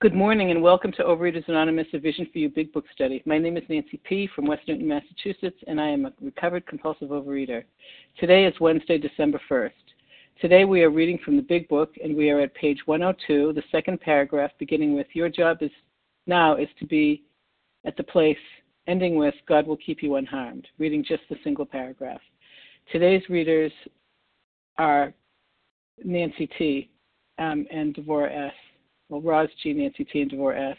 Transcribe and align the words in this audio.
Good 0.00 0.14
morning 0.14 0.50
and 0.50 0.62
welcome 0.62 0.92
to 0.92 1.02
Overeaters 1.02 1.46
Anonymous, 1.46 1.86
a 1.92 1.98
Vision 1.98 2.26
for 2.32 2.38
You 2.38 2.48
Big 2.48 2.72
Book 2.72 2.86
Study. 2.94 3.22
My 3.26 3.36
name 3.36 3.58
is 3.58 3.64
Nancy 3.68 4.00
P. 4.02 4.30
from 4.34 4.46
West 4.46 4.62
Newton, 4.66 4.88
Massachusetts, 4.88 5.62
and 5.66 5.78
I 5.78 5.88
am 5.88 6.06
a 6.06 6.12
recovered 6.22 6.66
compulsive 6.66 7.10
overeater. 7.10 7.64
Today 8.18 8.46
is 8.46 8.58
Wednesday, 8.60 8.96
December 8.96 9.38
1st. 9.46 9.72
Today 10.40 10.64
we 10.64 10.82
are 10.84 10.88
reading 10.88 11.18
from 11.22 11.36
the 11.36 11.42
Big 11.42 11.68
Book, 11.68 11.92
and 12.02 12.16
we 12.16 12.30
are 12.30 12.40
at 12.40 12.54
page 12.54 12.78
102, 12.86 13.52
the 13.52 13.62
second 13.70 14.00
paragraph, 14.00 14.52
beginning 14.58 14.94
with 14.94 15.06
Your 15.12 15.28
job 15.28 15.58
is 15.60 15.70
now 16.26 16.56
is 16.56 16.68
to 16.78 16.86
be 16.86 17.22
at 17.84 17.94
the 17.98 18.04
place, 18.04 18.38
ending 18.86 19.16
with 19.16 19.34
God 19.46 19.66
will 19.66 19.76
keep 19.76 20.02
you 20.02 20.16
unharmed, 20.16 20.66
reading 20.78 21.04
just 21.06 21.24
the 21.28 21.36
single 21.44 21.66
paragraph. 21.66 22.22
Today's 22.90 23.28
readers 23.28 23.72
are 24.78 25.12
Nancy 26.02 26.48
T. 26.56 26.88
Um, 27.38 27.66
and 27.70 27.94
Devorah 27.94 28.48
S 28.48 28.52
well, 29.10 29.20
Roz 29.20 29.48
G, 29.62 29.72
Nancy 29.72 30.04
T, 30.04 30.22
and 30.22 30.30
Devore 30.30 30.54
S. 30.54 30.76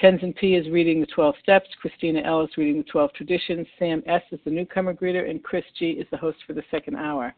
Tenzin 0.00 0.36
P 0.36 0.54
is 0.54 0.68
reading 0.68 1.00
the 1.00 1.06
12 1.06 1.34
steps. 1.42 1.68
Christina 1.80 2.20
L 2.20 2.42
is 2.42 2.56
reading 2.56 2.78
the 2.78 2.88
12 2.88 3.12
traditions. 3.14 3.66
Sam 3.78 4.02
S 4.06 4.22
is 4.30 4.38
the 4.44 4.50
newcomer 4.50 4.94
greeter, 4.94 5.28
and 5.28 5.42
Chris 5.42 5.64
G 5.78 5.90
is 5.90 6.06
the 6.10 6.16
host 6.16 6.38
for 6.46 6.52
the 6.52 6.62
second 6.70 6.96
hour. 6.96 7.34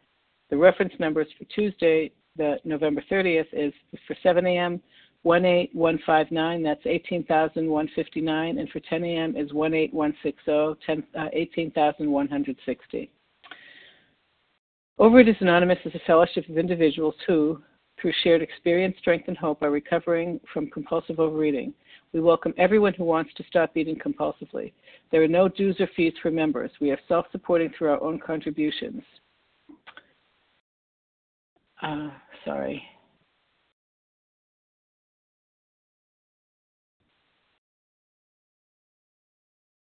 The 0.50 0.56
reference 0.56 0.92
numbers 0.98 1.28
for 1.38 1.44
Tuesday, 1.44 2.10
the 2.36 2.58
November 2.64 3.02
30th, 3.10 3.46
is 3.52 3.72
for 4.06 4.16
7 4.22 4.44
a.m. 4.46 4.82
18159, 5.24 6.62
that's 6.62 6.86
18,159, 6.86 8.58
and 8.58 8.68
for 8.70 8.80
10 8.80 9.04
a.m. 9.04 9.36
is 9.36 9.50
18160, 9.52 10.80
10, 10.86 11.04
uh, 11.18 11.28
18,160. 11.32 13.10
Overeaters 14.98 15.40
Anonymous 15.40 15.78
is 15.84 15.94
a 15.94 16.00
fellowship 16.06 16.48
of 16.48 16.58
individuals 16.58 17.14
who, 17.26 17.60
through 18.00 18.12
shared 18.22 18.42
experience, 18.42 18.96
strength, 18.98 19.28
and 19.28 19.36
hope, 19.36 19.62
are 19.62 19.70
recovering 19.70 20.40
from 20.52 20.70
compulsive 20.70 21.20
overeating. 21.20 21.74
We 22.12 22.20
welcome 22.20 22.54
everyone 22.58 22.94
who 22.94 23.04
wants 23.04 23.32
to 23.34 23.44
stop 23.44 23.76
eating 23.76 23.96
compulsively. 23.96 24.72
There 25.12 25.22
are 25.22 25.28
no 25.28 25.48
dues 25.48 25.76
or 25.80 25.88
fees 25.96 26.14
for 26.22 26.30
members. 26.30 26.70
We 26.80 26.90
are 26.90 26.98
self 27.08 27.26
supporting 27.32 27.70
through 27.76 27.90
our 27.90 28.02
own 28.02 28.18
contributions. 28.18 29.02
Uh, 31.82 32.10
sorry. 32.44 32.82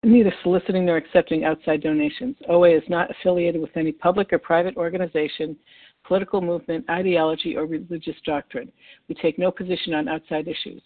neither 0.03 0.33
soliciting 0.41 0.85
nor 0.85 0.97
accepting 0.97 1.43
outside 1.43 1.81
donations. 1.81 2.35
OA 2.49 2.75
is 2.75 2.83
not 2.89 3.11
affiliated 3.11 3.61
with 3.61 3.75
any 3.77 3.91
public 3.91 4.33
or 4.33 4.39
private 4.39 4.75
organization 4.75 5.55
political 6.11 6.41
movement, 6.41 6.83
ideology, 6.89 7.55
or 7.55 7.65
religious 7.65 8.17
doctrine. 8.25 8.69
We 9.07 9.15
take 9.15 9.39
no 9.39 9.49
position 9.49 9.93
on 9.93 10.09
outside 10.09 10.45
issues. 10.45 10.81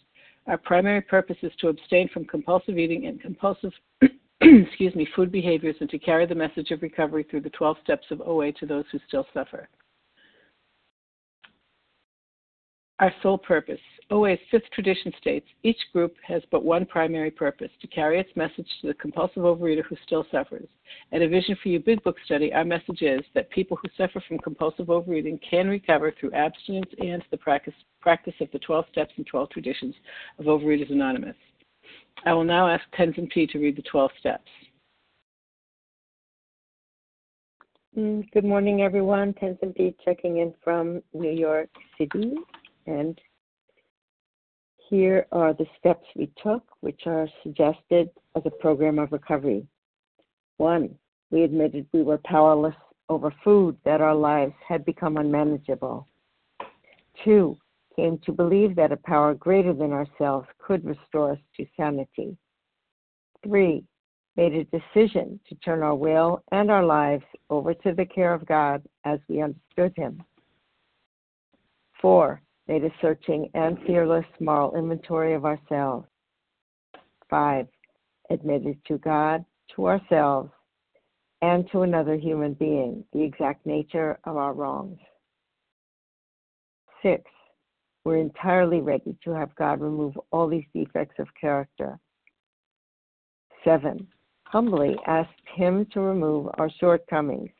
Our 0.46 0.56
primary 0.56 1.00
purpose 1.00 1.36
is 1.42 1.50
to 1.58 1.66
abstain 1.66 2.08
from 2.14 2.26
compulsive 2.26 2.78
eating 2.78 3.06
and 3.06 3.20
compulsive 3.20 3.72
excuse 4.40 4.94
me, 4.94 5.08
food 5.16 5.32
behaviors 5.32 5.74
and 5.80 5.90
to 5.90 5.98
carry 5.98 6.26
the 6.26 6.34
message 6.36 6.70
of 6.70 6.80
recovery 6.80 7.26
through 7.28 7.40
the 7.40 7.50
12 7.50 7.76
steps 7.82 8.06
of 8.12 8.20
OA 8.20 8.52
to 8.52 8.66
those 8.66 8.84
who 8.92 9.00
still 9.08 9.26
suffer. 9.34 9.68
Our 12.98 13.12
sole 13.22 13.36
purpose. 13.36 13.80
OA's 14.10 14.38
fifth 14.50 14.70
tradition 14.72 15.12
states 15.20 15.46
each 15.64 15.80
group 15.92 16.14
has 16.26 16.42
but 16.50 16.64
one 16.64 16.86
primary 16.86 17.30
purpose 17.30 17.70
to 17.82 17.86
carry 17.88 18.18
its 18.18 18.30
message 18.36 18.68
to 18.80 18.86
the 18.86 18.94
compulsive 18.94 19.42
overeater 19.42 19.84
who 19.84 19.96
still 20.06 20.24
suffers. 20.30 20.68
At 21.12 21.20
a 21.20 21.28
Vision 21.28 21.56
for 21.62 21.68
You 21.68 21.80
Big 21.80 22.02
Book 22.04 22.16
study, 22.24 22.54
our 22.54 22.64
message 22.64 23.02
is 23.02 23.20
that 23.34 23.50
people 23.50 23.76
who 23.82 23.88
suffer 23.98 24.22
from 24.26 24.38
compulsive 24.38 24.88
overeating 24.88 25.38
can 25.48 25.68
recover 25.68 26.12
through 26.18 26.32
abstinence 26.32 26.90
and 26.98 27.22
the 27.30 27.36
practice, 27.36 27.74
practice 28.00 28.34
of 28.40 28.48
the 28.52 28.60
12 28.60 28.86
steps 28.92 29.12
and 29.16 29.26
12 29.26 29.50
traditions 29.50 29.94
of 30.38 30.46
Overeaters 30.46 30.90
Anonymous. 30.90 31.36
I 32.24 32.32
will 32.32 32.44
now 32.44 32.68
ask 32.68 32.84
Tenzin 32.98 33.28
P. 33.28 33.46
to 33.48 33.58
read 33.58 33.76
the 33.76 33.82
12 33.82 34.10
steps. 34.18 34.48
Mm, 37.96 38.30
good 38.32 38.44
morning, 38.44 38.82
everyone. 38.82 39.34
Tenzin 39.34 39.74
P. 39.74 39.94
checking 40.04 40.38
in 40.38 40.54
from 40.62 41.02
New 41.12 41.30
York 41.30 41.68
City. 41.98 42.34
And 42.86 43.20
here 44.88 45.26
are 45.32 45.52
the 45.52 45.66
steps 45.78 46.06
we 46.14 46.30
took, 46.42 46.62
which 46.80 47.02
are 47.06 47.28
suggested 47.42 48.10
as 48.36 48.42
a 48.44 48.50
program 48.50 48.98
of 48.98 49.12
recovery. 49.12 49.66
One, 50.58 50.96
we 51.30 51.42
admitted 51.42 51.86
we 51.92 52.02
were 52.02 52.20
powerless 52.24 52.74
over 53.08 53.32
food, 53.44 53.76
that 53.84 54.00
our 54.00 54.14
lives 54.14 54.54
had 54.66 54.84
become 54.84 55.16
unmanageable. 55.16 56.06
Two, 57.24 57.56
came 57.94 58.18
to 58.18 58.32
believe 58.32 58.76
that 58.76 58.92
a 58.92 58.96
power 58.96 59.34
greater 59.34 59.72
than 59.72 59.92
ourselves 59.92 60.46
could 60.58 60.84
restore 60.84 61.32
us 61.32 61.38
to 61.56 61.66
sanity. 61.76 62.36
Three, 63.42 63.84
made 64.36 64.52
a 64.52 64.64
decision 64.64 65.40
to 65.48 65.54
turn 65.56 65.82
our 65.82 65.94
will 65.94 66.42
and 66.52 66.70
our 66.70 66.84
lives 66.84 67.24
over 67.48 67.72
to 67.72 67.94
the 67.94 68.04
care 68.04 68.34
of 68.34 68.46
God 68.46 68.82
as 69.04 69.18
we 69.28 69.40
understood 69.40 69.94
Him. 69.96 70.22
Four, 72.02 72.42
made 72.68 72.84
a 72.84 72.90
searching 73.00 73.48
and 73.54 73.78
fearless 73.86 74.24
moral 74.40 74.76
inventory 74.76 75.34
of 75.34 75.44
ourselves. 75.44 76.06
Five, 77.30 77.66
admitted 78.30 78.78
to 78.86 78.98
God, 78.98 79.44
to 79.74 79.86
ourselves, 79.86 80.50
and 81.42 81.68
to 81.70 81.82
another 81.82 82.16
human 82.16 82.54
being 82.54 83.04
the 83.12 83.22
exact 83.22 83.66
nature 83.66 84.18
of 84.24 84.36
our 84.36 84.52
wrongs. 84.52 84.98
Six, 87.02 87.22
we're 88.04 88.18
entirely 88.18 88.80
ready 88.80 89.16
to 89.24 89.30
have 89.30 89.54
God 89.56 89.80
remove 89.80 90.18
all 90.30 90.48
these 90.48 90.64
defects 90.74 91.16
of 91.18 91.28
character. 91.38 91.98
Seven, 93.64 94.06
humbly 94.44 94.96
asked 95.06 95.30
Him 95.54 95.86
to 95.92 96.00
remove 96.00 96.48
our 96.54 96.70
shortcomings. 96.80 97.50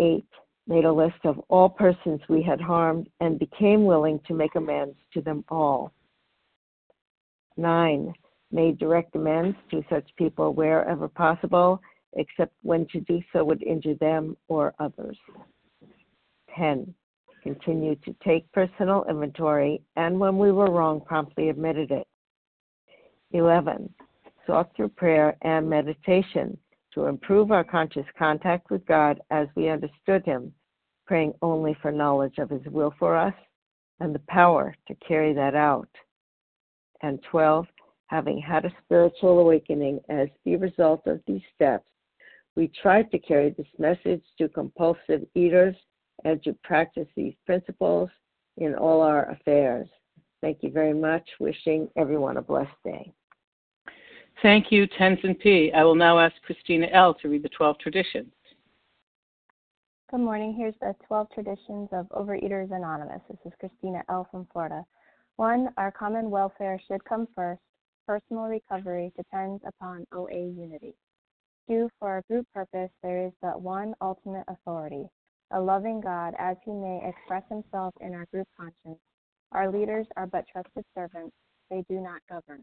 Eight, 0.00 0.28
made 0.68 0.84
a 0.84 0.92
list 0.92 1.18
of 1.24 1.40
all 1.48 1.68
persons 1.68 2.20
we 2.28 2.42
had 2.42 2.60
harmed, 2.60 3.08
and 3.20 3.38
became 3.38 3.86
willing 3.86 4.20
to 4.26 4.34
make 4.34 4.54
amends 4.54 4.96
to 5.14 5.22
them 5.22 5.42
all. 5.48 5.92
9. 7.56 8.12
Made 8.52 8.78
direct 8.78 9.16
amends 9.16 9.56
to 9.70 9.82
such 9.90 10.08
people 10.16 10.52
wherever 10.52 11.08
possible, 11.08 11.80
except 12.14 12.52
when 12.62 12.86
to 12.92 13.00
do 13.00 13.20
so 13.32 13.42
would 13.44 13.62
injure 13.62 13.94
them 13.94 14.36
or 14.48 14.74
others. 14.78 15.16
10. 16.56 16.94
Continued 17.42 18.02
to 18.04 18.14
take 18.24 18.50
personal 18.52 19.04
inventory, 19.08 19.80
and 19.96 20.20
when 20.20 20.36
we 20.36 20.52
were 20.52 20.70
wrong, 20.70 21.00
promptly 21.00 21.48
admitted 21.48 21.90
it. 21.90 22.06
11. 23.32 23.92
Sought 24.46 24.70
through 24.76 24.88
prayer 24.88 25.36
and 25.42 25.68
meditation 25.68 26.58
to 26.98 27.06
improve 27.06 27.52
our 27.52 27.62
conscious 27.62 28.06
contact 28.18 28.72
with 28.72 28.84
God 28.86 29.20
as 29.30 29.46
we 29.54 29.68
understood 29.68 30.24
Him 30.24 30.52
praying 31.06 31.32
only 31.42 31.76
for 31.80 31.92
knowledge 31.92 32.38
of 32.38 32.50
His 32.50 32.66
will 32.66 32.92
for 32.98 33.16
us 33.16 33.34
and 34.00 34.12
the 34.12 34.22
power 34.28 34.74
to 34.88 34.94
carry 34.96 35.32
that 35.32 35.54
out. 35.54 35.88
And 37.02 37.22
12, 37.30 37.66
having 38.08 38.40
had 38.40 38.64
a 38.64 38.74
spiritual 38.84 39.38
awakening 39.38 40.00
as 40.08 40.28
the 40.44 40.56
result 40.56 41.02
of 41.06 41.20
these 41.26 41.40
steps, 41.54 41.88
we 42.56 42.70
tried 42.82 43.12
to 43.12 43.18
carry 43.20 43.50
this 43.50 43.66
message 43.78 44.22
to 44.38 44.48
compulsive 44.48 45.24
eaters 45.36 45.76
and 46.24 46.42
to 46.42 46.52
practice 46.64 47.06
these 47.16 47.34
principles 47.46 48.10
in 48.56 48.74
all 48.74 49.02
our 49.02 49.30
affairs. 49.30 49.88
Thank 50.40 50.58
you 50.62 50.72
very 50.72 50.94
much. 50.94 51.22
Wishing 51.38 51.88
everyone 51.96 52.38
a 52.38 52.42
blessed 52.42 52.70
day. 52.84 53.12
Thank 54.40 54.70
you, 54.70 54.86
Tenzin 54.86 55.36
P. 55.38 55.72
I 55.74 55.82
will 55.82 55.96
now 55.96 56.20
ask 56.20 56.34
Christina 56.42 56.86
L. 56.92 57.12
to 57.14 57.28
read 57.28 57.42
the 57.42 57.48
12 57.48 57.76
traditions. 57.80 58.32
Good 60.12 60.20
morning. 60.20 60.54
Here's 60.56 60.74
the 60.80 60.94
12 61.08 61.26
traditions 61.34 61.88
of 61.90 62.08
Overeaters 62.10 62.70
Anonymous. 62.70 63.20
This 63.28 63.38
is 63.46 63.52
Christina 63.58 64.04
L. 64.08 64.28
from 64.30 64.46
Florida. 64.52 64.84
One, 65.36 65.70
our 65.76 65.90
common 65.90 66.30
welfare 66.30 66.80
should 66.86 67.04
come 67.04 67.26
first. 67.34 67.60
Personal 68.06 68.44
recovery 68.44 69.12
depends 69.16 69.60
upon 69.66 70.06
OA 70.14 70.52
unity. 70.56 70.94
Two, 71.68 71.90
for 71.98 72.08
our 72.08 72.22
group 72.30 72.46
purpose, 72.54 72.90
there 73.02 73.26
is 73.26 73.32
but 73.42 73.60
one 73.60 73.94
ultimate 74.00 74.44
authority, 74.46 75.06
a 75.50 75.60
loving 75.60 76.00
God 76.00 76.34
as 76.38 76.56
he 76.64 76.70
may 76.70 77.02
express 77.04 77.42
himself 77.48 77.92
in 78.00 78.14
our 78.14 78.24
group 78.32 78.46
conscience. 78.56 79.00
Our 79.50 79.70
leaders 79.70 80.06
are 80.16 80.28
but 80.28 80.46
trusted 80.50 80.84
servants, 80.94 81.34
they 81.70 81.84
do 81.90 82.00
not 82.00 82.20
govern. 82.30 82.62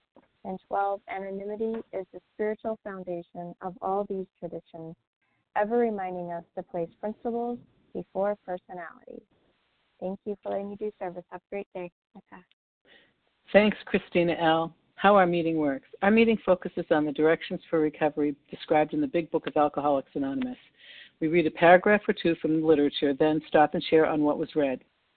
And 0.43 0.59
12. 0.67 1.01
Anonymity 1.09 1.79
is 1.93 2.05
the 2.13 2.19
spiritual 2.33 2.79
foundation 2.83 3.53
of 3.61 3.75
all 3.81 4.05
these 4.09 4.25
traditions, 4.39 4.95
ever 5.55 5.77
reminding 5.77 6.31
us 6.31 6.43
to 6.57 6.63
place 6.63 6.89
principles 6.99 7.59
before 7.93 8.37
personalities. 8.45 9.21
Thank 9.99 10.19
you 10.25 10.35
for 10.41 10.51
letting 10.51 10.69
me 10.69 10.75
do 10.77 10.91
service. 10.99 11.23
Have 11.31 11.41
a 11.41 11.49
great 11.53 11.67
day. 11.75 11.91
Okay. 12.17 12.41
Thanks, 13.53 13.77
Christina 13.85 14.35
L. 14.41 14.73
How 14.95 15.15
our 15.15 15.27
meeting 15.27 15.57
works. 15.57 15.87
Our 16.01 16.11
meeting 16.11 16.37
focuses 16.45 16.85
on 16.89 17.05
the 17.05 17.11
directions 17.11 17.59
for 17.69 17.79
recovery 17.79 18.35
described 18.49 18.93
in 18.93 19.01
the 19.01 19.07
Big 19.07 19.29
Book 19.31 19.47
of 19.47 19.57
Alcoholics 19.57 20.11
Anonymous. 20.15 20.57
We 21.19 21.27
read 21.27 21.45
a 21.45 21.51
paragraph 21.51 22.01
or 22.07 22.13
two 22.13 22.35
from 22.41 22.59
the 22.59 22.65
literature, 22.65 23.13
then 23.13 23.41
stop 23.47 23.73
and 23.73 23.83
share 23.83 24.07
on 24.07 24.23
what 24.23 24.39
was 24.39 24.55
read. 24.55 24.83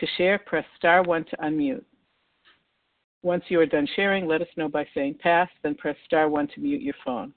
To 0.00 0.06
share, 0.16 0.38
press 0.38 0.64
star 0.76 1.02
one 1.02 1.24
to 1.24 1.36
unmute. 1.36 1.84
Once 3.22 3.44
you 3.48 3.60
are 3.60 3.66
done 3.66 3.88
sharing, 3.96 4.26
let 4.26 4.42
us 4.42 4.48
know 4.56 4.68
by 4.68 4.86
saying 4.94 5.16
pass, 5.20 5.48
then 5.62 5.74
press 5.74 5.96
star 6.04 6.28
one 6.28 6.48
to 6.48 6.60
mute 6.60 6.82
your 6.82 6.94
phone. 7.04 7.32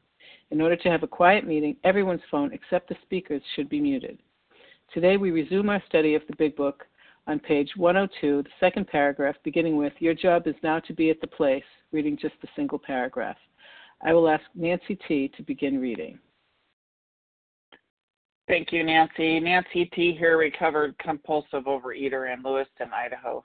In 0.52 0.62
order 0.62 0.76
to 0.76 0.90
have 0.90 1.04
a 1.04 1.08
quiet 1.08 1.46
meeting, 1.46 1.78
everyone's 1.84 2.22
phone 2.32 2.52
except 2.54 2.90
the 2.90 2.96
speaker's 3.04 3.42
should 3.56 3.70
be 3.70 3.80
muted. 3.80 4.20
Today 4.94 5.18
we 5.18 5.32
resume 5.32 5.70
our 5.70 5.84
study 5.88 6.16
of 6.16 6.24
the 6.28 6.36
Big 6.38 6.56
Book 6.56 6.86
on 7.28 7.40
page 7.40 7.70
102, 7.76 8.44
the 8.44 8.50
second 8.60 8.88
paragraph, 8.88 9.36
beginning 9.44 9.76
with 9.76 9.94
Your 10.00 10.14
job 10.14 10.48
is 10.48 10.56
now 10.64 10.80
to 10.80 10.94
be 10.94 11.10
at 11.10 11.20
the 11.20 11.28
place, 11.28 11.64
reading 11.92 12.18
just 12.20 12.36
a 12.44 12.48
single 12.56 12.80
paragraph. 12.80 13.38
I 14.02 14.14
will 14.14 14.30
ask 14.30 14.44
Nancy 14.56 14.98
T. 15.08 15.30
to 15.36 15.44
begin 15.44 15.80
reading. 15.80 16.20
Thank 18.48 18.72
you, 18.72 18.84
Nancy. 18.84 19.42
Nancy 19.42 19.86
T. 19.94 20.16
here, 20.18 20.38
recovered 20.38 20.98
compulsive 21.00 21.66
overeater 21.66 22.34
in 22.34 22.42
Lewiston, 22.42 22.92
Idaho. 22.94 23.44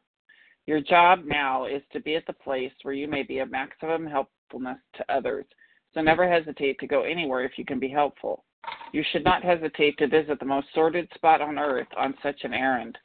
Your 0.66 0.80
job 0.80 1.24
now 1.26 1.66
is 1.66 1.82
to 1.92 2.00
be 2.00 2.14
at 2.14 2.24
the 2.26 2.32
place 2.32 2.72
where 2.82 2.94
you 2.94 3.08
may 3.08 3.24
be 3.24 3.40
of 3.40 3.50
maximum 3.50 4.06
helpfulness 4.06 4.78
to 4.94 5.12
others. 5.12 5.44
So 5.92 6.02
never 6.02 6.30
hesitate 6.30 6.78
to 6.78 6.86
go 6.86 7.02
anywhere 7.02 7.44
if 7.44 7.58
you 7.58 7.64
can 7.64 7.80
be 7.80 7.88
helpful. 7.88 8.44
You 8.92 9.02
should 9.10 9.24
not 9.24 9.42
hesitate 9.42 9.98
to 9.98 10.06
visit 10.06 10.38
the 10.38 10.46
most 10.46 10.68
sordid 10.72 11.08
spot 11.14 11.40
on 11.40 11.58
earth 11.58 11.88
on 11.96 12.14
such 12.22 12.44
an 12.44 12.54
errand. 12.54 12.96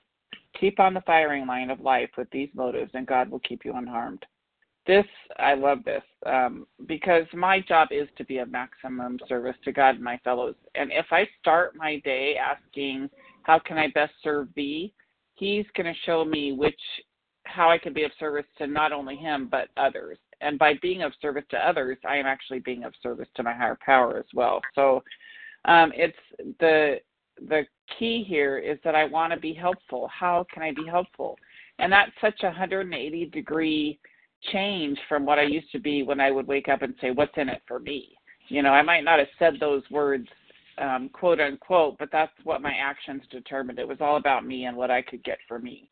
Keep 0.59 0.79
on 0.79 0.93
the 0.93 1.01
firing 1.01 1.47
line 1.47 1.71
of 1.71 1.79
life 1.79 2.11
with 2.15 2.29
these 2.29 2.49
motives, 2.53 2.91
and 2.93 3.07
God 3.07 3.31
will 3.31 3.39
keep 3.39 3.65
you 3.65 3.73
unharmed. 3.73 4.23
This, 4.87 5.05
I 5.37 5.53
love 5.53 5.83
this, 5.83 6.03
um, 6.25 6.65
because 6.87 7.25
my 7.33 7.59
job 7.59 7.89
is 7.91 8.07
to 8.17 8.23
be 8.23 8.37
of 8.37 8.49
maximum 8.49 9.19
service 9.27 9.55
to 9.65 9.73
God 9.73 9.95
and 9.95 10.03
my 10.03 10.17
fellows. 10.23 10.55
And 10.75 10.91
if 10.93 11.07
I 11.11 11.27
start 11.39 11.75
my 11.75 11.99
day 12.05 12.37
asking, 12.37 13.09
How 13.43 13.59
can 13.59 13.77
I 13.77 13.89
best 13.93 14.13
serve 14.23 14.47
thee? 14.55 14.93
He's 15.35 15.65
going 15.75 15.93
to 15.93 15.99
show 16.05 16.23
me 16.23 16.53
which 16.53 16.79
how 17.43 17.69
I 17.69 17.77
can 17.77 17.93
be 17.93 18.03
of 18.03 18.11
service 18.19 18.45
to 18.57 18.67
not 18.67 18.91
only 18.91 19.15
him 19.15 19.47
but 19.51 19.69
others. 19.77 20.17
And 20.41 20.59
by 20.59 20.73
being 20.81 21.03
of 21.03 21.13
service 21.21 21.45
to 21.51 21.57
others, 21.57 21.97
I 22.07 22.17
am 22.17 22.25
actually 22.25 22.59
being 22.59 22.83
of 22.83 22.93
service 23.01 23.27
to 23.35 23.43
my 23.43 23.53
higher 23.53 23.77
power 23.83 24.17
as 24.17 24.25
well. 24.33 24.61
So 24.75 25.03
um, 25.65 25.91
it's 25.95 26.17
the 26.59 26.97
the 27.49 27.65
key 27.99 28.25
here 28.27 28.57
is 28.57 28.79
that 28.83 28.95
I 28.95 29.05
want 29.05 29.31
to 29.31 29.39
be 29.39 29.53
helpful. 29.53 30.09
How 30.11 30.45
can 30.51 30.63
I 30.63 30.71
be 30.71 30.87
helpful? 30.87 31.37
And 31.77 31.91
that's 31.91 32.11
such 32.19 32.41
a 32.41 32.47
180 32.47 33.25
degree 33.27 33.99
change 34.51 34.97
from 35.09 35.25
what 35.25 35.39
I 35.39 35.43
used 35.43 35.71
to 35.71 35.79
be 35.79 36.03
when 36.03 36.19
I 36.19 36.31
would 36.31 36.47
wake 36.47 36.69
up 36.69 36.81
and 36.81 36.93
say, 37.01 37.11
What's 37.11 37.37
in 37.37 37.49
it 37.49 37.61
for 37.67 37.79
me? 37.79 38.09
You 38.49 38.61
know, 38.61 38.71
I 38.71 38.81
might 38.81 39.03
not 39.03 39.19
have 39.19 39.27
said 39.37 39.55
those 39.59 39.83
words, 39.91 40.27
um, 40.77 41.09
quote 41.09 41.39
unquote, 41.39 41.97
but 41.97 42.09
that's 42.11 42.31
what 42.43 42.61
my 42.61 42.73
actions 42.73 43.23
determined. 43.29 43.79
It 43.79 43.87
was 43.87 43.97
all 43.99 44.17
about 44.17 44.45
me 44.45 44.65
and 44.65 44.77
what 44.77 44.91
I 44.91 45.01
could 45.01 45.23
get 45.23 45.39
for 45.47 45.59
me. 45.59 45.89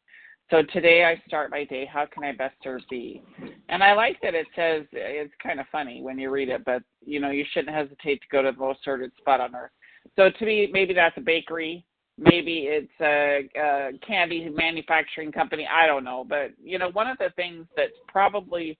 So 0.51 0.61
today 0.71 1.03
I 1.03 1.21
start 1.27 1.49
my 1.49 1.63
day, 1.63 1.89
how 1.91 2.05
can 2.05 2.23
I 2.23 2.31
best 2.31 2.55
serve 2.63 2.81
thee? 2.89 3.23
And 3.69 3.83
I 3.83 3.93
like 3.93 4.21
that 4.21 4.35
it 4.35 4.45
says, 4.55 4.83
it's 4.91 5.33
kind 5.41 5.59
of 5.59 5.65
funny 5.71 6.03
when 6.03 6.19
you 6.19 6.29
read 6.29 6.49
it, 6.49 6.63
but 6.65 6.83
you 7.03 7.19
know, 7.19 7.31
you 7.31 7.43
shouldn't 7.51 7.75
hesitate 7.75 8.21
to 8.21 8.27
go 8.31 8.43
to 8.43 8.51
the 8.51 8.57
most 8.57 8.83
sordid 8.83 9.11
spot 9.17 9.41
on 9.41 9.55
earth. 9.55 9.71
So 10.15 10.29
to 10.29 10.45
me, 10.45 10.69
maybe 10.71 10.93
that's 10.93 11.17
a 11.17 11.21
bakery. 11.21 11.83
Maybe 12.17 12.67
it's 12.69 12.91
a, 13.01 13.49
a 13.59 13.91
candy 14.05 14.49
manufacturing 14.49 15.31
company. 15.31 15.67
I 15.69 15.85
don't 15.85 16.03
know. 16.03 16.25
But, 16.27 16.51
you 16.63 16.79
know, 16.79 16.89
one 16.91 17.07
of 17.07 17.17
the 17.17 17.31
things 17.35 17.65
that's 17.75 17.91
probably, 18.07 18.77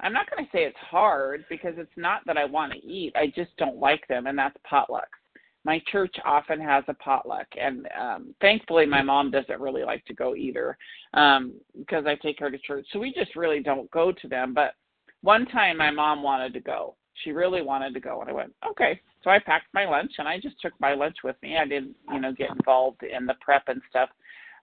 I'm 0.00 0.12
not 0.12 0.30
going 0.30 0.44
to 0.44 0.50
say 0.50 0.64
it's 0.64 0.76
hard 0.78 1.44
because 1.48 1.74
it's 1.78 1.96
not 1.96 2.20
that 2.26 2.36
I 2.36 2.44
want 2.44 2.72
to 2.72 2.86
eat. 2.86 3.14
I 3.16 3.28
just 3.28 3.56
don't 3.56 3.78
like 3.78 4.06
them, 4.08 4.26
and 4.26 4.36
that's 4.36 4.56
potlucks. 4.70 5.20
My 5.64 5.80
church 5.90 6.14
often 6.26 6.60
has 6.60 6.84
a 6.88 6.94
potluck, 6.94 7.46
and 7.58 7.88
um, 7.98 8.34
thankfully, 8.42 8.84
my 8.84 9.00
mom 9.00 9.30
doesn't 9.30 9.60
really 9.60 9.82
like 9.82 10.04
to 10.04 10.14
go 10.14 10.34
either 10.34 10.76
um, 11.14 11.54
because 11.78 12.04
I 12.06 12.16
take 12.16 12.38
her 12.40 12.50
to 12.50 12.58
church. 12.58 12.86
So 12.92 12.98
we 12.98 13.14
just 13.14 13.34
really 13.34 13.60
don't 13.60 13.90
go 13.90 14.12
to 14.12 14.28
them. 14.28 14.52
But 14.52 14.74
one 15.22 15.46
time, 15.46 15.78
my 15.78 15.90
mom 15.90 16.22
wanted 16.22 16.52
to 16.52 16.60
go. 16.60 16.96
She 17.22 17.30
really 17.32 17.62
wanted 17.62 17.94
to 17.94 18.00
go, 18.00 18.20
and 18.20 18.28
I 18.28 18.32
went, 18.32 18.52
okay. 18.68 19.00
So 19.22 19.30
I 19.30 19.38
packed 19.38 19.72
my 19.72 19.86
lunch 19.86 20.12
and 20.18 20.28
I 20.28 20.38
just 20.38 20.60
took 20.60 20.72
my 20.80 20.94
lunch 20.94 21.16
with 21.24 21.36
me. 21.42 21.56
I 21.56 21.64
didn't, 21.64 21.94
you 22.12 22.20
know, 22.20 22.32
get 22.32 22.50
involved 22.50 23.02
in 23.02 23.24
the 23.24 23.34
prep 23.40 23.68
and 23.68 23.80
stuff. 23.88 24.10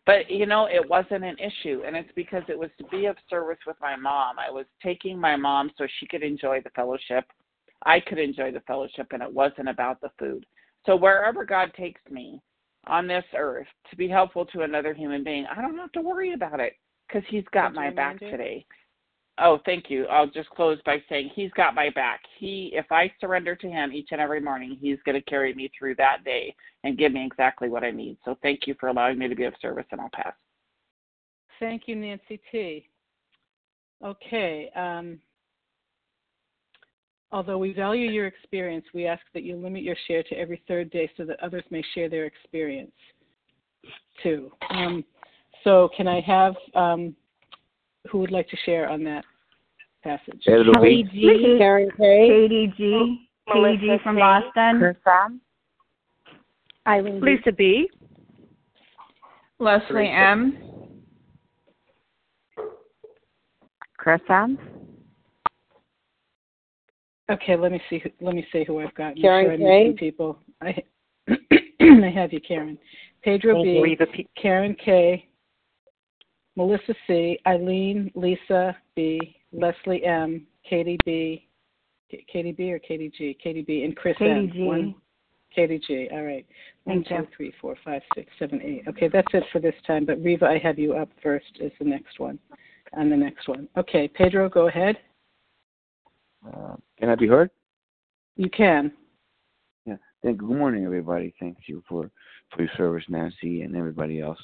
But, 0.06 0.30
you 0.30 0.46
know, 0.46 0.66
it 0.66 0.88
wasn't 0.88 1.24
an 1.24 1.38
issue. 1.40 1.84
And 1.86 1.96
it's 1.96 2.12
because 2.16 2.44
it 2.48 2.58
was 2.58 2.70
to 2.78 2.84
be 2.86 3.06
of 3.06 3.16
service 3.30 3.60
with 3.66 3.78
my 3.82 3.96
mom. 3.96 4.38
I 4.38 4.52
was 4.52 4.66
taking 4.84 5.20
my 5.20 5.36
mom 5.36 5.72
so 5.78 5.88
she 6.00 6.08
could 6.08 6.24
enjoy 6.24 6.62
the 6.62 6.70
fellowship. 6.72 7.26
I 7.84 8.00
could 8.00 8.20
enjoy 8.20 8.52
the 8.52 8.62
fellowship, 8.62 9.08
and 9.12 9.24
it 9.24 9.34
wasn't 9.34 9.70
about 9.70 10.02
the 10.02 10.12
food. 10.20 10.46
So 10.86 10.96
wherever 10.96 11.46
God 11.46 11.72
takes 11.76 12.02
me 12.10 12.42
on 12.88 13.08
this 13.08 13.26
earth 13.36 13.68
to 13.90 13.96
be 13.96 14.08
helpful 14.08 14.46
to 14.48 14.62
another 14.62 14.94
human 14.94 15.24
being, 15.24 15.46
I 15.46 15.62
don't 15.62 15.78
have 15.78 15.92
to 15.94 16.02
worry 16.02 16.34
about 16.34 16.60
it 16.60 16.74
because 17.08 17.24
He's 17.30 17.46
got 17.52 17.74
my 17.74 17.90
back 17.90 18.20
today. 18.20 18.66
Oh, 19.44 19.60
thank 19.66 19.90
you. 19.90 20.06
I'll 20.06 20.30
just 20.30 20.50
close 20.52 20.78
by 20.86 21.02
saying 21.10 21.32
he's 21.34 21.52
got 21.52 21.74
my 21.74 21.90
back. 21.90 22.22
He, 22.38 22.72
if 22.74 22.86
I 22.92 23.12
surrender 23.20 23.56
to 23.56 23.68
him 23.68 23.92
each 23.92 24.10
and 24.12 24.22
every 24.22 24.40
morning, 24.40 24.78
he's 24.80 25.00
going 25.04 25.16
to 25.16 25.30
carry 25.30 25.54
me 25.56 25.72
through 25.78 25.96
that 25.96 26.24
day 26.24 26.56
and 26.84 26.98
give 26.98 27.12
me 27.12 27.26
exactly 27.26 27.68
what 27.68 27.84
I 27.84 27.90
need. 27.90 28.18
So 28.24 28.38
thank 28.44 28.68
you 28.68 28.76
for 28.80 28.90
allowing 28.90 29.18
me 29.18 29.28
to 29.28 29.36
be 29.36 29.46
of 29.46 29.54
service, 29.60 29.86
and 29.92 30.00
I'll 30.00 30.12
pass. 30.14 30.34
Thank 31.60 31.84
you, 31.88 31.96
Nancy 31.96 32.40
T. 32.52 32.88
Okay. 34.04 34.70
Um, 34.76 35.20
although 37.32 37.58
we 37.58 37.74
value 37.74 38.12
your 38.12 38.28
experience, 38.28 38.86
we 38.94 39.08
ask 39.08 39.24
that 39.34 39.44
you 39.44 39.56
limit 39.56 39.82
your 39.82 39.98
share 40.08 40.22
to 40.24 40.36
every 40.36 40.62
third 40.68 40.92
day 40.92 41.10
so 41.18 41.26
that 41.26 41.42
others 41.42 41.64
may 41.72 41.84
share 41.96 42.10
their 42.10 42.26
experience 42.26 42.92
too. 44.22 44.52
Um, 44.70 45.04
so, 45.64 45.90
can 45.96 46.08
I 46.08 46.22
have 46.22 46.56
um, 46.76 47.16
who 48.10 48.20
would 48.20 48.32
like 48.32 48.50
to 48.50 48.58
share 48.66 48.90
on 48.90 49.04
that 49.04 49.24
passage? 50.04 50.42
Kelly 50.46 51.04
G. 51.12 51.56
Karen 51.58 51.90
K. 51.98 52.28
Katie 52.28 52.74
G. 52.78 53.28
Katie 53.52 53.78
G 53.78 53.98
from 54.04 54.16
Boston. 54.18 54.80
Chris 54.80 54.98
M. 55.06 55.42
Eileen 56.88 57.20
B. 57.20 57.26
Lisa 57.32 57.52
B. 57.52 57.90
Leslie 59.60 60.10
M. 60.10 60.58
Chris 63.98 64.22
M. 64.30 64.58
Okay, 67.30 67.56
let 67.56 67.72
me 67.72 67.82
see. 67.90 68.00
who- 68.00 68.12
Let 68.20 68.36
me 68.36 68.46
see 68.52 68.64
who 68.66 68.80
I've 68.80 68.94
got. 68.96 69.14
Make 69.16 69.22
Karen 69.24 69.60
sure 69.60 69.68
K? 69.68 69.94
people. 69.94 70.40
I 70.62 70.84
I 71.30 72.10
have 72.14 72.34
you, 72.34 72.42
Karen. 72.42 72.78
Pedro 73.24 73.64
B. 73.64 73.80
Reva 73.82 74.08
P. 74.08 74.28
Karen 74.36 74.76
K. 74.84 75.28
Melissa 76.56 76.94
C. 77.08 77.40
Eileen, 77.48 78.12
Lisa 78.16 78.76
B. 78.96 79.38
Leslie 79.52 80.04
M. 80.06 80.46
Katie 80.68 80.98
B, 81.06 81.48
Katie 82.32 82.52
B. 82.52 82.72
or 82.72 82.80
Katie 82.80 83.12
G. 83.18 83.38
Katie 83.42 83.62
B. 83.62 83.84
and 83.84 83.96
Chris 83.96 84.18
Katie 84.18 84.32
M. 84.32 84.52
G. 84.54 84.64
One, 84.64 84.96
Katie 85.54 85.82
G. 85.86 86.08
All 86.12 86.24
right. 86.24 86.46
One, 86.84 87.04
Thank 87.04 87.08
two, 87.08 87.16
you. 87.16 87.28
three, 87.36 87.54
four, 87.62 87.76
five, 87.84 88.02
six, 88.16 88.32
seven, 88.40 88.62
eight. 88.62 88.84
Okay, 88.88 89.08
that's 89.08 89.28
it 89.34 89.44
for 89.52 89.60
this 89.60 89.76
time. 89.86 90.06
But 90.06 90.22
Reva, 90.24 90.46
I 90.46 90.58
have 90.60 90.80
you 90.80 90.94
up 90.94 91.10
first 91.22 91.60
as 91.64 91.72
the 91.80 91.86
next 91.86 92.20
one, 92.20 92.40
and 92.94 93.12
the 93.12 93.18
next 93.18 93.48
one. 93.48 93.68
Okay, 93.78 94.08
Pedro, 94.08 94.50
go 94.50 94.68
ahead. 94.68 94.98
Uh, 96.46 96.76
can 97.00 97.10
I 97.10 97.16
be 97.16 97.28
heard? 97.28 97.50
You 98.36 98.50
can. 98.50 98.92
Yeah. 99.86 99.98
Thank 100.24 100.40
good 100.40 100.50
morning, 100.50 100.86
everybody. 100.86 101.34
Thank 101.40 101.58
you 101.68 101.84
for 101.88 102.10
for 102.54 102.64
your 102.64 102.72
service, 102.78 103.04
Nancy, 103.10 103.62
and 103.62 103.76
everybody 103.76 104.22
else. 104.22 104.40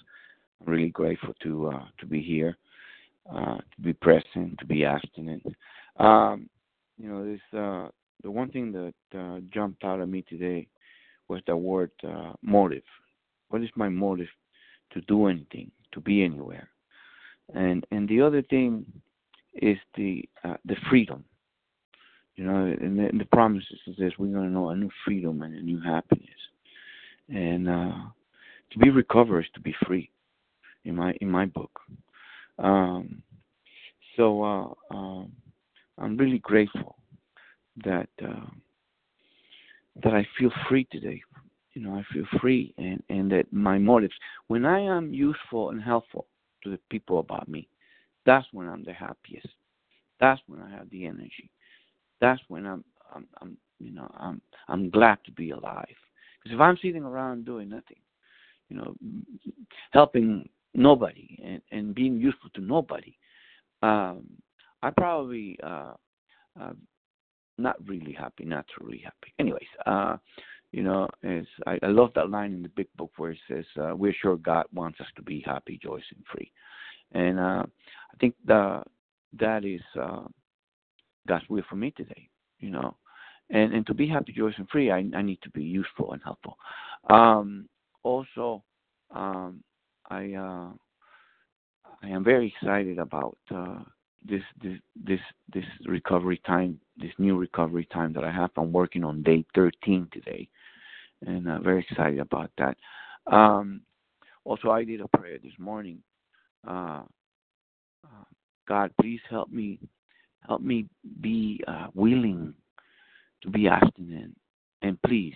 I'm 0.61 0.71
really 0.71 0.89
grateful 0.89 1.33
to 1.43 1.69
uh, 1.69 1.85
to 1.99 2.05
be 2.05 2.21
here, 2.21 2.57
uh, 3.33 3.57
to 3.57 3.81
be 3.81 3.93
present, 3.93 4.57
to 4.59 4.65
be 4.65 4.85
abstinent. 4.85 5.43
Um, 5.97 6.49
you 6.97 7.09
know, 7.09 7.25
this 7.25 7.59
uh, 7.59 7.89
the 8.23 8.31
one 8.31 8.49
thing 8.49 8.71
that 8.71 9.17
uh, 9.17 9.39
jumped 9.53 9.83
out 9.83 10.01
at 10.01 10.09
me 10.09 10.23
today 10.27 10.67
was 11.27 11.41
the 11.45 11.55
word 11.55 11.91
uh, 12.07 12.33
motive. 12.41 12.83
What 13.49 13.61
is 13.61 13.69
my 13.75 13.89
motive 13.89 14.27
to 14.91 15.01
do 15.01 15.27
anything, 15.27 15.71
to 15.91 15.99
be 15.99 16.23
anywhere? 16.23 16.69
And 17.53 17.85
and 17.91 18.07
the 18.09 18.21
other 18.21 18.41
thing 18.41 18.85
is 19.53 19.77
the 19.95 20.23
uh, 20.43 20.57
the 20.65 20.75
freedom. 20.89 21.23
You 22.35 22.45
know, 22.45 22.65
and 22.65 22.99
the, 22.99 23.05
and 23.05 23.19
the 23.19 23.25
promises 23.25 23.79
is 23.87 23.95
this: 23.97 24.13
we're 24.17 24.31
going 24.33 24.47
to 24.47 24.53
know 24.53 24.69
a 24.69 24.75
new 24.75 24.89
freedom 25.05 25.41
and 25.41 25.55
a 25.55 25.61
new 25.61 25.81
happiness. 25.81 26.29
And 27.29 27.67
uh, 27.67 27.93
to 28.71 28.79
be 28.79 28.89
recovered 28.89 29.41
is 29.41 29.51
to 29.55 29.59
be 29.59 29.75
free. 29.85 30.09
In 30.85 30.95
my 30.95 31.13
in 31.19 31.29
my 31.29 31.45
book. 31.45 31.81
Um, 32.59 33.21
so 34.15 34.43
uh, 34.43 34.95
um, 34.95 35.31
I'm 35.97 36.17
really 36.17 36.39
grateful 36.39 36.97
that 37.83 38.09
uh, 38.23 38.45
that 40.03 40.13
I 40.13 40.27
feel 40.37 40.51
free 40.69 40.87
today. 40.91 41.21
You 41.73 41.83
know, 41.83 41.93
I 41.93 42.03
feel 42.13 42.25
free, 42.41 42.73
and 42.77 43.01
and 43.09 43.31
that 43.31 43.51
my 43.51 43.77
motives. 43.77 44.13
When 44.47 44.65
I 44.65 44.79
am 44.79 45.13
useful 45.13 45.69
and 45.69 45.81
helpful 45.81 46.27
to 46.63 46.71
the 46.71 46.79
people 46.89 47.19
about 47.19 47.47
me, 47.47 47.67
that's 48.25 48.47
when 48.51 48.67
I'm 48.67 48.83
the 48.83 48.93
happiest. 48.93 49.47
That's 50.19 50.41
when 50.47 50.61
I 50.61 50.69
have 50.71 50.89
the 50.89 51.05
energy. 51.05 51.51
That's 52.19 52.41
when 52.47 52.65
I'm 52.65 52.83
I'm, 53.13 53.27
I'm 53.41 53.57
you 53.79 53.91
know 53.91 54.11
I'm 54.17 54.41
I'm 54.67 54.89
glad 54.89 55.19
to 55.25 55.31
be 55.31 55.51
alive. 55.51 55.85
Because 56.41 56.55
if 56.55 56.61
I'm 56.61 56.77
sitting 56.81 57.03
around 57.03 57.45
doing 57.45 57.69
nothing, 57.69 57.99
you 58.69 58.77
know, 58.77 58.95
helping 59.91 60.47
nobody 60.73 61.39
and, 61.43 61.61
and 61.71 61.95
being 61.95 62.17
useful 62.17 62.49
to 62.55 62.61
nobody, 62.61 63.17
um, 63.81 64.25
I 64.81 64.89
probably 64.91 65.57
uh, 65.63 65.93
uh, 66.59 66.73
not 67.57 67.75
really 67.87 68.13
happy, 68.13 68.45
not 68.45 68.65
truly 68.67 69.01
happy. 69.03 69.33
Anyways, 69.39 69.67
uh, 69.85 70.17
you 70.71 70.83
know, 70.83 71.07
I, 71.65 71.79
I 71.81 71.87
love 71.87 72.11
that 72.15 72.29
line 72.29 72.53
in 72.53 72.61
the 72.61 72.69
big 72.69 72.87
book 72.97 73.11
where 73.17 73.31
it 73.31 73.37
says, 73.47 73.65
uh, 73.81 73.95
"We're 73.95 74.13
sure 74.13 74.37
God 74.37 74.65
wants 74.73 74.99
us 74.99 75.07
to 75.15 75.21
be 75.21 75.41
happy, 75.45 75.79
joyous, 75.81 76.03
and 76.13 76.23
free," 76.31 76.51
and 77.13 77.39
uh, 77.39 77.63
I 77.63 78.17
think 78.19 78.35
the 78.45 78.83
that 79.39 79.65
is 79.65 79.81
uh, 79.99 80.23
God's 81.27 81.49
will 81.49 81.63
for 81.69 81.75
me 81.75 81.91
today. 81.91 82.29
You 82.59 82.71
know, 82.71 82.97
and 83.49 83.73
and 83.73 83.87
to 83.87 83.93
be 83.93 84.07
happy, 84.07 84.33
joyous, 84.33 84.55
and 84.57 84.69
free, 84.69 84.91
I 84.91 85.05
I 85.15 85.21
need 85.21 85.41
to 85.43 85.49
be 85.51 85.63
useful 85.63 86.13
and 86.13 86.21
helpful. 86.23 86.57
Um, 87.09 87.69
also, 88.03 88.63
um, 89.11 89.63
I 90.09 90.33
uh, 90.33 90.69
I 92.03 92.09
am 92.09 92.23
very 92.23 92.53
excited 92.55 92.99
about 92.99 93.37
uh, 93.53 93.79
this 94.27 94.41
this 94.61 94.77
this 94.95 95.19
this 95.53 95.65
recovery 95.85 96.41
time, 96.45 96.79
this 96.97 97.11
new 97.17 97.37
recovery 97.37 97.87
time 97.91 98.13
that 98.13 98.23
I 98.23 98.31
have. 98.31 98.51
I'm 98.57 98.71
working 98.71 99.03
on 99.03 99.23
day 99.23 99.45
13 99.55 100.09
today, 100.11 100.47
and 101.25 101.47
uh, 101.47 101.59
very 101.59 101.85
excited 101.89 102.19
about 102.19 102.51
that. 102.57 102.77
Um, 103.31 103.81
also, 104.43 104.69
I 104.69 104.83
did 104.83 105.01
a 105.01 105.17
prayer 105.17 105.37
this 105.43 105.57
morning. 105.59 106.01
Uh, 106.67 107.03
uh, 108.03 108.25
God, 108.67 108.91
please 109.01 109.21
help 109.29 109.51
me, 109.51 109.79
help 110.47 110.61
me 110.61 110.85
be 111.21 111.61
uh, 111.67 111.87
willing 111.93 112.53
to 113.41 113.49
be 113.49 113.67
abstinent, 113.67 114.35
and 114.81 115.01
please 115.01 115.35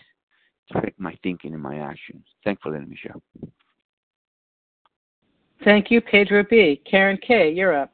direct 0.72 1.00
my 1.00 1.18
thinking 1.24 1.54
and 1.54 1.62
my 1.62 1.80
actions. 1.80 2.26
Thanks 2.44 2.62
for 2.62 2.72
letting 2.72 2.90
me 2.90 2.98
share. 3.02 3.16
Thank 5.64 5.92
you, 5.92 6.02
Pedro 6.02 6.44
B. 6.50 6.82
Karen 6.90 7.20
K., 7.26 7.52
you're 7.52 7.78
up. 7.78 7.94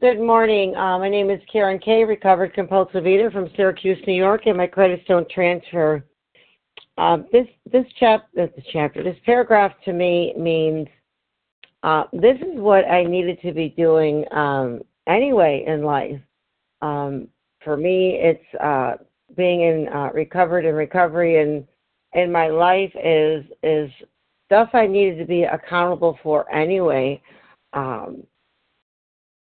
Good 0.00 0.18
morning. 0.18 0.74
Uh, 0.74 0.98
my 0.98 1.10
name 1.10 1.30
is 1.30 1.40
Karen 1.50 1.78
K., 1.78 2.04
recovered 2.04 2.54
compulsive 2.54 3.06
eater 3.06 3.30
from 3.30 3.50
Syracuse, 3.54 3.98
New 4.06 4.14
York, 4.14 4.42
and 4.46 4.56
my 4.56 4.66
credits 4.66 5.02
don't 5.06 5.28
transfer. 5.28 6.04
Uh, 6.96 7.18
this 7.30 7.46
this 7.70 7.84
chap 7.98 8.26
this 8.34 8.50
chapter 8.72 9.02
this 9.02 9.16
paragraph 9.26 9.72
to 9.84 9.92
me 9.92 10.32
means 10.38 10.86
uh, 11.82 12.04
this 12.12 12.38
is 12.38 12.58
what 12.58 12.90
I 12.90 13.04
needed 13.04 13.38
to 13.42 13.52
be 13.52 13.68
doing 13.70 14.24
um, 14.32 14.80
anyway 15.06 15.64
in 15.66 15.82
life. 15.82 16.20
Um, 16.80 17.28
for 17.62 17.76
me, 17.76 18.18
it's 18.22 18.62
uh, 18.62 18.94
being 19.36 19.62
in 19.62 19.88
uh, 19.88 20.10
recovered 20.14 20.64
and 20.64 20.76
recovery, 20.76 21.42
and 21.42 21.66
in 22.16 22.32
my 22.32 22.48
life 22.48 22.92
is 22.96 23.44
is 23.62 23.90
stuff 24.46 24.70
I 24.72 24.86
needed 24.86 25.18
to 25.18 25.26
be 25.26 25.44
accountable 25.44 26.18
for 26.22 26.52
anyway. 26.52 27.22
Um, 27.72 28.24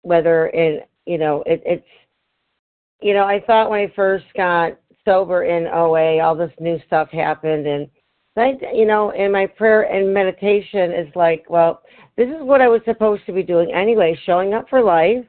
whether 0.04 0.48
it 0.54 0.88
you 1.06 1.18
know 1.18 1.44
it, 1.46 1.62
it's 1.66 1.88
you 3.02 3.14
know 3.14 3.26
I 3.26 3.42
thought 3.46 3.70
when 3.70 3.80
I 3.82 3.94
first 3.96 4.26
got 4.38 4.78
sober 5.04 5.44
in 5.44 5.68
OA, 5.68 6.20
all 6.20 6.36
this 6.36 6.54
new 6.60 6.80
stuff 6.86 7.10
happened, 7.10 7.66
and 7.68 7.90
I 8.38 8.54
you 8.74 8.86
know 8.86 9.10
in 9.12 9.32
my 9.32 9.48
prayer 9.48 9.82
and 9.84 10.14
meditation 10.14 10.92
is 10.92 11.14
like, 11.16 11.46
well, 11.50 11.82
this 12.18 12.30
is 12.30 12.42
what 12.42 12.62
I 12.62 12.68
was 12.68 12.82
supposed 12.86 13.26
to 13.26 13.34
be 13.34 13.44
doing 13.44 13.74
anyway, 13.74 14.18
showing 14.26 14.54
up 14.54 14.70
for 14.70 14.82
life. 14.82 15.26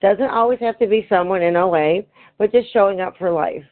Doesn't 0.00 0.30
always 0.30 0.60
have 0.60 0.78
to 0.78 0.86
be 0.86 1.06
someone 1.08 1.42
in 1.42 1.56
OA, 1.56 2.02
but 2.38 2.52
just 2.52 2.72
showing 2.72 3.00
up 3.00 3.16
for 3.18 3.32
life. 3.32 3.64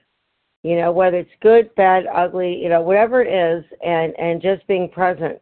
You 0.66 0.76
know, 0.80 0.90
whether 0.90 1.18
it's 1.18 1.30
good, 1.40 1.72
bad, 1.76 2.06
ugly, 2.12 2.60
you 2.60 2.68
know, 2.68 2.80
whatever 2.80 3.22
it 3.22 3.32
is, 3.32 3.64
and 3.84 4.12
and 4.18 4.42
just 4.42 4.66
being 4.66 4.88
present 4.88 5.40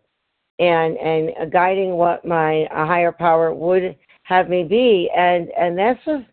and 0.59 0.99
and 0.99 1.51
guiding 1.51 1.93
what 1.93 2.27
my 2.27 2.69
higher 2.71 3.11
power 3.11 3.55
would 3.55 3.97
have 4.25 4.51
me 4.51 4.65
be. 4.65 5.11
And 5.17 5.49
and 5.59 5.79
that's 5.79 5.99
just 6.05 6.25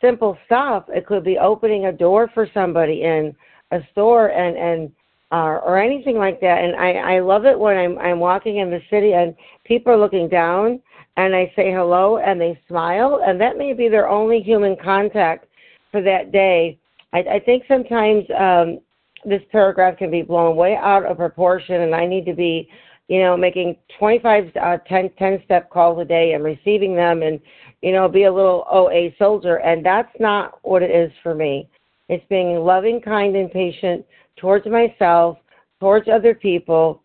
simple 0.00 0.36
stuff. 0.46 0.84
It 0.88 1.06
could 1.06 1.22
be 1.22 1.38
opening 1.38 1.86
a 1.86 1.92
door 1.92 2.28
for 2.34 2.48
somebody 2.52 3.02
in 3.02 3.36
a 3.70 3.78
store 3.92 4.32
and 4.32 4.56
and 4.56 4.92
uh, 5.30 5.60
or 5.64 5.78
anything 5.78 6.18
like 6.18 6.40
that. 6.40 6.64
And 6.64 6.74
i 6.74 7.16
i 7.16 7.20
love 7.20 7.44
it 7.44 7.56
when 7.56 7.76
i'm 7.76 7.98
i'm 7.98 8.18
walking 8.18 8.56
in 8.56 8.68
the 8.68 8.82
city 8.90 9.12
and 9.12 9.34
people 9.64 9.92
are 9.92 9.98
looking 9.98 10.28
down 10.28 10.80
and 11.16 11.36
i 11.36 11.52
say 11.54 11.70
hello 11.70 12.18
and 12.18 12.40
they 12.40 12.60
smile. 12.66 13.20
And 13.24 13.40
that 13.40 13.56
may 13.56 13.74
be 13.74 13.88
their 13.88 14.08
only 14.08 14.40
human 14.40 14.76
contact 14.82 15.46
for 15.92 16.02
that 16.02 16.32
day 16.32 16.78
i 17.14 17.18
i 17.20 17.40
think 17.40 17.64
sometimes 17.66 18.24
um 18.38 18.78
this 19.24 19.42
paragraph 19.50 19.96
can 19.96 20.10
be 20.10 20.20
blown 20.20 20.54
way 20.54 20.76
out 20.76 21.06
of 21.06 21.16
proportion 21.16 21.80
and 21.80 21.94
i 21.94 22.06
need 22.06 22.26
to 22.26 22.34
be 22.34 22.68
you 23.08 23.20
know, 23.20 23.36
making 23.36 23.76
25, 23.98 24.50
uh, 24.60 24.78
10, 24.88 25.10
10 25.18 25.42
step 25.44 25.70
calls 25.70 26.00
a 26.00 26.04
day 26.04 26.32
and 26.32 26.42
receiving 26.42 26.94
them 26.94 27.22
and, 27.22 27.38
you 27.82 27.92
know, 27.92 28.08
be 28.08 28.24
a 28.24 28.32
little 28.32 28.64
OA 28.70 29.10
soldier. 29.18 29.56
And 29.56 29.84
that's 29.84 30.12
not 30.18 30.58
what 30.62 30.82
it 30.82 30.90
is 30.90 31.12
for 31.22 31.34
me. 31.34 31.68
It's 32.08 32.24
being 32.28 32.56
loving, 32.56 33.00
kind, 33.00 33.36
and 33.36 33.50
patient 33.50 34.04
towards 34.36 34.66
myself, 34.66 35.38
towards 35.80 36.08
other 36.08 36.34
people, 36.34 37.02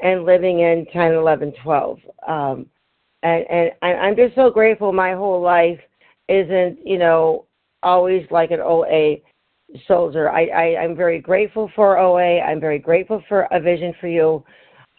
and 0.00 0.24
living 0.24 0.60
in 0.60 0.86
10, 0.92 1.12
11, 1.12 1.54
12. 1.62 1.98
Um, 2.26 2.66
and, 3.24 3.44
and 3.50 3.72
I'm 3.82 4.16
just 4.16 4.34
so 4.34 4.50
grateful 4.50 4.92
my 4.92 5.14
whole 5.14 5.40
life 5.40 5.78
isn't, 6.28 6.78
you 6.84 6.98
know, 6.98 7.46
always 7.82 8.26
like 8.30 8.52
an 8.52 8.60
OA 8.60 9.16
soldier. 9.86 10.30
I, 10.30 10.46
I, 10.46 10.76
I'm 10.82 10.96
very 10.96 11.20
grateful 11.20 11.70
for 11.74 11.98
OA. 11.98 12.40
I'm 12.40 12.60
very 12.60 12.78
grateful 12.78 13.22
for 13.28 13.48
a 13.50 13.60
vision 13.60 13.94
for 14.00 14.08
you 14.08 14.44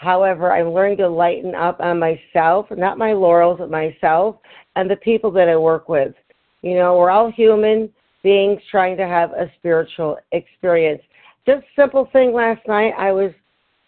However, 0.03 0.51
I'm 0.51 0.71
learning 0.71 0.97
to 0.97 1.07
lighten 1.07 1.55
up 1.55 1.79
on 1.79 1.97
myself, 1.97 2.67
not 2.71 2.97
my 2.97 3.13
laurels, 3.13 3.59
but 3.59 3.71
myself 3.71 4.35
and 4.75 4.91
the 4.91 4.97
people 4.97 5.31
that 5.31 5.47
I 5.47 5.55
work 5.55 5.87
with. 5.87 6.13
You 6.61 6.75
know, 6.75 6.97
we're 6.97 7.09
all 7.09 7.31
human 7.31 7.89
beings 8.21 8.61
trying 8.69 8.97
to 8.97 9.07
have 9.07 9.31
a 9.31 9.49
spiritual 9.57 10.17
experience. 10.33 11.01
Just 11.45 11.65
simple 11.77 12.09
thing 12.11 12.33
last 12.33 12.67
night. 12.67 12.93
I 12.97 13.13
was 13.13 13.31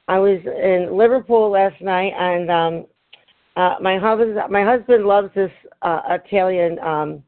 I 0.07 0.19
was 0.19 0.39
in 0.45 0.95
Liverpool 0.97 1.49
last 1.51 1.81
night, 1.81 2.13
and 2.17 2.49
um, 2.49 2.85
uh, 3.57 3.75
my 3.81 3.97
husband 3.97 4.39
my 4.49 4.63
husband 4.63 5.05
loves 5.05 5.29
this 5.35 5.51
uh, 5.81 6.01
Italian 6.11 6.79
um, 6.79 7.23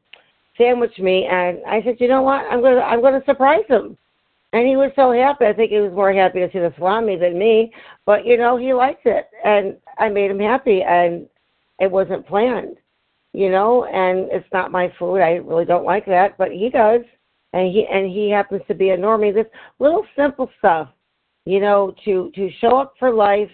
sandwich 0.58 0.98
meat, 0.98 1.26
and 1.30 1.58
I 1.66 1.82
said, 1.82 1.96
you 2.00 2.08
know 2.08 2.22
what? 2.22 2.44
I'm 2.50 2.60
gonna 2.60 2.80
I'm 2.80 3.00
gonna 3.00 3.22
surprise 3.24 3.64
him. 3.68 3.96
And 4.52 4.66
he 4.66 4.76
was 4.76 4.90
so 4.96 5.12
happy. 5.12 5.44
I 5.44 5.52
think 5.52 5.70
he 5.70 5.78
was 5.78 5.92
more 5.92 6.12
happy 6.12 6.40
to 6.40 6.50
see 6.50 6.58
the 6.58 6.72
salami 6.78 7.16
than 7.16 7.38
me. 7.38 7.72
But 8.06 8.26
you 8.26 8.36
know, 8.36 8.56
he 8.56 8.74
liked 8.74 9.06
it, 9.06 9.26
and 9.44 9.76
I 9.98 10.08
made 10.08 10.30
him 10.30 10.40
happy, 10.40 10.82
and 10.82 11.26
it 11.78 11.90
wasn't 11.90 12.26
planned 12.26 12.76
you 13.32 13.50
know, 13.50 13.84
and 13.84 14.28
it's 14.32 14.48
not 14.52 14.72
my 14.72 14.92
food. 14.98 15.18
I 15.18 15.34
really 15.34 15.64
don't 15.64 15.84
like 15.84 16.06
that, 16.06 16.36
but 16.38 16.50
he 16.50 16.70
does, 16.70 17.02
and 17.52 17.72
he 17.72 17.86
and 17.90 18.10
he 18.10 18.30
happens 18.30 18.62
to 18.68 18.74
be 18.74 18.90
a 18.90 18.96
normie. 18.96 19.34
This 19.34 19.46
little 19.78 20.04
simple 20.16 20.50
stuff, 20.58 20.88
you 21.44 21.60
know, 21.60 21.94
to 22.04 22.30
to 22.34 22.50
show 22.60 22.78
up 22.78 22.94
for 22.98 23.14
life 23.14 23.50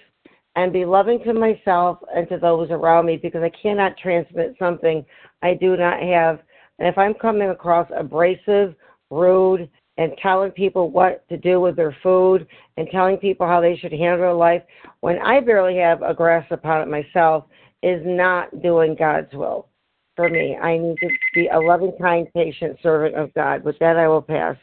and 0.57 0.73
be 0.73 0.85
loving 0.85 1.23
to 1.25 1.35
myself 1.35 1.99
and 2.15 2.29
to 2.29 2.39
those 2.39 2.71
around 2.71 3.07
me 3.07 3.17
because 3.17 3.43
I 3.43 3.51
cannot 3.61 3.99
transmit 3.99 4.55
something 4.59 5.05
I 5.43 5.55
do 5.55 5.77
not 5.77 6.01
have. 6.01 6.41
And 6.79 6.89
if 6.89 6.99
I'm 6.99 7.15
coming 7.15 7.51
across 7.51 7.89
abrasive, 7.97 8.75
rude, 9.11 9.69
and 9.97 10.13
telling 10.21 10.51
people 10.51 10.91
what 10.91 11.27
to 11.29 11.37
do 11.37 11.61
with 11.61 11.77
their 11.77 11.97
food 12.03 12.47
and 12.77 12.89
telling 12.91 13.17
people 13.17 13.47
how 13.47 13.61
they 13.61 13.77
should 13.77 13.93
handle 13.93 14.19
their 14.19 14.33
life 14.33 14.63
when 15.01 15.19
I 15.21 15.41
barely 15.41 15.77
have 15.79 16.03
a 16.03 16.13
grasp 16.13 16.51
upon 16.51 16.83
it 16.83 16.89
myself 16.89 17.45
is 17.83 18.03
not 18.05 18.63
doing 18.63 18.97
God's 18.99 19.33
will 19.33 19.69
for 20.17 20.29
me. 20.29 20.57
I 20.57 20.79
need 20.79 20.97
to 21.01 21.09
be 21.35 21.49
a 21.49 21.59
loving, 21.59 21.93
kind, 22.01 22.27
patient 22.35 22.79
servant 22.83 23.15
of 23.15 23.33
God. 23.35 23.63
With 23.63 23.79
that, 23.79 23.97
I 23.97 24.09
will 24.09 24.23
pass. 24.23 24.57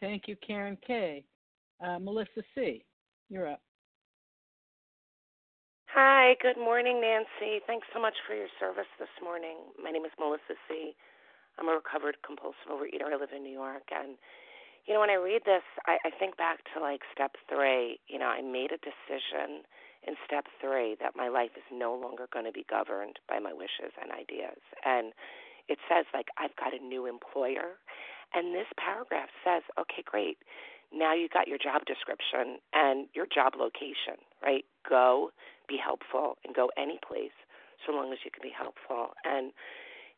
Thank 0.00 0.28
you, 0.28 0.36
Karen 0.46 0.76
K. 0.86 1.24
Uh, 1.84 1.98
Melissa 1.98 2.42
C., 2.54 2.84
you're 3.30 3.48
up. 3.48 3.60
Hi, 5.94 6.34
good 6.42 6.58
morning, 6.58 6.98
Nancy. 6.98 7.62
Thanks 7.70 7.86
so 7.94 8.02
much 8.02 8.18
for 8.26 8.34
your 8.34 8.50
service 8.58 8.90
this 8.98 9.14
morning. 9.22 9.62
My 9.78 9.94
name 9.94 10.02
is 10.02 10.10
Melissa 10.18 10.58
C. 10.66 10.90
I'm 11.54 11.70
a 11.70 11.78
recovered 11.78 12.18
compulsive 12.26 12.66
overeater. 12.66 13.06
I 13.06 13.14
live 13.14 13.30
in 13.30 13.46
New 13.46 13.54
York. 13.54 13.86
And, 13.94 14.18
you 14.90 14.94
know, 14.94 14.98
when 14.98 15.14
I 15.14 15.22
read 15.22 15.46
this, 15.46 15.62
I, 15.86 16.02
I 16.02 16.10
think 16.10 16.34
back 16.34 16.66
to 16.74 16.82
like 16.82 17.06
step 17.14 17.38
three. 17.46 18.02
You 18.10 18.18
know, 18.18 18.26
I 18.26 18.42
made 18.42 18.74
a 18.74 18.82
decision 18.82 19.62
in 20.02 20.18
step 20.26 20.50
three 20.58 20.98
that 20.98 21.14
my 21.14 21.30
life 21.30 21.54
is 21.54 21.62
no 21.70 21.94
longer 21.94 22.26
going 22.34 22.50
to 22.50 22.50
be 22.50 22.66
governed 22.66 23.22
by 23.30 23.38
my 23.38 23.54
wishes 23.54 23.94
and 23.94 24.10
ideas. 24.10 24.58
And 24.82 25.14
it 25.70 25.78
says, 25.86 26.10
like, 26.10 26.26
I've 26.42 26.58
got 26.58 26.74
a 26.74 26.82
new 26.82 27.06
employer. 27.06 27.78
And 28.34 28.50
this 28.50 28.66
paragraph 28.82 29.30
says, 29.46 29.62
okay, 29.78 30.02
great. 30.02 30.42
Now 30.90 31.14
you 31.14 31.30
got 31.30 31.46
your 31.46 31.58
job 31.62 31.86
description 31.86 32.58
and 32.74 33.06
your 33.14 33.30
job 33.30 33.54
location, 33.54 34.18
right? 34.42 34.66
Go, 34.82 35.30
be 35.68 35.78
helpful, 35.78 36.36
and 36.44 36.54
go 36.54 36.70
any 36.76 36.98
place 37.06 37.34
so 37.86 37.92
long 37.92 38.12
as 38.12 38.18
you 38.24 38.30
can 38.30 38.42
be 38.42 38.54
helpful. 38.54 39.14
And, 39.24 39.52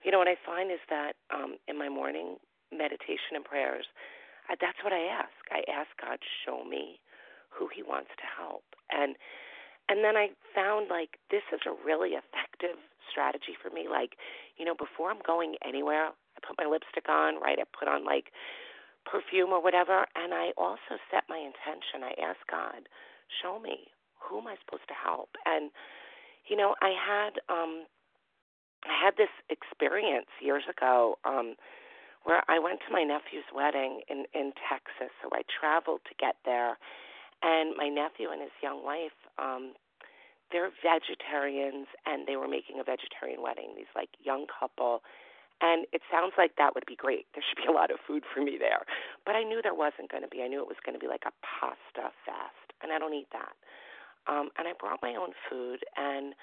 you 0.04 0.10
know, 0.10 0.18
what 0.18 0.28
I 0.28 0.36
find 0.44 0.70
is 0.70 0.82
that 0.90 1.14
um, 1.34 1.56
in 1.68 1.78
my 1.78 1.88
morning 1.88 2.36
meditation 2.72 3.34
and 3.34 3.44
prayers, 3.44 3.86
uh, 4.50 4.56
that's 4.60 4.78
what 4.82 4.92
I 4.92 5.06
ask. 5.10 5.34
I 5.50 5.62
ask 5.70 5.90
God, 6.00 6.18
show 6.44 6.64
me 6.64 7.00
who 7.50 7.68
He 7.74 7.82
wants 7.82 8.10
to 8.18 8.26
help. 8.26 8.64
And 8.90 9.16
and 9.88 10.02
then 10.02 10.16
I 10.16 10.34
found 10.54 10.90
like 10.90 11.18
this 11.30 11.46
is 11.54 11.62
a 11.62 11.74
really 11.86 12.18
effective 12.18 12.74
strategy 13.10 13.54
for 13.54 13.70
me. 13.70 13.86
Like, 13.86 14.18
you 14.58 14.64
know, 14.66 14.74
before 14.74 15.10
I'm 15.10 15.22
going 15.24 15.54
anywhere, 15.62 16.10
I 16.10 16.38
put 16.42 16.58
my 16.58 16.66
lipstick 16.66 17.08
on, 17.08 17.38
right? 17.38 17.58
I 17.58 17.64
put 17.70 17.86
on 17.86 18.04
like 18.04 18.34
perfume 19.06 19.50
or 19.50 19.62
whatever, 19.62 20.06
and 20.18 20.34
I 20.34 20.50
also 20.58 20.98
set 21.10 21.30
my 21.30 21.38
intention. 21.38 22.02
I 22.02 22.18
ask 22.18 22.42
God, 22.50 22.90
show 23.42 23.62
me 23.62 23.94
who 24.20 24.38
am 24.38 24.46
I 24.46 24.56
supposed 24.64 24.88
to 24.88 24.94
help? 24.94 25.30
And 25.44 25.70
you 26.48 26.56
know, 26.56 26.74
I 26.80 26.92
had 26.94 27.40
um 27.48 27.84
I 28.84 28.94
had 28.94 29.14
this 29.16 29.32
experience 29.50 30.30
years 30.40 30.64
ago 30.68 31.18
um 31.24 31.54
where 32.24 32.42
I 32.48 32.58
went 32.58 32.80
to 32.86 32.92
my 32.92 33.04
nephew's 33.04 33.48
wedding 33.54 34.02
in 34.08 34.24
in 34.34 34.52
Texas. 34.68 35.12
So 35.22 35.28
I 35.32 35.42
traveled 35.46 36.00
to 36.08 36.14
get 36.18 36.36
there. 36.44 36.78
And 37.42 37.76
my 37.76 37.88
nephew 37.88 38.30
and 38.32 38.40
his 38.40 38.54
young 38.62 38.84
wife 38.84 39.16
um 39.38 39.74
they're 40.52 40.70
vegetarians 40.78 41.90
and 42.06 42.22
they 42.28 42.36
were 42.36 42.46
making 42.46 42.78
a 42.78 42.84
vegetarian 42.86 43.42
wedding 43.42 43.74
these 43.74 43.90
like 43.94 44.10
young 44.22 44.46
couple. 44.46 45.02
And 45.60 45.88
it 45.90 46.02
sounds 46.12 46.36
like 46.36 46.54
that 46.60 46.76
would 46.76 46.84
be 46.86 46.94
great. 46.94 47.24
There 47.32 47.42
should 47.42 47.56
be 47.56 47.66
a 47.66 47.72
lot 47.72 47.90
of 47.90 47.96
food 48.06 48.22
for 48.28 48.44
me 48.44 48.60
there. 48.60 48.84
But 49.24 49.36
i 49.36 49.42
knew 49.42 49.60
there 49.64 49.74
wasn't 49.74 50.12
going 50.12 50.22
to 50.22 50.28
be. 50.28 50.44
I 50.44 50.48
knew 50.48 50.60
it 50.60 50.68
was 50.68 50.76
going 50.84 50.92
to 50.94 51.00
be 51.00 51.08
like 51.08 51.24
a 51.26 51.32
pasta 51.40 52.12
fest 52.28 52.66
and 52.82 52.92
i 52.92 52.98
don't 52.98 53.14
eat 53.14 53.28
that 53.32 53.54
um 54.28 54.50
and 54.58 54.68
i 54.68 54.72
brought 54.78 55.00
my 55.02 55.14
own 55.14 55.30
food 55.48 55.80
and 55.96 56.34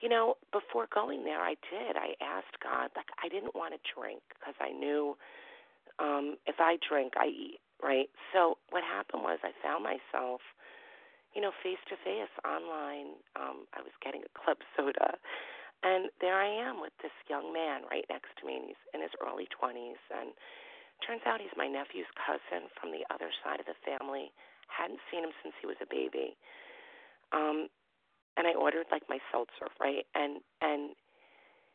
you 0.00 0.08
know 0.08 0.34
before 0.52 0.86
going 0.92 1.24
there 1.24 1.40
i 1.40 1.54
did 1.70 1.96
i 1.96 2.14
asked 2.22 2.56
god 2.62 2.90
like 2.96 3.06
i 3.22 3.28
didn't 3.28 3.54
want 3.54 3.72
to 3.74 3.80
drink 3.94 4.22
because 4.38 4.54
i 4.60 4.70
knew 4.70 5.16
um 5.98 6.36
if 6.46 6.56
i 6.58 6.76
drink 6.88 7.12
i 7.16 7.26
eat 7.26 7.60
right? 7.82 8.08
So 8.32 8.56
what 8.70 8.86
happened 8.86 9.26
was 9.26 9.42
I 9.42 9.50
found 9.60 9.82
myself, 9.82 10.40
you 11.34 11.42
know, 11.42 11.50
face 11.60 11.82
to 11.90 11.98
face 12.06 12.32
online. 12.46 13.18
Um, 13.34 13.66
I 13.74 13.82
was 13.82 13.92
getting 14.00 14.22
a 14.22 14.32
club 14.38 14.62
soda, 14.78 15.18
and 15.82 16.08
there 16.22 16.38
I 16.38 16.48
am 16.48 16.80
with 16.80 16.94
this 17.02 17.12
young 17.26 17.50
man 17.50 17.82
right 17.90 18.06
next 18.06 18.30
to 18.40 18.46
me, 18.46 18.56
and 18.56 18.66
he's 18.70 18.84
in 18.94 19.02
his 19.02 19.12
early 19.18 19.50
20s. 19.50 19.98
And 20.14 20.30
turns 21.02 21.26
out 21.26 21.42
he's 21.42 21.52
my 21.58 21.66
nephew's 21.66 22.08
cousin 22.14 22.70
from 22.78 22.94
the 22.94 23.02
other 23.10 23.34
side 23.42 23.58
of 23.58 23.66
the 23.66 23.76
family. 23.82 24.30
Hadn't 24.70 25.02
seen 25.10 25.26
him 25.26 25.34
since 25.42 25.58
he 25.58 25.66
was 25.66 25.76
a 25.82 25.90
baby. 25.90 26.38
Um, 27.32 27.68
and 28.36 28.46
I 28.46 28.54
ordered 28.54 28.86
like 28.90 29.02
my 29.08 29.18
seltzer, 29.30 29.68
right? 29.80 30.04
And 30.14 30.40
and 30.60 30.96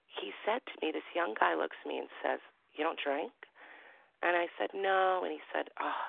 he 0.08 0.32
said 0.46 0.62
to 0.66 0.76
me, 0.82 0.92
this 0.92 1.06
young 1.14 1.36
guy 1.40 1.54
looks 1.54 1.78
at 1.84 1.90
me 1.90 2.00
and 2.00 2.10
says, 2.24 2.40
"You 2.74 2.84
don't 2.84 3.00
drink?" 3.00 3.34
And 4.24 4.34
I 4.34 4.48
said, 4.58 4.74
No. 4.74 5.22
And 5.24 5.34
he 5.34 5.44
said, 5.54 5.70
Oh. 5.78 6.06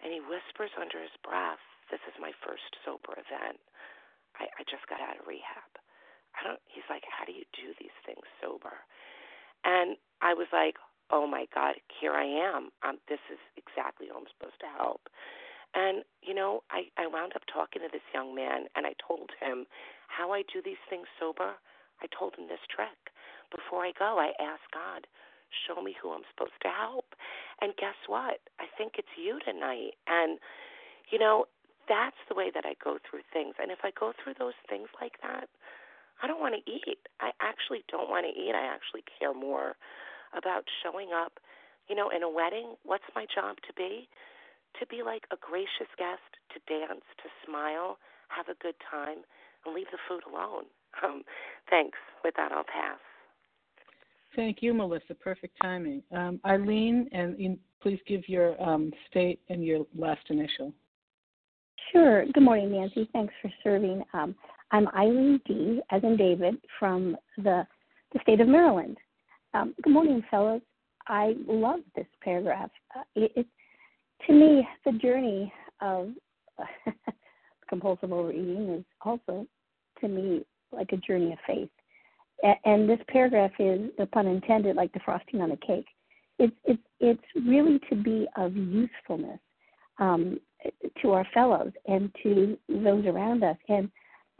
And 0.00 0.14
he 0.14 0.20
whispers 0.22 0.72
under 0.78 1.00
his 1.00 1.12
breath, 1.24 1.60
This 1.90 2.00
is 2.08 2.16
my 2.20 2.32
first 2.44 2.68
sober 2.84 3.18
event. 3.18 3.60
I, 4.38 4.46
I 4.46 4.62
just 4.70 4.86
got 4.88 5.02
out 5.02 5.18
of 5.18 5.26
rehab. 5.26 5.72
I 6.38 6.46
don't, 6.46 6.62
he's 6.70 6.86
like, 6.88 7.04
How 7.08 7.28
do 7.28 7.34
you 7.34 7.44
do 7.52 7.74
these 7.76 7.94
things 8.06 8.24
sober? 8.40 8.84
And 9.64 9.98
I 10.24 10.32
was 10.32 10.48
like, 10.52 10.76
Oh 11.10 11.26
my 11.26 11.48
God, 11.52 11.76
here 12.00 12.12
I 12.12 12.24
am. 12.24 12.72
Um, 12.84 12.96
this 13.08 13.22
is 13.32 13.40
exactly 13.56 14.08
who 14.08 14.16
I'm 14.16 14.30
supposed 14.32 14.60
to 14.60 14.70
help. 14.76 15.08
And, 15.74 16.02
you 16.22 16.34
know, 16.34 16.62
I, 16.70 16.88
I 16.96 17.06
wound 17.06 17.32
up 17.36 17.42
talking 17.52 17.82
to 17.82 17.88
this 17.92 18.04
young 18.14 18.34
man 18.34 18.66
and 18.74 18.86
I 18.86 18.94
told 18.96 19.30
him 19.40 19.66
how 20.08 20.32
I 20.32 20.42
do 20.52 20.62
these 20.64 20.80
things 20.88 21.06
sober. 21.20 21.60
I 22.00 22.06
told 22.08 22.34
him 22.36 22.48
this 22.48 22.62
trick. 22.72 23.12
Before 23.54 23.84
I 23.84 23.92
go, 23.98 24.18
I 24.18 24.32
ask 24.40 24.64
God, 24.72 25.06
show 25.66 25.80
me 25.80 25.96
who 26.00 26.12
I'm 26.12 26.24
supposed 26.32 26.56
to 26.62 26.68
help. 26.68 27.14
And 27.60 27.76
guess 27.76 27.96
what? 28.06 28.40
I 28.60 28.66
think 28.76 28.96
it's 28.96 29.12
you 29.16 29.38
tonight. 29.44 29.96
And, 30.06 30.38
you 31.10 31.18
know, 31.18 31.46
that's 31.88 32.20
the 32.28 32.36
way 32.36 32.52
that 32.52 32.64
I 32.64 32.76
go 32.82 32.98
through 33.00 33.24
things. 33.32 33.56
And 33.60 33.70
if 33.70 33.80
I 33.84 33.90
go 33.98 34.12
through 34.12 34.34
those 34.38 34.56
things 34.68 34.88
like 35.00 35.16
that, 35.22 35.48
I 36.22 36.26
don't 36.26 36.40
want 36.40 36.54
to 36.56 36.64
eat. 36.70 37.00
I 37.20 37.30
actually 37.40 37.84
don't 37.88 38.10
want 38.10 38.26
to 38.26 38.32
eat. 38.32 38.52
I 38.54 38.66
actually 38.66 39.04
care 39.18 39.32
more 39.32 39.76
about 40.36 40.64
showing 40.82 41.10
up. 41.14 41.40
You 41.88 41.96
know, 41.96 42.10
in 42.10 42.22
a 42.22 42.28
wedding, 42.28 42.76
what's 42.84 43.08
my 43.16 43.24
job 43.32 43.56
to 43.66 43.72
be? 43.72 44.08
To 44.80 44.86
be 44.86 45.02
like 45.02 45.24
a 45.32 45.36
gracious 45.40 45.90
guest, 45.98 46.22
to 46.54 46.60
dance, 46.68 47.02
to 47.22 47.28
smile, 47.44 47.98
have 48.28 48.48
a 48.48 48.58
good 48.62 48.76
time, 48.90 49.18
and 49.64 49.74
leave 49.74 49.90
the 49.90 49.98
food 50.08 50.22
alone. 50.30 50.64
Um, 51.04 51.22
thanks. 51.70 51.98
With 52.24 52.34
that, 52.36 52.50
I'll 52.50 52.64
pass. 52.64 52.98
Thank 54.34 54.62
you, 54.62 54.74
Melissa. 54.74 55.14
Perfect 55.14 55.54
timing. 55.62 56.02
Um, 56.10 56.40
Eileen, 56.44 57.08
and 57.12 57.58
please 57.80 58.00
give 58.08 58.28
your 58.28 58.60
um, 58.60 58.90
state 59.08 59.38
and 59.48 59.64
your 59.64 59.86
last 59.96 60.22
initial. 60.28 60.72
Sure. 61.92 62.24
Good 62.26 62.42
morning, 62.42 62.72
Nancy. 62.72 63.08
Thanks 63.12 63.32
for 63.40 63.50
serving. 63.62 64.02
Um, 64.12 64.34
I'm 64.70 64.88
Eileen 64.88 65.40
D, 65.46 65.80
as 65.90 66.02
in 66.02 66.16
David, 66.16 66.56
from 66.78 67.16
the, 67.36 67.66
the 68.12 68.20
state 68.22 68.40
of 68.40 68.48
Maryland. 68.48 68.98
Um, 69.54 69.74
good 69.82 69.92
morning, 69.92 70.22
fellows. 70.30 70.60
I 71.06 71.34
love 71.46 71.80
this 71.96 72.06
paragraph. 72.22 72.70
Uh, 72.94 73.02
it, 73.14 73.32
it, 73.36 73.46
to 74.26 74.32
me, 74.32 74.66
the 74.84 74.92
journey 74.92 75.52
of 75.80 76.10
compulsive 77.68 78.12
overeating 78.12 78.70
is 78.70 78.84
also, 79.02 79.46
to 80.00 80.08
me, 80.08 80.44
like 80.72 80.92
a 80.92 80.96
journey 80.98 81.32
of 81.32 81.38
faith 81.46 81.70
and 82.64 82.88
this 82.88 83.00
paragraph 83.08 83.50
is, 83.58 83.90
the 83.98 84.06
pun 84.06 84.26
intended, 84.26 84.76
like 84.76 84.92
the 84.92 85.00
frosting 85.04 85.40
on 85.40 85.50
a 85.50 85.56
cake. 85.56 85.86
It's 86.38 86.54
it's 86.64 86.82
it's 87.00 87.46
really 87.46 87.80
to 87.90 87.96
be 87.96 88.28
of 88.36 88.56
usefulness. 88.56 89.40
Um, 89.98 90.38
to 91.02 91.12
our 91.12 91.26
fellows 91.32 91.72
and 91.86 92.12
to 92.22 92.58
those 92.68 93.04
around 93.06 93.44
us. 93.44 93.56
And 93.68 93.90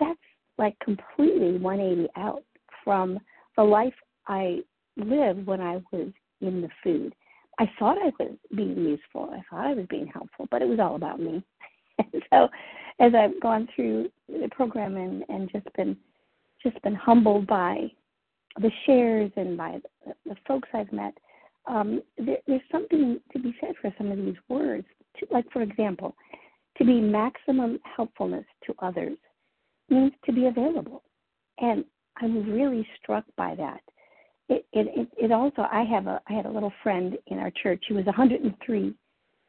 that's 0.00 0.18
like 0.56 0.76
completely 0.80 1.58
180 1.58 2.08
out 2.16 2.42
from 2.84 3.18
the 3.56 3.62
life 3.62 3.94
I 4.26 4.60
lived 4.96 5.46
when 5.46 5.60
I 5.60 5.80
was 5.92 6.10
in 6.40 6.60
the 6.60 6.68
food. 6.82 7.14
I 7.58 7.70
thought 7.78 7.98
I 7.98 8.12
was 8.18 8.36
being 8.54 8.76
useful. 8.76 9.30
I 9.32 9.42
thought 9.50 9.66
I 9.66 9.74
was 9.74 9.86
being 9.90 10.06
helpful, 10.06 10.46
but 10.50 10.62
it 10.62 10.68
was 10.68 10.78
all 10.78 10.94
about 10.94 11.20
me. 11.20 11.42
and 11.98 12.22
so 12.30 12.48
as 13.00 13.12
I've 13.14 13.40
gone 13.40 13.68
through 13.74 14.10
the 14.28 14.48
program 14.50 14.96
and, 14.96 15.24
and 15.28 15.50
just 15.52 15.66
been 15.76 15.96
just 16.62 16.80
been 16.82 16.94
humbled 16.94 17.46
by 17.46 17.90
the 18.60 18.70
shares 18.84 19.30
and 19.36 19.56
by 19.56 19.78
the, 20.04 20.14
the 20.26 20.36
folks 20.46 20.68
I've 20.74 20.92
met, 20.92 21.16
um, 21.66 22.02
there, 22.16 22.38
there's 22.48 22.60
something 22.72 23.20
to 23.32 23.38
be 23.38 23.54
said 23.60 23.74
for 23.80 23.94
some 23.96 24.10
of 24.10 24.18
these 24.18 24.36
words. 24.48 24.86
To, 25.18 25.26
like, 25.30 25.44
for 25.52 25.62
example, 25.62 26.16
to 26.78 26.84
be 26.84 27.00
maximum 27.00 27.78
helpfulness 27.96 28.44
to 28.66 28.74
others 28.80 29.16
means 29.88 30.12
to 30.26 30.32
be 30.32 30.46
available. 30.46 31.02
And 31.58 31.84
I'm 32.20 32.50
really 32.50 32.86
struck 33.00 33.24
by 33.36 33.54
that. 33.56 33.80
It, 34.48 34.64
it, 34.72 35.08
it, 35.18 35.32
also, 35.32 35.66
I 35.70 35.82
have 35.82 36.06
a, 36.06 36.22
I 36.28 36.32
had 36.32 36.46
a 36.46 36.50
little 36.50 36.72
friend 36.82 37.18
in 37.26 37.38
our 37.38 37.50
church. 37.62 37.84
She 37.86 37.92
was 37.92 38.06
103 38.06 38.94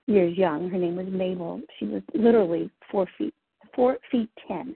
years 0.09 0.37
young. 0.37 0.69
Her 0.69 0.77
name 0.77 0.95
was 0.95 1.07
Mabel. 1.09 1.61
She 1.77 1.85
was 1.85 2.01
literally 2.13 2.69
four 2.91 3.07
feet, 3.17 3.33
four 3.73 3.97
feet 4.11 4.29
ten, 4.47 4.75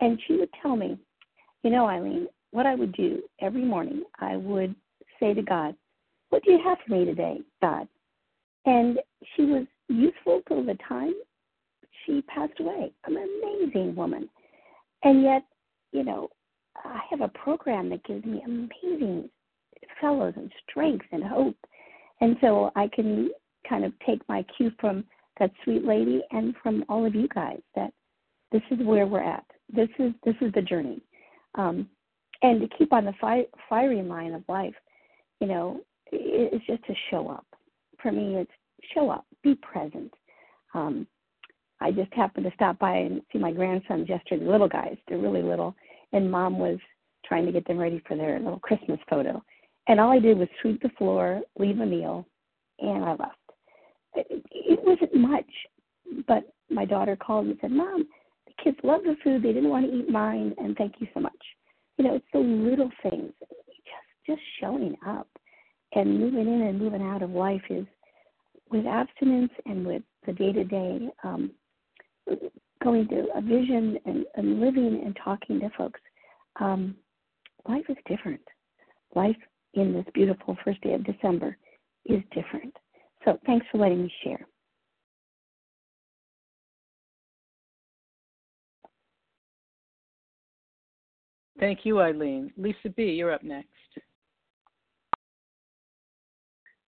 and 0.00 0.18
she 0.26 0.36
would 0.36 0.48
tell 0.60 0.74
me, 0.74 0.98
you 1.62 1.70
know, 1.70 1.86
Eileen, 1.86 2.26
what 2.50 2.66
I 2.66 2.74
would 2.74 2.92
do 2.92 3.22
every 3.40 3.64
morning, 3.64 4.04
I 4.18 4.36
would 4.36 4.74
say 5.20 5.34
to 5.34 5.42
God, 5.42 5.76
"What 6.30 6.42
do 6.42 6.52
you 6.52 6.60
have 6.64 6.78
for 6.84 6.92
me 6.92 7.04
today, 7.04 7.42
God?" 7.60 7.86
And 8.64 8.98
she 9.34 9.44
was 9.44 9.66
youthful 9.88 10.40
till 10.48 10.64
the 10.64 10.78
time 10.88 11.14
she 12.04 12.22
passed 12.22 12.58
away. 12.58 12.92
An 13.04 13.16
amazing 13.16 13.94
woman, 13.94 14.28
and 15.02 15.22
yet, 15.22 15.44
you 15.92 16.04
know, 16.04 16.30
I 16.82 17.00
have 17.10 17.20
a 17.20 17.28
program 17.28 17.88
that 17.90 18.04
gives 18.04 18.24
me 18.24 18.42
amazing 18.44 19.30
fellows 20.04 20.34
and 20.36 20.52
strength 20.68 21.06
and 21.12 21.24
hope. 21.24 21.56
And 22.20 22.36
so 22.42 22.70
I 22.76 22.88
can 22.94 23.30
kind 23.68 23.84
of 23.84 23.92
take 24.06 24.20
my 24.28 24.44
cue 24.54 24.70
from 24.78 25.04
that 25.40 25.50
sweet 25.64 25.84
lady 25.84 26.22
and 26.30 26.54
from 26.62 26.84
all 26.90 27.06
of 27.06 27.14
you 27.14 27.26
guys 27.34 27.60
that 27.74 27.90
this 28.52 28.62
is 28.70 28.78
where 28.84 29.06
we're 29.06 29.22
at. 29.22 29.44
This 29.74 29.88
is 29.98 30.12
this 30.24 30.34
is 30.42 30.52
the 30.52 30.62
journey. 30.62 31.00
Um, 31.54 31.88
and 32.42 32.60
to 32.60 32.68
keep 32.76 32.92
on 32.92 33.06
the 33.06 33.14
fi- 33.18 33.46
firing 33.68 34.08
line 34.08 34.34
of 34.34 34.44
life, 34.46 34.74
you 35.40 35.46
know, 35.46 35.80
it's 36.12 36.66
just 36.66 36.84
to 36.84 36.94
show 37.10 37.28
up. 37.28 37.46
For 38.02 38.12
me, 38.12 38.36
it's 38.36 38.50
show 38.94 39.08
up, 39.08 39.24
be 39.42 39.54
present. 39.54 40.12
Um, 40.74 41.06
I 41.80 41.90
just 41.90 42.12
happened 42.12 42.44
to 42.44 42.52
stop 42.54 42.78
by 42.78 42.96
and 42.96 43.22
see 43.32 43.38
my 43.38 43.52
grandsons 43.52 44.08
yesterday, 44.08 44.44
the 44.44 44.50
little 44.50 44.68
guys. 44.68 44.96
They're 45.08 45.18
really 45.18 45.42
little, 45.42 45.74
and 46.12 46.30
mom 46.30 46.58
was 46.58 46.78
trying 47.24 47.46
to 47.46 47.52
get 47.52 47.66
them 47.66 47.78
ready 47.78 48.02
for 48.06 48.16
their 48.16 48.38
little 48.38 48.60
Christmas 48.60 49.00
photo. 49.08 49.42
And 49.88 50.00
all 50.00 50.10
I 50.10 50.18
did 50.18 50.38
was 50.38 50.48
sweep 50.60 50.80
the 50.82 50.88
floor, 50.96 51.42
leave 51.58 51.80
a 51.80 51.86
meal, 51.86 52.26
and 52.78 53.04
I 53.04 53.10
left. 53.10 53.36
It, 54.14 54.44
it 54.50 54.80
wasn't 54.82 55.14
much, 55.14 55.50
but 56.26 56.52
my 56.70 56.84
daughter 56.84 57.16
called 57.16 57.46
and 57.46 57.58
said, 57.60 57.70
Mom, 57.70 58.06
the 58.46 58.62
kids 58.62 58.78
love 58.82 59.02
the 59.02 59.16
food. 59.22 59.42
They 59.42 59.52
didn't 59.52 59.68
want 59.68 59.86
to 59.86 59.96
eat 59.96 60.08
mine, 60.08 60.54
and 60.58 60.76
thank 60.76 60.94
you 61.00 61.06
so 61.12 61.20
much. 61.20 61.32
You 61.98 62.04
know, 62.04 62.14
it's 62.14 62.26
the 62.32 62.38
little 62.38 62.90
things. 63.02 63.32
Just 63.40 63.50
just 64.26 64.40
showing 64.60 64.96
up 65.06 65.28
and 65.94 66.18
moving 66.18 66.46
in 66.46 66.62
and 66.62 66.78
moving 66.78 67.02
out 67.02 67.22
of 67.22 67.30
life 67.30 67.62
is 67.68 67.84
with 68.70 68.86
abstinence 68.86 69.52
and 69.66 69.86
with 69.86 70.02
the 70.26 70.32
day 70.32 70.52
to 70.52 70.64
day 70.64 71.10
going 72.84 73.08
to 73.08 73.26
a 73.34 73.40
vision 73.40 73.98
and, 74.04 74.24
and 74.36 74.60
living 74.60 75.02
and 75.04 75.16
talking 75.22 75.58
to 75.60 75.70
folks. 75.76 76.00
Um, 76.60 76.94
life 77.68 77.84
is 77.88 77.96
different. 78.06 78.42
Life 79.14 79.36
in 79.74 79.92
this 79.92 80.04
beautiful 80.14 80.56
first 80.64 80.80
day 80.82 80.94
of 80.94 81.04
December 81.04 81.56
is 82.06 82.22
different. 82.32 82.74
So 83.24 83.38
thanks 83.46 83.66
for 83.70 83.78
letting 83.78 84.02
me 84.02 84.12
share. 84.22 84.46
Thank 91.58 91.80
you, 91.84 92.00
Eileen. 92.00 92.52
Lisa 92.56 92.90
B., 92.96 93.04
you're 93.04 93.32
up 93.32 93.42
next. 93.42 93.68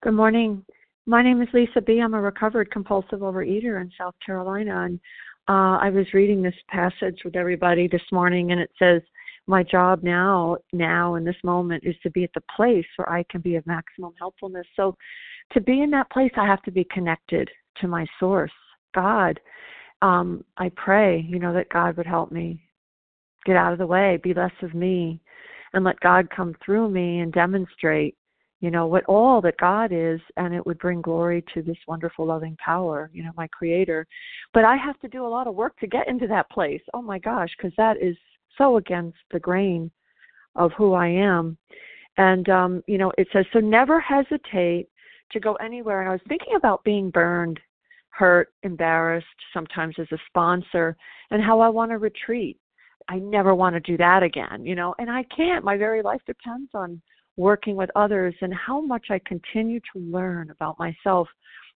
Good 0.03 0.13
morning. 0.13 0.63
My 1.05 1.23
name 1.23 1.41
is 1.41 1.47
Lisa 1.53 1.81
B. 1.81 1.99
I'm 1.99 2.13
a 2.13 2.21
recovered 2.21 2.69
compulsive 2.69 3.19
overeater 3.19 3.81
in 3.81 3.89
South 3.97 4.13
Carolina, 4.23 4.83
and 4.83 4.99
uh, 5.47 5.79
I 5.81 5.89
was 5.89 6.05
reading 6.13 6.41
this 6.41 6.53
passage 6.67 7.21
with 7.23 7.35
everybody 7.35 7.87
this 7.87 8.01
morning, 8.11 8.51
and 8.51 8.59
it 8.59 8.69
says, 8.77 9.01
my 9.47 9.63
job 9.63 10.03
now 10.03 10.57
now 10.73 11.15
in 11.15 11.23
this 11.23 11.35
moment 11.43 11.83
is 11.85 11.95
to 12.03 12.11
be 12.11 12.23
at 12.23 12.33
the 12.33 12.43
place 12.55 12.85
where 12.97 13.09
I 13.09 13.23
can 13.29 13.41
be 13.41 13.55
of 13.55 13.65
maximum 13.65 14.13
helpfulness. 14.19 14.67
So 14.75 14.95
to 15.53 15.61
be 15.61 15.81
in 15.81 15.89
that 15.91 16.11
place 16.11 16.31
I 16.37 16.45
have 16.45 16.61
to 16.63 16.71
be 16.71 16.85
connected 16.91 17.49
to 17.81 17.87
my 17.87 18.05
source, 18.19 18.51
God. 18.93 19.39
Um, 20.01 20.43
I 20.57 20.69
pray, 20.75 21.25
you 21.27 21.39
know, 21.39 21.53
that 21.53 21.69
God 21.69 21.97
would 21.97 22.05
help 22.05 22.31
me 22.31 22.61
get 23.45 23.55
out 23.55 23.71
of 23.71 23.79
the 23.79 23.87
way, 23.87 24.19
be 24.21 24.33
less 24.33 24.51
of 24.61 24.75
me, 24.75 25.19
and 25.73 25.83
let 25.83 25.99
God 26.01 26.29
come 26.29 26.55
through 26.63 26.89
me 26.89 27.19
and 27.19 27.31
demonstrate, 27.31 28.15
you 28.59 28.69
know, 28.69 28.85
what 28.87 29.05
all 29.05 29.41
that 29.41 29.57
God 29.57 29.91
is, 29.91 30.19
and 30.35 30.53
it 30.53 30.65
would 30.65 30.79
bring 30.79 31.01
glory 31.01 31.43
to 31.53 31.61
this 31.61 31.77
wonderful 31.87 32.25
loving 32.25 32.55
power, 32.63 33.09
you 33.13 33.23
know, 33.23 33.31
my 33.35 33.47
creator. 33.47 34.05
But 34.53 34.65
I 34.65 34.75
have 34.75 34.99
to 34.99 35.07
do 35.07 35.25
a 35.25 35.27
lot 35.27 35.47
of 35.47 35.55
work 35.55 35.77
to 35.79 35.87
get 35.87 36.07
into 36.07 36.27
that 36.27 36.49
place. 36.51 36.81
Oh 36.93 37.01
my 37.01 37.19
gosh, 37.19 37.49
because 37.57 37.73
that 37.77 37.97
is 38.01 38.17
so 38.57 38.77
against 38.77 39.17
the 39.31 39.39
grain 39.39 39.91
of 40.55 40.71
who 40.77 40.93
I 40.93 41.07
am. 41.07 41.57
And 42.17 42.49
um, 42.49 42.83
you 42.87 42.97
know, 42.97 43.11
it 43.17 43.27
says 43.31 43.45
so 43.53 43.59
never 43.59 43.99
hesitate 43.99 44.87
to 45.31 45.39
go 45.39 45.55
anywhere. 45.55 46.01
And 46.01 46.09
I 46.09 46.13
was 46.13 46.21
thinking 46.27 46.55
about 46.55 46.83
being 46.83 47.09
burned, 47.09 47.59
hurt, 48.09 48.53
embarrassed, 48.63 49.27
sometimes 49.53 49.95
as 49.99 50.07
a 50.11 50.17
sponsor, 50.27 50.97
and 51.31 51.43
how 51.43 51.59
I 51.59 51.69
want 51.69 51.91
to 51.91 51.97
retreat. 51.97 52.57
I 53.09 53.19
never 53.19 53.55
want 53.55 53.73
to 53.75 53.79
do 53.79 53.97
that 53.97 54.23
again, 54.23 54.65
you 54.65 54.75
know, 54.75 54.93
and 54.99 55.09
I 55.09 55.23
can't. 55.35 55.63
My 55.63 55.77
very 55.77 56.01
life 56.01 56.21
depends 56.25 56.69
on 56.73 57.01
working 57.37 57.75
with 57.75 57.89
others 57.95 58.35
and 58.41 58.53
how 58.53 58.81
much 58.81 59.07
I 59.09 59.19
continue 59.25 59.79
to 59.93 59.99
learn 59.99 60.49
about 60.49 60.77
myself. 60.79 61.27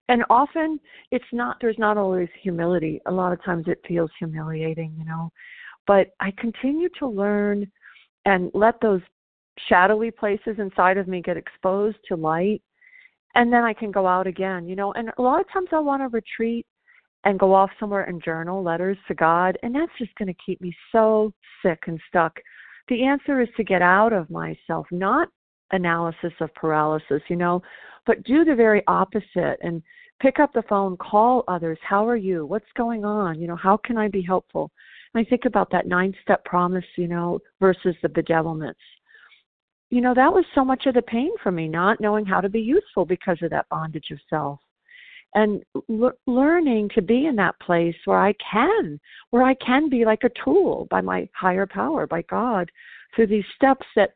And 0.08 0.24
often 0.28 0.78
it's 1.10 1.24
not, 1.32 1.56
there's 1.60 1.78
not 1.78 1.96
always 1.96 2.28
humility. 2.42 3.00
A 3.06 3.10
lot 3.10 3.32
of 3.32 3.42
times 3.44 3.64
it 3.68 3.78
feels 3.86 4.10
humiliating, 4.18 4.94
you 4.98 5.04
know. 5.04 5.30
But 5.86 6.08
I 6.20 6.32
continue 6.38 6.88
to 6.98 7.06
learn 7.06 7.70
and 8.24 8.50
let 8.54 8.80
those 8.80 9.00
shadowy 9.68 10.10
places 10.10 10.56
inside 10.58 10.96
of 10.96 11.08
me 11.08 11.20
get 11.20 11.36
exposed 11.36 11.98
to 12.08 12.16
light. 12.16 12.62
And 13.34 13.52
then 13.52 13.64
I 13.64 13.72
can 13.72 13.90
go 13.90 14.06
out 14.06 14.26
again, 14.26 14.68
you 14.68 14.76
know. 14.76 14.92
And 14.92 15.10
a 15.18 15.22
lot 15.22 15.40
of 15.40 15.50
times 15.52 15.68
I 15.72 15.78
want 15.78 16.02
to 16.02 16.08
retreat 16.08 16.66
and 17.24 17.38
go 17.38 17.54
off 17.54 17.70
somewhere 17.78 18.04
and 18.04 18.22
journal 18.22 18.62
letters 18.62 18.98
to 19.08 19.14
God. 19.14 19.56
And 19.62 19.74
that's 19.74 19.92
just 19.98 20.14
going 20.16 20.28
to 20.28 20.42
keep 20.44 20.60
me 20.60 20.74
so 20.90 21.32
sick 21.64 21.80
and 21.86 22.00
stuck. 22.08 22.38
The 22.88 23.04
answer 23.04 23.40
is 23.40 23.48
to 23.56 23.64
get 23.64 23.80
out 23.80 24.12
of 24.12 24.28
myself, 24.28 24.86
not 24.90 25.28
analysis 25.70 26.32
of 26.40 26.54
paralysis, 26.54 27.22
you 27.28 27.36
know, 27.36 27.62
but 28.06 28.22
do 28.24 28.44
the 28.44 28.54
very 28.54 28.82
opposite 28.86 29.56
and 29.62 29.82
pick 30.20 30.38
up 30.38 30.52
the 30.52 30.62
phone, 30.68 30.96
call 30.96 31.44
others. 31.48 31.78
How 31.82 32.06
are 32.08 32.16
you? 32.16 32.44
What's 32.44 32.66
going 32.76 33.04
on? 33.04 33.40
You 33.40 33.48
know, 33.48 33.56
how 33.56 33.76
can 33.76 33.96
I 33.96 34.08
be 34.08 34.22
helpful? 34.22 34.70
I 35.14 35.24
think 35.24 35.44
about 35.44 35.70
that 35.72 35.86
nine 35.86 36.14
step 36.22 36.44
promise, 36.44 36.84
you 36.96 37.08
know, 37.08 37.38
versus 37.60 37.94
the 38.02 38.08
bedevilments. 38.08 38.74
You 39.90 40.00
know, 40.00 40.14
that 40.14 40.32
was 40.32 40.44
so 40.54 40.64
much 40.64 40.86
of 40.86 40.94
the 40.94 41.02
pain 41.02 41.30
for 41.42 41.52
me, 41.52 41.68
not 41.68 42.00
knowing 42.00 42.24
how 42.24 42.40
to 42.40 42.48
be 42.48 42.60
useful 42.60 43.04
because 43.04 43.36
of 43.42 43.50
that 43.50 43.68
bondage 43.68 44.10
of 44.10 44.18
self. 44.30 44.58
And 45.34 45.62
l- 45.90 46.12
learning 46.26 46.90
to 46.94 47.02
be 47.02 47.26
in 47.26 47.36
that 47.36 47.60
place 47.60 47.94
where 48.06 48.18
I 48.18 48.34
can, 48.50 48.98
where 49.30 49.42
I 49.42 49.54
can 49.54 49.90
be 49.90 50.04
like 50.04 50.24
a 50.24 50.44
tool 50.44 50.86
by 50.90 51.02
my 51.02 51.28
higher 51.34 51.66
power, 51.66 52.06
by 52.06 52.22
God, 52.22 52.70
through 53.14 53.26
these 53.26 53.44
steps 53.54 53.86
that 53.96 54.10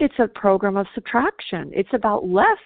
it's 0.00 0.14
a 0.18 0.28
program 0.28 0.76
of 0.76 0.86
subtraction. 0.94 1.70
It's 1.74 1.92
about 1.94 2.26
less 2.26 2.58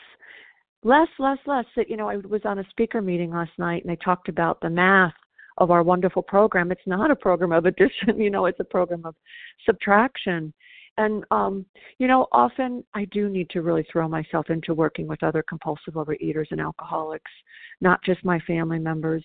less, 0.83 1.09
less, 1.19 1.39
less. 1.47 1.65
That 1.77 1.91
you 1.91 1.97
know, 1.97 2.09
I 2.09 2.17
was 2.17 2.43
on 2.45 2.61
a 2.61 2.69
speaker 2.71 3.03
meeting 3.03 3.31
last 3.31 3.53
night, 3.59 3.83
and 3.83 3.91
they 3.91 3.97
talked 3.97 4.29
about 4.29 4.61
the 4.61 4.71
math 4.71 5.15
of 5.59 5.71
our 5.71 5.83
wonderful 5.83 6.23
program. 6.23 6.71
It's 6.71 6.87
not 6.87 7.11
a 7.11 7.17
program 7.17 7.53
of 7.53 7.67
addition, 7.67 8.19
you 8.21 8.31
know, 8.31 8.47
it's 8.47 8.61
a 8.61 8.65
program 8.65 9.05
of 9.05 9.15
subtraction. 9.65 10.53
And 10.99 11.25
um, 11.31 11.67
you 11.99 12.07
know, 12.07 12.27
often 12.33 12.83
I 12.95 13.05
do 13.07 13.29
need 13.29 13.51
to 13.51 13.63
really 13.63 13.87
throw 13.93 14.09
myself 14.09 14.49
into 14.49 14.75
working 14.75 15.07
with 15.07 15.23
other 15.23 15.43
compulsive 15.47 15.95
overeaters 15.95 16.47
and 16.51 16.61
alcoholics, 16.61 17.31
not 17.81 18.03
just 18.03 18.25
my 18.25 18.39
family 18.41 18.79
members 18.79 19.25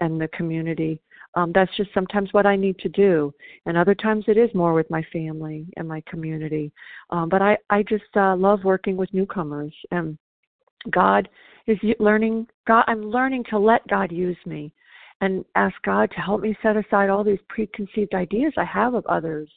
and 0.00 0.20
the 0.20 0.28
community. 0.28 1.00
Um, 1.34 1.52
that's 1.54 1.74
just 1.76 1.90
sometimes 1.94 2.32
what 2.32 2.46
I 2.46 2.56
need 2.56 2.78
to 2.78 2.88
do, 2.88 3.32
and 3.66 3.76
other 3.76 3.94
times 3.94 4.24
it 4.26 4.36
is 4.36 4.52
more 4.52 4.72
with 4.72 4.90
my 4.90 5.04
family 5.12 5.66
and 5.76 5.86
my 5.86 6.02
community. 6.08 6.72
Um, 7.10 7.28
but 7.28 7.40
I, 7.40 7.56
I 7.68 7.84
just 7.84 8.16
uh, 8.16 8.34
love 8.34 8.64
working 8.64 8.96
with 8.96 9.14
newcomers, 9.14 9.72
and 9.92 10.18
God 10.90 11.28
is 11.68 11.78
learning. 12.00 12.48
God, 12.66 12.84
I'm 12.88 13.02
learning 13.02 13.44
to 13.50 13.58
let 13.58 13.86
God 13.86 14.10
use 14.10 14.38
me 14.44 14.72
and 15.20 15.44
ask 15.54 15.74
God 15.84 16.10
to 16.12 16.20
help 16.20 16.40
me 16.40 16.56
set 16.62 16.76
aside 16.76 17.10
all 17.10 17.24
these 17.24 17.38
preconceived 17.48 18.14
ideas 18.14 18.52
I 18.56 18.64
have 18.64 18.94
of 18.94 19.06
others 19.06 19.50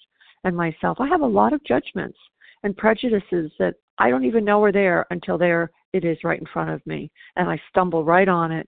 and 0.43 0.56
myself. 0.56 0.97
I 0.99 1.08
have 1.08 1.21
a 1.21 1.26
lot 1.26 1.54
of 1.54 1.63
judgments 1.63 2.17
and 2.63 2.76
prejudices 2.76 3.52
that 3.60 3.76
I 3.97 4.10
don't 4.10 4.26
even 4.26 4.43
know 4.43 4.63
are 4.63 4.71
there 4.71 5.06
until 5.12 5.38
there 5.38 5.71
it 5.93 6.04
is 6.04 6.17
right 6.23 6.39
in 6.39 6.47
front 6.52 6.71
of 6.71 6.86
me 6.86 7.12
and 7.36 7.49
I 7.49 7.62
stumble 7.69 8.04
right 8.04 8.28
on 8.28 8.52
it 8.52 8.67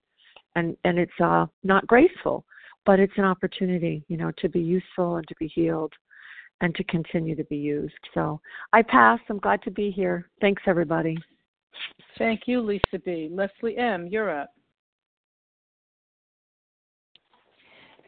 and 0.56 0.78
and 0.84 1.00
it's 1.00 1.20
uh 1.24 1.48
not 1.64 1.88
graceful 1.88 2.46
but 2.86 3.00
it's 3.00 3.18
an 3.18 3.24
opportunity 3.26 4.04
you 4.08 4.18
know 4.18 4.32
to 4.38 4.48
be 4.48 4.60
useful 4.60 5.16
and 5.16 5.28
to 5.28 5.36
be 5.40 5.48
healed 5.48 5.92
and 6.62 6.74
to 6.76 6.84
continue 6.86 7.36
to 7.36 7.44
be 7.46 7.58
used. 7.58 7.94
So 8.14 8.40
I 8.72 8.82
pass. 8.82 9.20
I'm 9.30 9.40
glad 9.40 9.62
to 9.64 9.72
be 9.72 9.92
here. 9.92 10.30
Thanks 10.40 10.64
everybody. 10.68 11.18
Thank 12.18 12.42
you 12.46 12.62
Lisa 12.62 13.00
B. 13.04 13.28
Leslie 13.30 13.78
M. 13.78 14.08
you're 14.08 14.30
up 14.30 14.52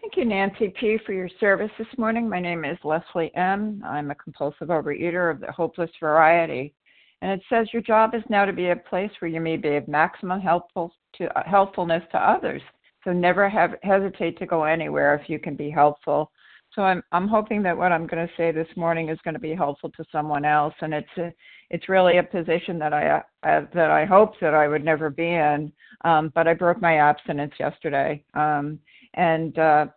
Thank 0.08 0.16
you, 0.16 0.24
Nancy 0.34 0.74
P., 0.80 0.98
for 1.06 1.12
your 1.12 1.28
service 1.38 1.70
this 1.78 1.98
morning. 1.98 2.30
My 2.30 2.40
name 2.40 2.64
is 2.64 2.78
Leslie 2.86 3.30
M. 3.36 3.84
I'm 3.86 4.10
a 4.10 4.16
compulsive 4.16 4.70
overeater 4.70 5.30
of 5.30 5.42
the 5.42 5.52
hopeless 5.52 5.90
variety. 6.00 6.74
And 7.22 7.30
it 7.30 7.42
says 7.50 7.68
your 7.74 7.82
job 7.82 8.16
is 8.16 8.24
now 8.30 8.46
to 8.46 8.54
be 8.54 8.70
a 8.70 8.76
place 8.78 9.12
where 9.20 9.30
you 9.30 9.42
may 9.42 9.58
be 9.58 9.76
of 9.76 9.86
maximum 9.90 10.40
helpful 10.40 10.94
to, 11.18 11.26
uh, 11.38 11.44
helpfulness 11.46 12.04
to 12.14 12.18
others. 12.18 12.62
So 13.04 13.12
never 13.12 13.50
have, 13.50 13.76
hesitate 13.84 14.40
to 14.40 14.46
go 14.46 14.64
anywhere 14.64 15.14
if 15.14 15.30
you 15.30 15.40
can 15.40 15.58
be 15.58 15.70
helpful. 15.70 16.32
So 16.74 16.84
I'm 16.84 17.04
I'm 17.12 17.28
hoping 17.28 17.62
that 17.64 17.78
what 17.78 17.92
I'm 17.92 18.08
going 18.08 18.26
to 18.26 18.34
say 18.36 18.52
this 18.52 18.68
morning 18.76 19.10
is 19.10 19.20
going 19.26 19.34
to 19.34 19.42
be 19.42 19.56
helpful 19.56 19.90
to 19.90 20.06
someone 20.12 20.46
else, 20.46 20.74
and 20.82 20.94
it's 20.94 21.18
a, 21.18 21.34
it's 21.70 21.90
really 21.90 22.18
a 22.18 22.24
position 22.24 22.78
that 22.80 22.94
I 22.94 23.24
uh, 23.44 23.62
that 23.74 23.90
I 23.90 24.06
hoped 24.06 24.38
that 24.42 24.54
I 24.54 24.68
would 24.68 24.84
never 24.84 25.10
be 25.10 25.28
in, 25.28 25.72
um, 26.04 26.32
but 26.36 26.48
I 26.48 26.54
broke 26.54 26.82
my 26.82 26.98
abstinence 26.98 27.54
yesterday, 27.58 28.24
um, 28.34 28.80
and 29.14 29.58
uh, 29.58 29.88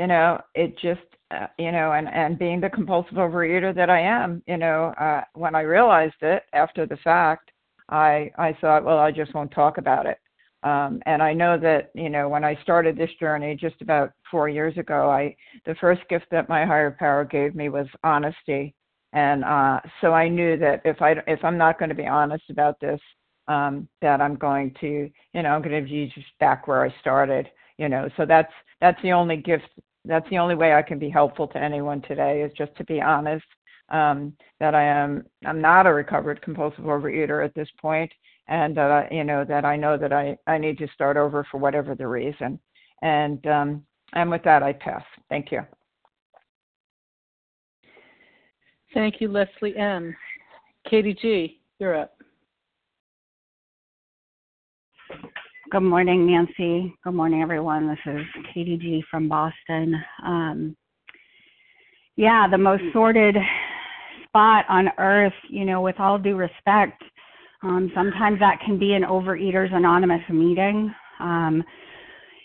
you 0.00 0.06
know 0.06 0.40
it 0.54 0.70
just 0.78 1.00
uh, 1.30 1.46
you 1.58 1.70
know, 1.70 1.92
and 1.92 2.08
and 2.08 2.38
being 2.38 2.60
the 2.60 2.68
compulsive 2.68 3.14
overeater 3.14 3.74
that 3.74 3.88
I 3.88 4.00
am, 4.00 4.42
you 4.48 4.56
know, 4.56 4.92
uh, 5.00 5.22
when 5.34 5.54
I 5.54 5.60
realized 5.60 6.22
it 6.22 6.42
after 6.52 6.86
the 6.86 6.96
fact, 6.98 7.52
I 7.88 8.32
I 8.36 8.56
thought, 8.60 8.84
well, 8.84 8.98
I 8.98 9.12
just 9.12 9.34
won't 9.34 9.52
talk 9.52 9.78
about 9.78 10.06
it. 10.06 10.18
Um, 10.62 11.00
and 11.06 11.22
I 11.22 11.32
know 11.32 11.56
that 11.58 11.90
you 11.94 12.10
know 12.10 12.28
when 12.28 12.44
I 12.44 12.58
started 12.62 12.96
this 12.96 13.10
journey 13.20 13.56
just 13.56 13.80
about 13.80 14.10
four 14.30 14.48
years 14.48 14.76
ago, 14.76 15.08
I 15.08 15.36
the 15.66 15.76
first 15.76 16.02
gift 16.08 16.26
that 16.32 16.48
my 16.48 16.66
higher 16.66 16.96
power 16.98 17.24
gave 17.24 17.54
me 17.54 17.68
was 17.68 17.86
honesty, 18.02 18.74
and 19.12 19.44
uh, 19.44 19.80
so 20.00 20.12
I 20.12 20.28
knew 20.28 20.56
that 20.58 20.82
if 20.84 21.00
I 21.00 21.14
if 21.28 21.44
I'm 21.44 21.58
not 21.58 21.78
going 21.78 21.90
to 21.90 21.94
be 21.94 22.06
honest 22.06 22.44
about 22.50 22.80
this, 22.80 23.00
um, 23.46 23.88
that 24.02 24.20
I'm 24.20 24.34
going 24.34 24.74
to 24.80 25.08
you 25.32 25.42
know 25.42 25.50
I'm 25.50 25.62
going 25.62 25.80
to 25.82 25.88
be 25.88 26.12
just 26.12 26.26
back 26.40 26.66
where 26.66 26.84
I 26.84 26.92
started. 27.00 27.48
You 27.78 27.88
know, 27.88 28.08
so 28.16 28.26
that's 28.26 28.52
that's 28.80 29.00
the 29.02 29.12
only 29.12 29.36
gift 29.36 29.68
that's 30.04 30.28
the 30.30 30.38
only 30.38 30.54
way 30.54 30.74
I 30.74 30.82
can 30.82 30.98
be 30.98 31.10
helpful 31.10 31.46
to 31.48 31.58
anyone 31.58 32.02
today 32.02 32.42
is 32.42 32.52
just 32.56 32.74
to 32.76 32.84
be 32.84 33.00
honest 33.00 33.44
um, 33.90 34.32
that 34.60 34.74
I 34.74 34.84
am 34.84 35.24
I'm 35.44 35.60
not 35.60 35.86
a 35.86 35.92
recovered 35.92 36.42
compulsive 36.42 36.84
overeater 36.84 37.44
at 37.44 37.54
this 37.54 37.68
point, 37.80 38.10
and 38.48 38.76
that 38.76 39.12
you 39.12 39.24
know 39.24 39.44
that 39.44 39.64
I 39.64 39.76
know 39.76 39.96
that 39.96 40.12
I 40.12 40.36
I 40.46 40.58
need 40.58 40.78
to 40.78 40.88
start 40.94 41.16
over 41.16 41.46
for 41.50 41.58
whatever 41.58 41.94
the 41.94 42.06
reason, 42.06 42.58
and 43.02 43.44
um, 43.46 43.84
and 44.12 44.30
with 44.30 44.42
that 44.44 44.62
I 44.62 44.72
pass. 44.72 45.04
Thank 45.28 45.50
you. 45.50 45.62
Thank 48.94 49.20
you, 49.20 49.28
Leslie 49.28 49.76
M. 49.76 50.16
Katie 50.88 51.16
G. 51.20 51.60
You're 51.78 51.96
up. 51.96 52.19
Good 55.70 55.82
morning, 55.82 56.26
Nancy. 56.26 56.92
Good 57.04 57.14
morning, 57.14 57.42
everyone. 57.42 57.86
This 57.86 58.12
is 58.12 58.26
Katie 58.52 58.76
G 58.76 59.04
from 59.08 59.28
Boston. 59.28 59.94
Um, 60.26 60.76
yeah, 62.16 62.48
the 62.50 62.58
most 62.58 62.82
sordid 62.92 63.36
spot 64.26 64.64
on 64.68 64.88
earth, 64.98 65.32
you 65.48 65.64
know, 65.64 65.80
with 65.80 65.94
all 66.00 66.18
due 66.18 66.34
respect. 66.34 67.00
Um, 67.62 67.88
sometimes 67.94 68.40
that 68.40 68.58
can 68.66 68.80
be 68.80 68.94
an 68.94 69.04
Overeaters 69.04 69.72
Anonymous 69.72 70.22
meeting. 70.28 70.92
Um, 71.20 71.62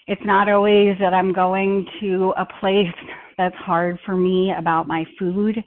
it's 0.06 0.22
not 0.24 0.48
always 0.48 0.96
that 1.00 1.16
I'm 1.16 1.34
going 1.34 1.88
to 2.02 2.32
a 2.38 2.46
place 2.60 2.94
that's 3.40 3.56
hard 3.56 3.98
for 4.06 4.16
me 4.16 4.54
about 4.56 4.88
my 4.88 5.04
food. 5.18 5.58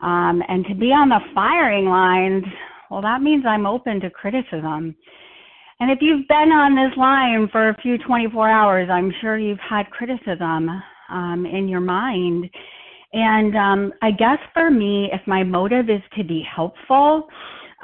Um, 0.00 0.42
and 0.48 0.64
to 0.64 0.74
be 0.74 0.86
on 0.86 1.10
the 1.10 1.20
firing 1.34 1.84
lines, 1.84 2.44
well, 2.90 3.02
that 3.02 3.20
means 3.20 3.44
I'm 3.46 3.66
open 3.66 4.00
to 4.00 4.08
criticism. 4.08 4.96
And 5.80 5.90
if 5.90 5.98
you've 6.00 6.28
been 6.28 6.52
on 6.52 6.74
this 6.74 6.96
line 6.96 7.48
for 7.50 7.70
a 7.70 7.76
few 7.82 7.98
24 7.98 8.48
hours, 8.48 8.88
I'm 8.90 9.12
sure 9.20 9.38
you've 9.38 9.58
had 9.58 9.90
criticism 9.90 10.68
um, 11.10 11.46
in 11.46 11.68
your 11.68 11.80
mind. 11.80 12.48
And 13.12 13.56
um, 13.56 13.92
I 14.00 14.10
guess 14.10 14.38
for 14.54 14.70
me, 14.70 15.10
if 15.12 15.20
my 15.26 15.42
motive 15.42 15.90
is 15.90 16.02
to 16.16 16.24
be 16.24 16.42
helpful, 16.54 17.28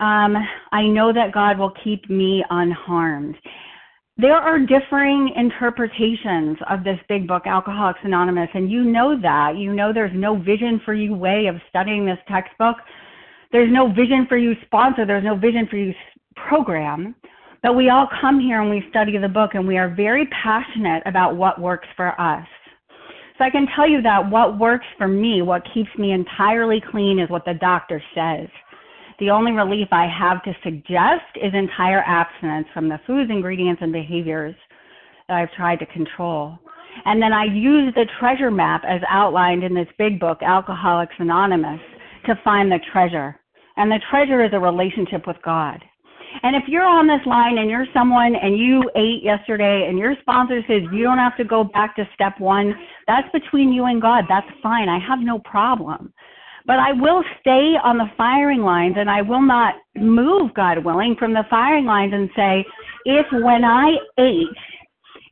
um, 0.00 0.36
I 0.72 0.86
know 0.86 1.12
that 1.12 1.32
God 1.32 1.58
will 1.58 1.72
keep 1.82 2.08
me 2.08 2.44
unharmed. 2.50 3.36
There 4.16 4.36
are 4.36 4.58
differing 4.58 5.32
interpretations 5.36 6.56
of 6.68 6.82
this 6.82 6.98
big 7.08 7.28
book, 7.28 7.44
Alcoholics 7.46 8.00
Anonymous, 8.02 8.48
and 8.54 8.70
you 8.70 8.82
know 8.82 9.20
that. 9.20 9.56
You 9.56 9.72
know 9.72 9.92
there's 9.92 10.12
no 10.14 10.36
vision 10.36 10.80
for 10.84 10.92
you 10.92 11.14
way 11.14 11.46
of 11.46 11.56
studying 11.68 12.04
this 12.04 12.18
textbook. 12.26 12.76
There's 13.52 13.72
no 13.72 13.88
vision 13.92 14.26
for 14.28 14.36
you 14.36 14.54
sponsor. 14.66 15.06
There's 15.06 15.24
no 15.24 15.36
vision 15.36 15.68
for 15.70 15.76
you 15.76 15.94
program. 16.48 17.14
But 17.62 17.74
we 17.74 17.90
all 17.90 18.08
come 18.20 18.38
here 18.38 18.60
and 18.60 18.70
we 18.70 18.84
study 18.90 19.18
the 19.18 19.28
book 19.28 19.50
and 19.54 19.66
we 19.66 19.78
are 19.78 19.92
very 19.92 20.26
passionate 20.26 21.02
about 21.06 21.36
what 21.36 21.60
works 21.60 21.88
for 21.96 22.18
us. 22.20 22.46
So 23.36 23.44
I 23.44 23.50
can 23.50 23.66
tell 23.74 23.88
you 23.88 24.02
that 24.02 24.30
what 24.30 24.58
works 24.58 24.86
for 24.96 25.08
me, 25.08 25.42
what 25.42 25.62
keeps 25.74 25.90
me 25.98 26.12
entirely 26.12 26.82
clean 26.90 27.18
is 27.18 27.30
what 27.30 27.44
the 27.44 27.54
doctor 27.54 28.02
says. 28.14 28.48
The 29.20 29.30
only 29.30 29.52
relief 29.52 29.88
I 29.90 30.06
have 30.06 30.42
to 30.44 30.52
suggest 30.62 31.26
is 31.36 31.52
entire 31.52 32.02
abstinence 32.06 32.68
from 32.72 32.88
the 32.88 33.00
foods, 33.06 33.30
ingredients, 33.30 33.82
and 33.82 33.92
behaviors 33.92 34.54
that 35.28 35.36
I've 35.36 35.52
tried 35.52 35.80
to 35.80 35.86
control. 35.86 36.58
And 37.04 37.20
then 37.20 37.32
I 37.32 37.44
use 37.44 37.92
the 37.94 38.06
treasure 38.18 38.50
map 38.50 38.82
as 38.88 39.00
outlined 39.08 39.64
in 39.64 39.74
this 39.74 39.88
big 39.98 40.20
book, 40.20 40.38
Alcoholics 40.42 41.14
Anonymous, 41.18 41.80
to 42.26 42.40
find 42.44 42.70
the 42.70 42.80
treasure. 42.92 43.38
And 43.76 43.90
the 43.90 44.00
treasure 44.10 44.44
is 44.44 44.50
a 44.52 44.58
relationship 44.58 45.26
with 45.26 45.36
God. 45.44 45.82
And 46.42 46.54
if 46.54 46.64
you're 46.68 46.86
on 46.86 47.06
this 47.06 47.24
line 47.26 47.58
and 47.58 47.70
you're 47.70 47.86
someone 47.92 48.34
and 48.36 48.58
you 48.58 48.88
ate 48.94 49.22
yesterday 49.22 49.86
and 49.88 49.98
your 49.98 50.14
sponsor 50.20 50.60
says 50.68 50.82
you 50.92 51.02
don't 51.02 51.18
have 51.18 51.36
to 51.36 51.44
go 51.44 51.64
back 51.64 51.96
to 51.96 52.08
step 52.14 52.38
one, 52.38 52.74
that's 53.06 53.28
between 53.32 53.72
you 53.72 53.86
and 53.86 54.00
God. 54.00 54.24
That's 54.28 54.46
fine. 54.62 54.88
I 54.88 54.98
have 54.98 55.18
no 55.20 55.40
problem. 55.40 56.12
But 56.66 56.78
I 56.78 56.92
will 56.92 57.24
stay 57.40 57.74
on 57.82 57.96
the 57.98 58.10
firing 58.16 58.60
lines 58.60 58.96
and 58.98 59.10
I 59.10 59.22
will 59.22 59.42
not 59.42 59.74
move, 59.96 60.52
God 60.54 60.84
willing, 60.84 61.16
from 61.18 61.32
the 61.32 61.44
firing 61.48 61.86
lines 61.86 62.12
and 62.12 62.28
say, 62.36 62.64
if 63.04 63.26
when 63.32 63.64
I 63.64 63.96
ate, 64.18 64.46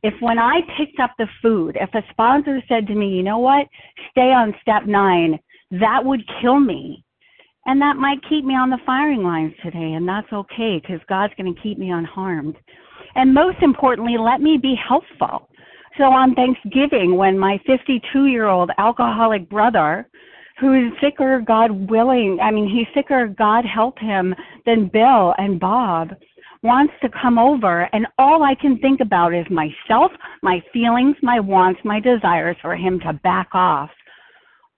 if 0.03 0.13
when 0.19 0.39
I 0.39 0.61
picked 0.77 0.99
up 0.99 1.11
the 1.17 1.27
food, 1.41 1.77
if 1.79 1.93
a 1.93 2.01
sponsor 2.11 2.61
said 2.67 2.87
to 2.87 2.95
me, 2.95 3.09
you 3.09 3.23
know 3.23 3.37
what, 3.37 3.67
stay 4.11 4.33
on 4.33 4.53
step 4.61 4.85
nine, 4.87 5.39
that 5.71 6.03
would 6.03 6.23
kill 6.41 6.59
me 6.59 7.03
and 7.67 7.81
that 7.81 7.97
might 7.97 8.17
keep 8.27 8.45
me 8.45 8.55
on 8.55 8.69
the 8.69 8.79
firing 8.85 9.23
lines 9.23 9.53
today, 9.63 9.93
and 9.93 10.07
that's 10.07 10.31
okay 10.31 10.81
because 10.81 11.01
God's 11.07 11.33
going 11.35 11.53
to 11.53 11.61
keep 11.61 11.77
me 11.77 11.91
unharmed. 11.91 12.55
And 13.15 13.33
most 13.33 13.57
importantly, 13.61 14.15
let 14.17 14.41
me 14.41 14.57
be 14.57 14.75
helpful. 14.75 15.49
So 15.97 16.05
on 16.05 16.33
Thanksgiving, 16.33 17.17
when 17.17 17.37
my 17.37 17.59
52 17.67 18.27
year 18.27 18.45
old 18.45 18.71
alcoholic 18.77 19.49
brother, 19.49 20.07
who 20.59 20.73
is 20.73 20.93
sicker, 21.01 21.43
God 21.45 21.71
willing, 21.89 22.39
I 22.41 22.51
mean, 22.51 22.69
he's 22.69 22.87
sicker, 22.95 23.27
God 23.27 23.65
help 23.65 23.99
him, 23.99 24.33
than 24.65 24.89
Bill 24.91 25.33
and 25.37 25.59
Bob, 25.59 26.09
wants 26.63 26.93
to 27.01 27.09
come 27.21 27.37
over, 27.37 27.89
and 27.93 28.07
all 28.17 28.43
I 28.43 28.55
can 28.55 28.79
think 28.79 29.01
about 29.01 29.33
is 29.33 29.45
myself, 29.49 30.11
my 30.41 30.61
feelings, 30.73 31.15
my 31.21 31.39
wants, 31.39 31.79
my 31.83 31.99
desires 31.99 32.57
for 32.61 32.75
him 32.75 32.99
to 33.01 33.13
back 33.23 33.49
off. 33.53 33.89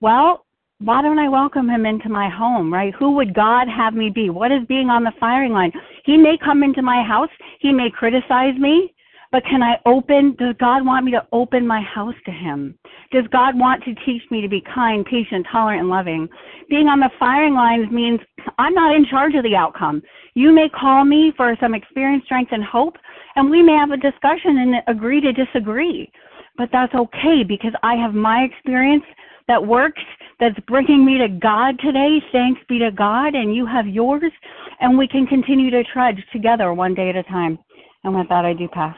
Well, 0.02 0.46
why 0.82 1.02
don't 1.02 1.20
I 1.20 1.28
welcome 1.28 1.70
him 1.70 1.86
into 1.86 2.08
my 2.08 2.30
home, 2.30 2.74
right? 2.74 2.94
Who 2.98 3.12
would 3.12 3.34
God 3.34 3.68
have 3.68 3.94
me 3.94 4.10
be? 4.10 4.30
What 4.30 4.52
is 4.52 4.66
being 4.68 4.90
on 4.90 5.04
the 5.04 5.12
firing 5.20 5.52
line? 5.52 5.74
He 6.06 6.16
may 6.16 6.38
come 6.38 6.64
into 6.64 6.82
my 6.82 7.04
house, 7.04 7.30
he 7.60 7.74
may 7.74 7.90
criticize 7.92 8.58
me, 8.58 8.94
but 9.32 9.44
can 9.44 9.62
I 9.62 9.76
open? 9.86 10.36
Does 10.40 10.56
God 10.58 10.86
want 10.86 11.06
me 11.06 11.12
to 11.12 11.28
open 11.34 11.68
my 11.68 11.82
house 11.82 12.16
to 12.26 12.32
him? 12.32 12.80
Does 13.12 13.26
God 13.28 13.60
want 13.60 13.84
to 13.84 13.94
teach 14.06 14.24
me 14.32 14.42
to 14.42 14.48
be 14.48 14.64
kind, 14.74 15.06
patient, 15.06 15.46
tolerant, 15.52 15.82
and 15.82 15.90
loving? 15.90 16.30
Being 16.70 16.88
on 16.88 17.02
the 17.02 17.12
firing 17.20 17.54
lines 17.54 17.92
means 17.92 18.22
I'm 18.58 18.74
not 18.74 18.96
in 18.96 19.06
charge 19.06 19.36
of 19.36 19.44
the 19.44 19.56
outcome. 19.56 20.02
You 20.34 20.54
may 20.54 20.70
call 20.70 21.04
me 21.04 21.34
for 21.36 21.56
some 21.60 21.76
experience, 21.76 22.24
strength, 22.26 22.54
and 22.54 22.64
hope, 22.64 22.96
and 23.36 23.52
we 23.52 23.62
may 23.62 23.74
have 23.74 23.92
a 23.92 23.98
discussion 23.98 24.58
and 24.58 24.76
agree 24.88 25.20
to 25.22 25.34
disagree. 25.34 26.10
But 26.58 26.70
that's 26.72 26.96
okay 26.96 27.44
because 27.48 27.74
I 27.84 27.96
have 27.96 28.14
my 28.14 28.44
experience 28.44 29.04
that 29.48 29.66
works, 29.66 30.02
that's 30.40 30.60
bringing 30.68 31.06
me 31.06 31.18
to 31.18 31.28
God 31.28 31.80
today. 31.80 32.22
Thanks 32.32 32.62
be 32.70 32.80
to 32.80 32.92
God, 32.92 33.36
and 33.36 33.56
you 33.56 33.66
have 33.66 33.88
yours, 33.88 34.32
and 34.80 34.98
we 34.98 35.08
can 35.08 35.28
continue 35.28 35.70
to 35.72 35.84
trudge 35.84 36.24
together 36.32 36.74
one 36.74 36.94
day 36.94 37.10
at 37.10 37.16
a 37.16 37.24
time. 37.24 37.60
And 38.04 38.16
with 38.16 38.30
that, 38.30 38.46
I 38.46 38.54
do 38.54 38.68
pass. 38.68 38.96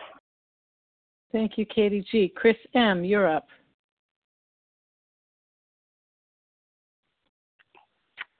Thank 1.31 1.57
you, 1.57 1.65
Katie 1.65 2.05
G. 2.11 2.31
Chris 2.35 2.57
M., 2.75 3.03
you're 3.03 3.27
up. 3.27 3.47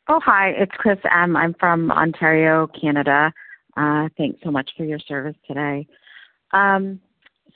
Oh, 0.07 0.19
hi, 0.23 0.49
it's 0.49 0.73
Chris 0.77 0.99
M. 1.09 1.37
I'm 1.37 1.55
from 1.59 1.89
Ontario, 1.89 2.67
Canada. 2.79 3.31
Uh, 3.77 4.09
thanks 4.17 4.39
so 4.43 4.51
much 4.51 4.69
for 4.75 4.83
your 4.83 4.99
service 4.99 5.37
today. 5.47 5.87
Um, 6.51 6.99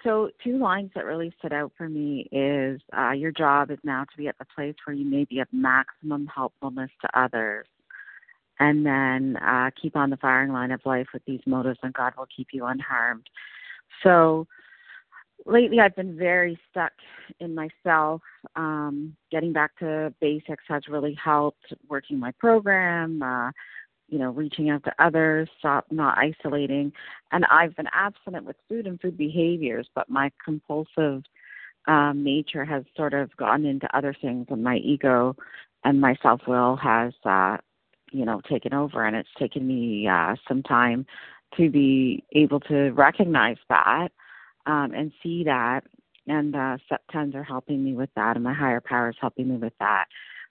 so, 0.05 0.29
two 0.43 0.59
lines 0.59 0.91
that 0.93 1.03
really 1.03 1.33
stood 1.39 1.51
out 1.51 1.71
for 1.75 1.89
me 1.89 2.29
is 2.31 2.79
uh, 2.95 3.11
your 3.11 3.31
job 3.31 3.71
is 3.71 3.79
now 3.83 4.03
to 4.03 4.17
be 4.17 4.27
at 4.27 4.37
the 4.37 4.45
place 4.55 4.75
where 4.85 4.95
you 4.95 5.03
may 5.03 5.25
be 5.25 5.39
of 5.39 5.47
maximum 5.51 6.27
helpfulness 6.27 6.91
to 7.01 7.19
others. 7.19 7.65
And 8.59 8.85
then 8.85 9.35
uh, 9.37 9.71
keep 9.81 9.95
on 9.97 10.11
the 10.11 10.17
firing 10.17 10.53
line 10.53 10.71
of 10.71 10.79
life 10.85 11.07
with 11.11 11.25
these 11.25 11.41
motives, 11.47 11.79
and 11.81 11.93
God 11.93 12.13
will 12.17 12.27
keep 12.33 12.49
you 12.53 12.65
unharmed. 12.65 13.27
So, 14.03 14.47
lately 15.45 15.79
I've 15.79 15.95
been 15.95 16.15
very 16.15 16.59
stuck 16.69 16.93
in 17.39 17.55
myself. 17.55 18.21
Um, 18.55 19.15
getting 19.31 19.53
back 19.53 19.77
to 19.79 20.13
basics 20.21 20.63
has 20.67 20.87
really 20.87 21.17
helped. 21.21 21.73
Working 21.89 22.19
my 22.19 22.31
program, 22.39 23.23
uh, 23.23 23.51
you 24.15 24.21
know, 24.21 24.31
reaching 24.31 24.69
out 24.69 24.81
to 24.85 24.93
others, 24.97 25.49
stop 25.59 25.85
not 25.91 26.17
isolating. 26.17 26.93
And 27.33 27.43
I've 27.51 27.75
been 27.75 27.89
abstinent 27.91 28.45
with 28.45 28.55
food 28.69 28.87
and 28.87 28.97
food 29.01 29.17
behaviors, 29.17 29.89
but 29.93 30.09
my 30.09 30.31
compulsive 30.41 31.21
um, 31.85 32.23
nature 32.23 32.63
has 32.63 32.85
sort 32.95 33.13
of 33.13 33.35
gone 33.35 33.65
into 33.65 33.93
other 33.93 34.15
things, 34.21 34.45
and 34.49 34.63
my 34.63 34.77
ego 34.77 35.35
and 35.83 35.99
my 35.99 36.15
self 36.23 36.39
will 36.47 36.77
has, 36.77 37.11
uh, 37.25 37.57
you 38.13 38.23
know, 38.23 38.39
taken 38.49 38.73
over. 38.73 39.03
And 39.05 39.17
it's 39.17 39.27
taken 39.37 39.67
me 39.67 40.07
uh, 40.07 40.37
some 40.47 40.63
time 40.63 41.05
to 41.57 41.69
be 41.69 42.23
able 42.31 42.61
to 42.61 42.91
recognize 42.91 43.57
that 43.67 44.13
um, 44.65 44.93
and 44.93 45.11
see 45.21 45.43
that. 45.43 45.81
And 46.25 46.55
uh, 46.55 46.77
Septens 46.87 47.35
are 47.35 47.43
helping 47.43 47.83
me 47.83 47.95
with 47.95 48.11
that, 48.15 48.37
and 48.37 48.45
my 48.45 48.53
higher 48.53 48.79
power 48.79 49.09
is 49.09 49.17
helping 49.19 49.49
me 49.49 49.57
with 49.57 49.73
that. 49.81 50.05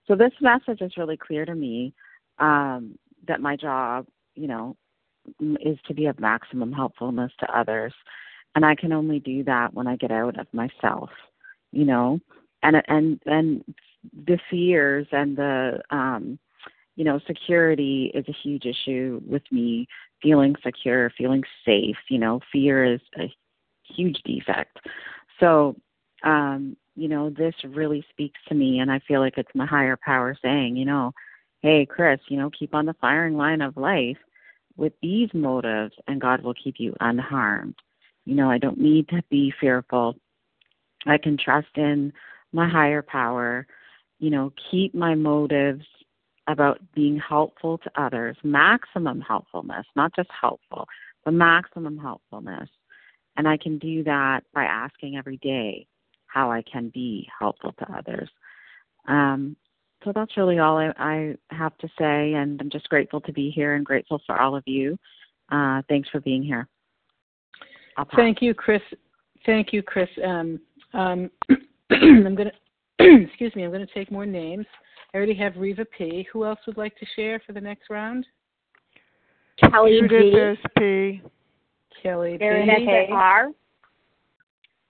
So 0.06 0.14
this 0.16 0.32
message 0.42 0.82
is 0.82 0.98
really 0.98 1.16
clear 1.16 1.46
to 1.46 1.54
me 1.54 1.94
um, 2.38 2.98
that 3.28 3.40
my 3.40 3.56
job, 3.56 4.06
you 4.34 4.48
know, 4.48 4.76
is 5.60 5.78
to 5.86 5.94
be 5.94 6.06
of 6.06 6.20
maximum 6.20 6.72
helpfulness 6.72 7.32
to 7.40 7.58
others, 7.58 7.92
and 8.54 8.64
I 8.64 8.74
can 8.74 8.92
only 8.92 9.20
do 9.20 9.42
that 9.44 9.74
when 9.74 9.86
I 9.86 9.96
get 9.96 10.10
out 10.10 10.38
of 10.38 10.46
myself, 10.52 11.10
you 11.72 11.84
know, 11.84 12.20
and 12.62 12.76
and 12.88 13.20
and 13.26 13.64
the 14.26 14.38
fears 14.50 15.06
and 15.12 15.36
the 15.36 15.80
um, 15.90 16.38
you 16.96 17.04
know, 17.04 17.18
security 17.26 18.12
is 18.14 18.24
a 18.28 18.36
huge 18.42 18.64
issue 18.64 19.20
with 19.26 19.42
me. 19.50 19.86
Feeling 20.22 20.54
secure, 20.64 21.10
feeling 21.18 21.42
safe, 21.66 21.96
you 22.08 22.18
know, 22.18 22.40
fear 22.50 22.84
is 22.94 23.00
a 23.18 23.30
huge 23.94 24.18
defect. 24.24 24.78
So, 25.38 25.76
um, 26.22 26.76
you 26.96 27.08
know, 27.08 27.28
this 27.28 27.54
really 27.64 28.04
speaks 28.10 28.40
to 28.48 28.54
me, 28.54 28.78
and 28.78 28.90
I 28.90 29.00
feel 29.06 29.20
like 29.20 29.34
it's 29.36 29.50
my 29.54 29.66
higher 29.66 29.98
power 30.02 30.36
saying, 30.40 30.76
you 30.76 30.84
know, 30.84 31.12
hey, 31.64 31.86
Chris, 31.86 32.20
you 32.28 32.36
know, 32.36 32.50
keep 32.50 32.74
on 32.74 32.84
the 32.84 32.92
firing 33.00 33.38
line 33.38 33.62
of 33.62 33.74
life 33.78 34.18
with 34.76 34.92
these 35.00 35.30
motives, 35.32 35.94
and 36.06 36.20
God 36.20 36.42
will 36.42 36.52
keep 36.52 36.74
you 36.76 36.94
unharmed. 37.00 37.76
You 38.26 38.34
know, 38.34 38.50
I 38.50 38.58
don't 38.58 38.78
need 38.78 39.08
to 39.08 39.22
be 39.30 39.50
fearful. 39.58 40.14
I 41.06 41.16
can 41.16 41.38
trust 41.38 41.68
in 41.76 42.12
my 42.52 42.68
higher 42.68 43.00
power, 43.00 43.66
you 44.18 44.28
know, 44.28 44.52
keep 44.70 44.94
my 44.94 45.14
motives 45.14 45.86
about 46.48 46.80
being 46.94 47.18
helpful 47.18 47.78
to 47.78 47.90
others, 47.98 48.36
maximum 48.42 49.22
helpfulness, 49.22 49.86
not 49.96 50.14
just 50.14 50.28
helpful, 50.38 50.86
but 51.24 51.32
maximum 51.32 51.96
helpfulness. 51.96 52.68
And 53.38 53.48
I 53.48 53.56
can 53.56 53.78
do 53.78 54.04
that 54.04 54.44
by 54.52 54.64
asking 54.64 55.16
every 55.16 55.38
day 55.38 55.86
how 56.26 56.52
I 56.52 56.60
can 56.60 56.90
be 56.90 57.26
helpful 57.38 57.72
to 57.78 57.90
others. 57.90 58.28
Um, 59.08 59.56
so 60.04 60.12
that's 60.14 60.36
really 60.36 60.58
all 60.58 60.76
I, 60.76 60.92
I, 60.98 61.34
have 61.50 61.76
to 61.78 61.88
say, 61.98 62.34
and 62.34 62.60
I'm 62.60 62.70
just 62.70 62.88
grateful 62.88 63.20
to 63.22 63.32
be 63.32 63.50
here 63.50 63.74
and 63.74 63.84
grateful 63.84 64.20
for 64.26 64.40
all 64.40 64.54
of 64.54 64.62
you. 64.66 64.98
Uh, 65.50 65.82
thanks 65.88 66.08
for 66.10 66.20
being 66.20 66.42
here. 66.42 66.68
Thank 68.16 68.42
you, 68.42 68.54
Chris. 68.54 68.82
Thank 69.46 69.72
you, 69.72 69.82
Chris. 69.82 70.08
Um, 70.24 70.60
um, 70.92 71.30
I'm 71.90 72.34
going 72.34 72.50
to, 72.50 73.24
excuse 73.24 73.54
me, 73.54 73.64
I'm 73.64 73.70
going 73.70 73.86
to 73.86 73.94
take 73.94 74.10
more 74.10 74.26
names. 74.26 74.66
I 75.12 75.16
already 75.16 75.34
have 75.34 75.56
Reva 75.56 75.84
P. 75.84 76.26
Who 76.32 76.44
else 76.44 76.58
would 76.66 76.76
like 76.76 76.96
to 76.98 77.06
share 77.14 77.40
for 77.46 77.52
the 77.52 77.60
next 77.60 77.88
round? 77.88 78.26
Kelly 79.58 80.00
Judith 80.08 80.58
P. 80.76 81.22
Kelly 82.02 82.36
Erin 82.40 82.66
B. 82.66 82.84
Nessa 82.84 83.12
R. 83.12 83.48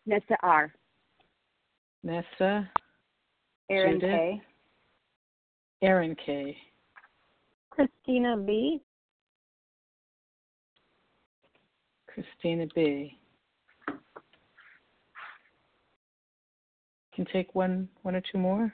Nessa 0.07 0.37
R. 0.43 0.73
Nessa. 2.03 2.71
Erin 3.71 4.01
Judith. 4.01 4.11
K. 4.11 4.43
Erin 5.85 6.17
K. 6.25 6.57
Christina 7.69 8.39
B. 8.39 8.81
Christina 12.07 12.67
B. 12.75 13.19
Can 17.15 17.27
take 17.31 17.55
one, 17.55 17.87
one 18.01 18.15
or 18.15 18.23
two 18.33 18.39
more. 18.39 18.73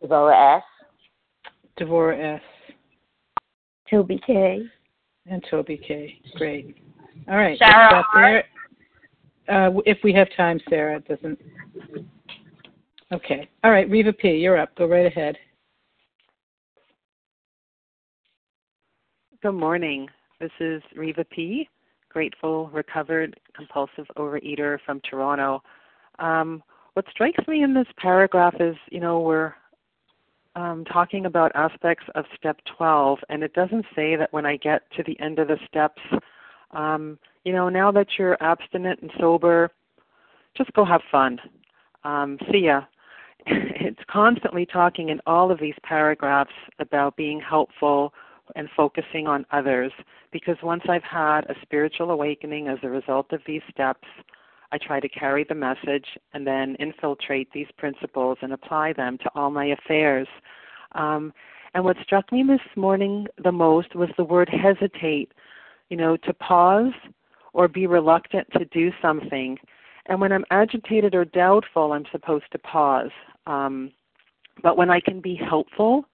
Devorah 0.00 0.58
S. 0.58 0.62
Devorah 1.80 2.36
S. 2.36 2.42
Toby 3.90 4.20
K. 4.24 4.62
And 5.30 5.44
Toby 5.50 5.76
K. 5.76 6.20
Great. 6.36 6.76
All 7.28 7.36
right. 7.36 7.58
Sarah 7.58 7.96
let's 7.96 8.08
there. 8.14 8.44
Uh, 9.48 9.80
if 9.84 9.98
we 10.02 10.12
have 10.12 10.28
time, 10.36 10.60
Sarah, 10.68 10.96
it 10.96 11.08
doesn't. 11.08 11.38
Okay. 13.12 13.48
All 13.64 13.70
right, 13.70 13.88
Reva 13.90 14.12
P., 14.12 14.30
you're 14.30 14.58
up. 14.58 14.74
Go 14.76 14.86
right 14.86 15.06
ahead. 15.06 15.36
Good 19.42 19.52
morning. 19.52 20.08
This 20.40 20.50
is 20.60 20.82
Reva 20.96 21.24
P., 21.24 21.68
grateful, 22.10 22.68
recovered, 22.68 23.38
compulsive 23.54 24.06
overeater 24.16 24.78
from 24.84 25.00
Toronto. 25.08 25.62
Um, 26.18 26.62
what 26.94 27.06
strikes 27.10 27.46
me 27.46 27.62
in 27.62 27.72
this 27.72 27.86
paragraph 27.98 28.54
is, 28.60 28.76
you 28.90 29.00
know, 29.00 29.20
we're 29.20 29.54
um, 30.58 30.84
talking 30.84 31.24
about 31.24 31.52
aspects 31.54 32.04
of 32.16 32.24
step 32.36 32.58
12, 32.76 33.20
and 33.28 33.44
it 33.44 33.54
doesn't 33.54 33.86
say 33.94 34.16
that 34.16 34.32
when 34.32 34.44
I 34.44 34.56
get 34.56 34.82
to 34.96 35.04
the 35.04 35.18
end 35.20 35.38
of 35.38 35.46
the 35.46 35.56
steps, 35.68 36.02
um, 36.72 37.16
you 37.44 37.52
know, 37.52 37.68
now 37.68 37.92
that 37.92 38.08
you're 38.18 38.36
abstinent 38.42 39.00
and 39.00 39.10
sober, 39.20 39.70
just 40.56 40.72
go 40.72 40.84
have 40.84 41.02
fun. 41.12 41.38
Um, 42.02 42.38
see 42.50 42.64
ya. 42.64 42.82
it's 43.46 44.00
constantly 44.10 44.66
talking 44.66 45.10
in 45.10 45.20
all 45.26 45.52
of 45.52 45.60
these 45.60 45.76
paragraphs 45.84 46.50
about 46.80 47.16
being 47.16 47.40
helpful 47.40 48.12
and 48.56 48.68
focusing 48.76 49.28
on 49.28 49.46
others 49.52 49.92
because 50.32 50.56
once 50.62 50.82
I've 50.88 51.04
had 51.04 51.42
a 51.42 51.54
spiritual 51.62 52.10
awakening 52.10 52.66
as 52.66 52.78
a 52.82 52.88
result 52.88 53.32
of 53.32 53.40
these 53.46 53.62
steps, 53.70 54.08
I 54.70 54.78
try 54.78 55.00
to 55.00 55.08
carry 55.08 55.44
the 55.44 55.54
message 55.54 56.06
and 56.34 56.46
then 56.46 56.76
infiltrate 56.78 57.50
these 57.52 57.68
principles 57.76 58.38
and 58.42 58.52
apply 58.52 58.92
them 58.92 59.18
to 59.18 59.30
all 59.34 59.50
my 59.50 59.66
affairs. 59.66 60.28
Um, 60.92 61.32
and 61.74 61.84
what 61.84 61.96
struck 62.02 62.30
me 62.32 62.42
this 62.46 62.60
morning 62.76 63.26
the 63.42 63.52
most 63.52 63.94
was 63.94 64.08
the 64.16 64.24
word 64.24 64.48
hesitate, 64.48 65.32
you 65.88 65.96
know, 65.96 66.16
to 66.16 66.34
pause 66.34 66.92
or 67.52 67.68
be 67.68 67.86
reluctant 67.86 68.46
to 68.52 68.64
do 68.66 68.90
something. 69.00 69.58
And 70.06 70.20
when 70.20 70.32
I'm 70.32 70.44
agitated 70.50 71.14
or 71.14 71.24
doubtful, 71.24 71.92
I'm 71.92 72.06
supposed 72.10 72.46
to 72.52 72.58
pause. 72.58 73.10
Um, 73.46 73.92
but 74.62 74.76
when 74.76 74.90
I 74.90 75.00
can 75.00 75.20
be 75.20 75.34
helpful, 75.34 76.04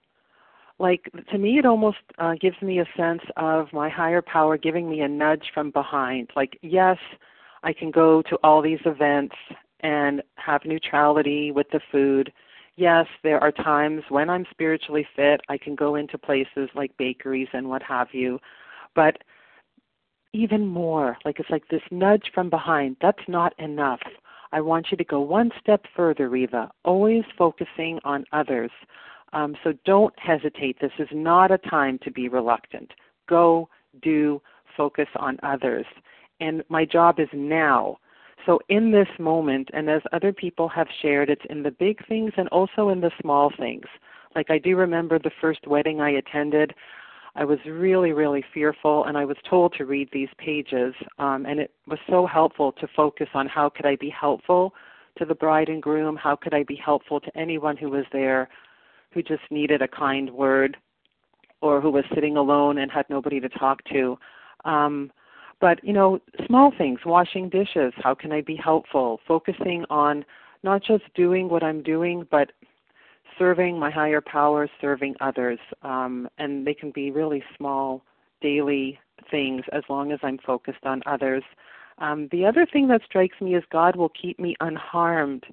like 0.79 1.09
to 1.31 1.39
me, 1.39 1.59
it 1.59 1.67
almost 1.67 1.99
uh, 2.19 2.35
gives 2.41 2.61
me 2.61 2.81
a 2.81 2.87
sense 2.97 3.23
of 3.37 3.73
my 3.73 3.89
higher 3.89 4.23
power 4.23 4.57
giving 4.57 4.91
me 4.91 5.01
a 5.01 5.09
nudge 5.09 5.45
from 5.55 5.71
behind. 5.71 6.31
Like, 6.35 6.59
yes, 6.63 6.99
I 7.65 7.73
can 7.73 7.91
go 7.91 8.23
to 8.23 8.39
all 8.45 8.61
these 8.61 8.81
events 8.85 9.35
and 9.81 10.23
have 10.37 10.65
neutrality 10.67 11.51
with 11.51 11.67
the 11.73 11.81
food. 11.91 12.31
Yes, 12.77 13.07
there 13.23 13.43
are 13.43 13.53
times 13.53 14.03
when 14.11 14.29
I'm 14.29 14.45
spiritually 14.51 15.07
fit, 15.17 15.41
I 15.49 15.57
can 15.57 15.75
go 15.75 15.95
into 15.95 16.19
places 16.19 16.69
like 16.75 16.97
bakeries 16.99 17.49
and 17.55 17.69
what 17.69 17.83
have 17.83 18.09
you. 18.13 18.39
But 18.95 19.17
even 20.35 20.67
more, 20.67 21.17
like 21.25 21.41
it's 21.41 21.51
like 21.51 21.67
this 21.69 21.83
nudge 21.91 22.31
from 22.35 22.51
behind, 22.51 22.97
that's 23.01 23.27
not 23.29 23.59
enough. 23.59 24.01
I 24.53 24.61
want 24.61 24.89
you 24.91 24.97
to 24.99 25.05
go 25.05 25.21
one 25.21 25.51
step 25.61 25.85
further, 25.97 26.29
Reva, 26.29 26.71
always 26.85 27.25
focusing 27.39 27.99
on 28.05 28.25
others. 28.33 28.71
Um, 29.33 29.57
so 29.65 29.73
don't 29.85 30.17
hesitate. 30.19 30.79
This 30.81 30.93
is 30.99 31.09
not 31.13 31.51
a 31.51 31.59
time 31.59 31.99
to 32.05 32.11
be 32.11 32.29
reluctant. 32.29 32.93
Go, 33.29 33.69
do, 34.03 34.41
focus 34.77 35.09
on 35.17 35.39
others 35.43 35.87
and 36.41 36.63
my 36.69 36.85
job 36.85 37.21
is 37.21 37.29
now. 37.33 37.99
So, 38.47 38.61
in 38.69 38.91
this 38.91 39.09
moment, 39.19 39.71
and 39.73 39.89
as 39.89 40.03
other 40.13 40.33
people 40.33 40.69
have 40.69 40.89
shared, 41.01 41.31
it's 41.31 41.45
in 41.49 41.63
the 41.63 41.71
big 41.71 42.07
things 42.07 42.33
and 42.37 42.49
also 42.49 42.91
in 42.91 43.01
the 43.01 43.11
small 43.21 43.51
things. 43.59 43.87
Like 44.35 44.51
I 44.51 44.59
do 44.59 44.77
remember 44.77 45.19
the 45.19 45.31
first 45.41 45.67
wedding 45.67 46.01
I 46.01 46.11
attended. 46.11 46.75
I 47.37 47.45
was 47.45 47.59
really, 47.67 48.13
really 48.13 48.45
fearful, 48.53 49.05
and 49.05 49.17
I 49.17 49.25
was 49.25 49.37
told 49.49 49.75
to 49.75 49.87
read 49.87 50.09
these 50.13 50.29
pages, 50.39 50.95
um, 51.19 51.47
and 51.47 51.59
it 51.59 51.73
was 51.89 51.99
so 52.09 52.27
helpful 52.27 52.73
to 52.73 52.87
focus 52.95 53.29
on 53.35 53.49
how 53.49 53.69
could 53.69 53.87
I 53.87 53.97
be 53.97 54.11
helpful 54.11 54.73
to 55.19 55.25
the 55.25 55.35
bride 55.35 55.69
and 55.69 55.83
groom, 55.83 56.17
how 56.17 56.37
could 56.37 56.55
I 56.55 56.63
be 56.63 56.77
helpful 56.77 57.21
to 57.21 57.37
anyone 57.37 57.77
who 57.77 57.91
was 57.91 58.05
there, 58.13 58.49
who 59.13 59.23
just 59.23 59.43
needed 59.51 59.83
a 59.83 59.89
kind 59.89 60.31
word, 60.31 60.77
or 61.61 61.81
who 61.81 61.91
was 61.91 62.05
sitting 62.15 62.37
alone 62.37 62.79
and 62.79 62.91
had 62.91 63.09
nobody 63.09 63.41
to 63.41 63.49
talk 63.49 63.83
to. 63.87 64.19
Um, 64.65 65.11
but 65.65 65.83
you 65.83 65.95
know, 65.95 66.19
small 66.47 66.73
things, 66.77 66.99
washing 67.07 67.49
dishes, 67.49 67.95
how 67.97 68.15
can 68.15 68.33
I 68.33 68.43
be 68.43 68.55
helpful? 68.55 69.19
Focusing 69.27 69.87
on 69.89 70.23
not 70.63 70.83
just 70.85 71.05
doing 71.15 71.49
what 71.49 71.63
I'm 71.63 71.83
doing, 71.83 72.27
but 72.31 72.53
serving 73.39 73.79
my 73.79 73.91
higher 73.91 74.21
power, 74.21 74.69
serving 74.79 75.15
others. 75.23 75.59
Um, 75.81 76.29
and 76.37 76.67
they 76.67 76.75
can 76.75 76.91
be 76.91 77.11
really 77.11 77.43
small 77.57 78.03
daily 78.43 78.99
things 79.31 79.63
as 79.73 79.83
long 79.89 80.13
as 80.13 80.19
I'm 80.23 80.37
focused 80.37 80.85
on 80.85 81.01
others. 81.07 81.43
Um, 81.97 82.29
the 82.31 82.45
other 82.45 82.67
thing 82.71 82.87
that 82.89 83.01
strikes 83.07 83.41
me 83.41 83.55
is 83.55 83.65
God 83.73 83.97
will 83.97 84.11
keep 84.11 84.39
me 84.39 84.57
unharmed. 84.61 85.45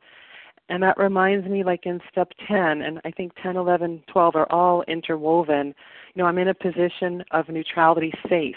And 0.68 0.84
that 0.84 0.98
reminds 0.98 1.48
me, 1.48 1.64
like 1.64 1.86
in 1.86 2.02
step 2.12 2.34
10, 2.50 2.82
and 2.82 3.00
I 3.06 3.12
think 3.12 3.32
10, 3.42 3.56
11, 3.56 4.04
12 4.12 4.36
are 4.36 4.52
all 4.52 4.84
interwoven. 4.90 5.68
You 6.14 6.22
know, 6.22 6.26
I'm 6.26 6.38
in 6.38 6.50
a 6.50 6.54
position 6.54 7.24
of 7.32 7.48
neutrality, 7.48 8.12
safe, 8.28 8.56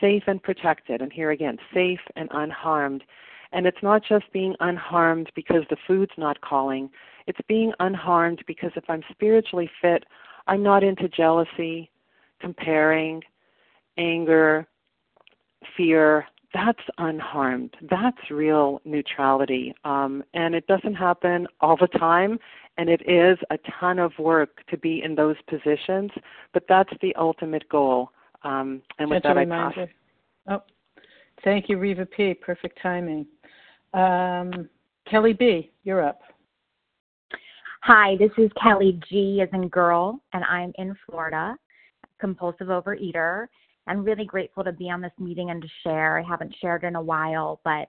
safe 0.00 0.24
and 0.26 0.42
protected. 0.42 1.00
And 1.00 1.12
here 1.12 1.30
again, 1.30 1.58
safe 1.72 2.00
and 2.16 2.28
unharmed. 2.32 3.04
And 3.52 3.66
it's 3.66 3.82
not 3.82 4.02
just 4.02 4.32
being 4.32 4.54
unharmed 4.60 5.30
because 5.34 5.62
the 5.68 5.76
food's 5.86 6.12
not 6.16 6.40
calling, 6.40 6.90
it's 7.26 7.38
being 7.46 7.72
unharmed 7.80 8.42
because 8.46 8.72
if 8.76 8.84
I'm 8.88 9.02
spiritually 9.10 9.70
fit, 9.80 10.04
I'm 10.46 10.62
not 10.62 10.82
into 10.82 11.08
jealousy, 11.08 11.90
comparing, 12.40 13.22
anger, 13.96 14.66
fear. 15.76 16.26
That's 16.52 16.82
unharmed. 16.98 17.74
That's 17.88 18.30
real 18.30 18.80
neutrality. 18.84 19.74
Um, 19.84 20.22
and 20.34 20.54
it 20.54 20.66
doesn't 20.66 20.94
happen 20.94 21.46
all 21.60 21.76
the 21.76 21.86
time. 21.98 22.38
And 22.78 22.88
it 22.88 23.02
is 23.08 23.38
a 23.50 23.58
ton 23.80 23.98
of 23.98 24.12
work 24.18 24.66
to 24.68 24.76
be 24.76 25.02
in 25.02 25.14
those 25.14 25.36
positions, 25.48 26.10
but 26.52 26.64
that's 26.68 26.92
the 27.00 27.14
ultimate 27.16 27.68
goal. 27.68 28.10
Um, 28.44 28.82
and 28.98 29.08
with 29.10 29.18
Such 29.18 29.22
that, 29.24 29.36
a 29.36 29.40
I 29.40 29.42
reminder. 29.42 29.86
pass. 29.86 29.88
Oh, 30.48 30.62
thank 31.44 31.68
you, 31.68 31.78
Reva 31.78 32.06
P. 32.06 32.34
Perfect 32.34 32.78
timing. 32.82 33.26
Um, 33.94 34.68
Kelly 35.08 35.32
B., 35.32 35.70
you're 35.84 36.04
up. 36.04 36.20
Hi, 37.82 38.16
this 38.18 38.30
is 38.38 38.50
Kelly 38.62 39.00
G 39.08 39.40
as 39.42 39.48
in 39.52 39.68
girl, 39.68 40.20
and 40.32 40.44
I'm 40.44 40.72
in 40.76 40.96
Florida, 41.06 41.56
compulsive 42.20 42.68
overeater. 42.68 43.48
I'm 43.88 44.04
really 44.04 44.24
grateful 44.24 44.62
to 44.62 44.72
be 44.72 44.88
on 44.88 45.00
this 45.00 45.12
meeting 45.18 45.50
and 45.50 45.60
to 45.60 45.68
share. 45.82 46.18
I 46.18 46.22
haven't 46.22 46.54
shared 46.60 46.84
in 46.84 46.94
a 46.94 47.02
while, 47.02 47.60
but 47.64 47.88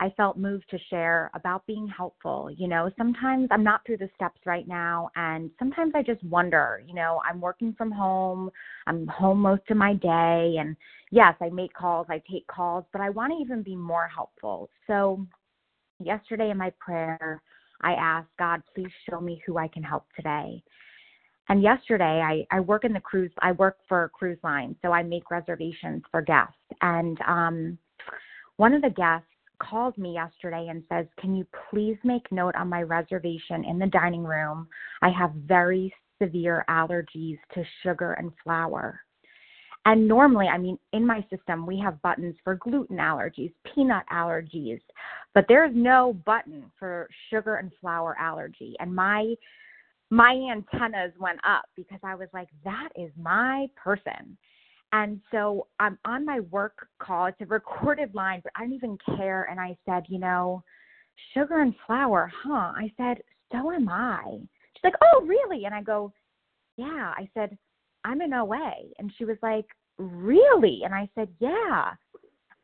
I 0.00 0.08
felt 0.16 0.38
moved 0.38 0.64
to 0.70 0.78
share 0.88 1.30
about 1.34 1.66
being 1.66 1.86
helpful. 1.86 2.50
You 2.56 2.68
know, 2.68 2.90
sometimes 2.96 3.48
I'm 3.50 3.62
not 3.62 3.84
through 3.84 3.98
the 3.98 4.08
steps 4.16 4.40
right 4.46 4.66
now, 4.66 5.10
and 5.14 5.50
sometimes 5.58 5.92
I 5.94 6.02
just 6.02 6.24
wonder, 6.24 6.82
you 6.86 6.94
know, 6.94 7.20
I'm 7.28 7.38
working 7.38 7.74
from 7.76 7.92
home, 7.92 8.50
I'm 8.86 9.06
home 9.08 9.40
most 9.40 9.62
of 9.68 9.76
my 9.76 9.92
day, 9.92 10.56
and 10.58 10.74
yes, 11.10 11.34
I 11.42 11.50
make 11.50 11.74
calls, 11.74 12.06
I 12.08 12.22
take 12.30 12.46
calls, 12.46 12.84
but 12.92 13.02
I 13.02 13.10
want 13.10 13.32
to 13.32 13.38
even 13.44 13.62
be 13.62 13.76
more 13.76 14.08
helpful. 14.08 14.70
So, 14.86 15.26
yesterday 16.02 16.50
in 16.50 16.56
my 16.56 16.72
prayer, 16.78 17.42
I 17.82 17.92
asked 17.92 18.30
God, 18.38 18.62
please 18.74 18.90
show 19.08 19.20
me 19.20 19.42
who 19.46 19.58
I 19.58 19.68
can 19.68 19.82
help 19.82 20.06
today. 20.16 20.62
And 21.50 21.62
yesterday, 21.62 22.22
I, 22.22 22.46
I 22.56 22.60
work 22.60 22.84
in 22.84 22.94
the 22.94 23.00
cruise, 23.00 23.32
I 23.42 23.52
work 23.52 23.76
for 23.86 24.04
a 24.04 24.08
cruise 24.08 24.38
line, 24.42 24.76
so 24.80 24.92
I 24.92 25.02
make 25.02 25.30
reservations 25.30 26.02
for 26.10 26.22
guests. 26.22 26.54
And 26.80 27.18
um, 27.26 27.78
one 28.56 28.72
of 28.72 28.80
the 28.80 28.90
guests 28.90 29.26
called 29.60 29.96
me 29.98 30.14
yesterday 30.14 30.68
and 30.70 30.82
says, 30.88 31.06
Can 31.18 31.34
you 31.34 31.46
please 31.70 31.96
make 32.04 32.30
note 32.32 32.54
on 32.56 32.68
my 32.68 32.82
reservation 32.82 33.64
in 33.64 33.78
the 33.78 33.86
dining 33.86 34.24
room? 34.24 34.68
I 35.02 35.10
have 35.10 35.32
very 35.32 35.92
severe 36.20 36.64
allergies 36.68 37.38
to 37.54 37.64
sugar 37.82 38.12
and 38.14 38.32
flour. 38.42 39.00
And 39.86 40.06
normally, 40.06 40.46
I 40.46 40.58
mean, 40.58 40.78
in 40.92 41.06
my 41.06 41.24
system, 41.30 41.64
we 41.66 41.78
have 41.78 42.02
buttons 42.02 42.36
for 42.44 42.56
gluten 42.56 42.98
allergies, 42.98 43.52
peanut 43.74 44.04
allergies, 44.12 44.80
but 45.34 45.46
there's 45.48 45.72
no 45.74 46.12
button 46.26 46.70
for 46.78 47.08
sugar 47.30 47.56
and 47.56 47.72
flour 47.80 48.16
allergy. 48.18 48.74
And 48.78 48.94
my 48.94 49.34
my 50.10 50.32
antennas 50.52 51.12
went 51.18 51.38
up 51.48 51.64
because 51.76 52.00
I 52.02 52.16
was 52.16 52.28
like, 52.34 52.48
that 52.64 52.88
is 52.96 53.12
my 53.16 53.68
person. 53.76 54.36
And 54.92 55.20
so 55.30 55.68
I'm 55.78 55.98
on 56.04 56.24
my 56.24 56.40
work 56.40 56.88
call. 56.98 57.26
It's 57.26 57.40
a 57.40 57.46
recorded 57.46 58.14
line, 58.14 58.40
but 58.42 58.52
I 58.56 58.60
don't 58.62 58.72
even 58.72 58.98
care. 59.16 59.44
And 59.50 59.60
I 59.60 59.76
said, 59.86 60.04
you 60.08 60.18
know, 60.18 60.62
sugar 61.32 61.60
and 61.60 61.74
flour, 61.86 62.30
huh? 62.42 62.72
I 62.74 62.92
said, 62.96 63.18
so 63.52 63.70
am 63.70 63.88
I. 63.88 64.38
She's 64.74 64.84
like, 64.84 64.94
oh, 65.02 65.24
really? 65.24 65.64
And 65.64 65.74
I 65.74 65.82
go, 65.82 66.12
yeah. 66.76 67.12
I 67.16 67.28
said, 67.34 67.56
I'm 68.04 68.20
in 68.20 68.32
OA. 68.32 68.72
And 68.98 69.12
she 69.16 69.24
was 69.24 69.36
like, 69.42 69.66
really? 69.98 70.80
And 70.84 70.94
I 70.94 71.08
said, 71.14 71.28
yeah. 71.38 71.92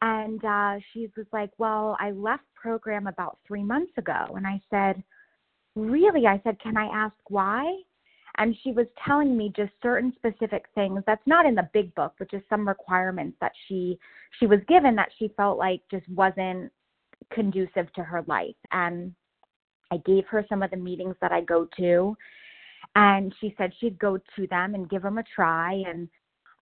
And 0.03 0.45
uh, 0.45 0.81
she 0.93 1.11
was 1.17 1.27
like, 1.33 1.51
well, 1.59 1.97
I 2.01 2.11
left 2.11 2.45
program 2.55 3.07
about 3.07 3.39
three 3.47 3.63
months 3.63 3.93
ago. 3.97 4.35
And 4.35 4.47
I 4.47 4.61
said, 4.71 5.03
really? 5.75 6.27
I 6.27 6.41
said, 6.45 6.61
can 6.61 6.77
I 6.77 6.87
ask 6.87 7.15
why? 7.29 7.65
And 8.39 8.55
she 8.63 8.73
was 8.73 8.87
telling 9.07 9.37
me 9.37 9.53
just 9.57 9.73
certain 9.83 10.13
specific 10.17 10.67
things 10.75 11.03
that's 11.07 11.27
not 11.27 11.47
in 11.47 11.55
the 11.55 11.69
big 11.73 11.95
book, 11.95 12.15
but 12.19 12.31
just 12.31 12.49
some 12.49 12.69
requirements 12.69 13.37
that 13.41 13.53
she 13.67 13.99
she 14.39 14.47
was 14.47 14.61
given 14.69 14.95
that 14.97 15.09
she 15.19 15.29
felt 15.37 15.59
like 15.59 15.81
just 15.91 16.09
wasn't 16.11 16.71
conducive 17.33 17.93
to 17.95 18.03
her 18.03 18.23
life. 18.27 18.57
And 18.73 19.15
I 19.91 19.99
gave 19.99 20.27
her 20.27 20.45
some 20.49 20.63
of 20.63 20.71
the 20.71 20.77
meetings 20.77 21.17
that 21.21 21.33
I 21.33 21.41
go 21.41 21.67
to, 21.79 22.17
and 22.95 23.35
she 23.41 23.55
said 23.57 23.73
she'd 23.79 23.99
go 23.99 24.19
to 24.37 24.47
them 24.49 24.75
and 24.75 24.91
give 24.91 25.03
them 25.03 25.19
a 25.19 25.25
try. 25.35 25.83
And 25.89 26.09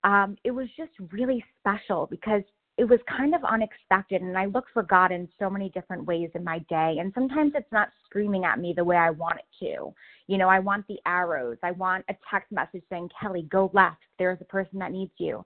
um, 0.04 0.36
it 0.44 0.50
was 0.50 0.68
just 0.76 0.92
really 1.12 1.44
special 1.60 2.06
because 2.10 2.42
it 2.76 2.84
was 2.84 2.98
kind 3.06 3.34
of 3.34 3.44
unexpected 3.44 4.22
and 4.22 4.36
i 4.36 4.46
look 4.46 4.64
for 4.72 4.82
god 4.82 5.12
in 5.12 5.28
so 5.38 5.48
many 5.48 5.68
different 5.70 6.04
ways 6.06 6.30
in 6.34 6.42
my 6.42 6.58
day 6.70 6.96
and 6.98 7.12
sometimes 7.14 7.52
it's 7.54 7.70
not 7.72 7.88
screaming 8.04 8.44
at 8.44 8.58
me 8.58 8.72
the 8.76 8.84
way 8.84 8.96
i 8.96 9.10
want 9.10 9.38
it 9.38 9.64
to. 9.64 9.92
You 10.26 10.38
know 10.38 10.48
i 10.48 10.58
want 10.58 10.86
the 10.88 10.98
arrows. 11.06 11.58
I 11.62 11.72
want 11.72 12.04
a 12.08 12.14
text 12.30 12.50
message 12.52 12.82
saying 12.90 13.10
kelly 13.20 13.46
go 13.50 13.70
left. 13.72 14.00
There's 14.18 14.40
a 14.40 14.46
person 14.46 14.78
that 14.78 14.92
needs 14.92 15.12
you. 15.18 15.44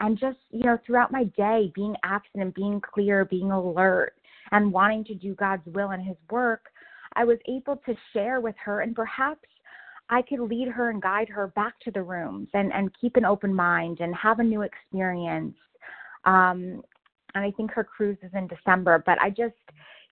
And 0.00 0.18
just 0.18 0.38
you 0.50 0.64
know 0.64 0.78
throughout 0.84 1.12
my 1.12 1.24
day 1.36 1.72
being 1.74 1.96
absent 2.04 2.42
and 2.42 2.54
being 2.54 2.80
clear 2.80 3.24
being 3.24 3.50
alert 3.50 4.14
and 4.52 4.72
wanting 4.72 5.04
to 5.04 5.14
do 5.14 5.34
god's 5.34 5.66
will 5.66 5.90
and 5.90 6.06
his 6.06 6.16
work 6.30 6.66
i 7.14 7.24
was 7.24 7.38
able 7.48 7.76
to 7.86 7.94
share 8.12 8.40
with 8.40 8.56
her 8.64 8.80
and 8.80 8.94
perhaps 8.94 9.46
I 10.10 10.20
could 10.20 10.40
lead 10.40 10.68
her 10.68 10.90
and 10.90 11.00
guide 11.00 11.30
her 11.30 11.46
back 11.48 11.80
to 11.80 11.90
the 11.90 12.02
rooms 12.02 12.48
and, 12.52 12.70
and 12.74 12.94
keep 13.00 13.16
an 13.16 13.24
open 13.24 13.54
mind 13.54 14.00
and 14.00 14.14
have 14.14 14.38
a 14.38 14.44
new 14.44 14.60
experience 14.60 15.54
um, 16.24 16.82
and 17.34 17.44
I 17.44 17.50
think 17.50 17.70
her 17.72 17.84
cruise 17.84 18.18
is 18.22 18.30
in 18.34 18.46
December. 18.46 19.02
But 19.04 19.20
I 19.20 19.30
just, 19.30 19.54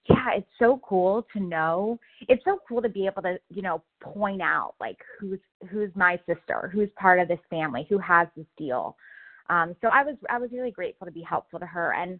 yeah, 0.08 0.30
it's 0.36 0.50
so 0.58 0.80
cool 0.84 1.26
to 1.32 1.40
know. 1.40 1.98
It's 2.28 2.44
so 2.44 2.58
cool 2.68 2.82
to 2.82 2.88
be 2.88 3.06
able 3.06 3.22
to, 3.22 3.38
you 3.48 3.62
know, 3.62 3.82
point 4.00 4.42
out 4.42 4.74
like 4.80 4.98
who's 5.18 5.40
who's 5.70 5.90
my 5.94 6.18
sister, 6.26 6.70
who's 6.72 6.88
part 6.96 7.20
of 7.20 7.28
this 7.28 7.38
family, 7.48 7.86
who 7.88 7.98
has 7.98 8.28
this 8.36 8.46
deal. 8.58 8.96
Um, 9.48 9.76
so 9.80 9.88
I 9.88 10.02
was 10.02 10.16
I 10.30 10.38
was 10.38 10.50
really 10.52 10.70
grateful 10.70 11.06
to 11.06 11.12
be 11.12 11.22
helpful 11.22 11.60
to 11.60 11.66
her, 11.66 11.94
and 11.94 12.18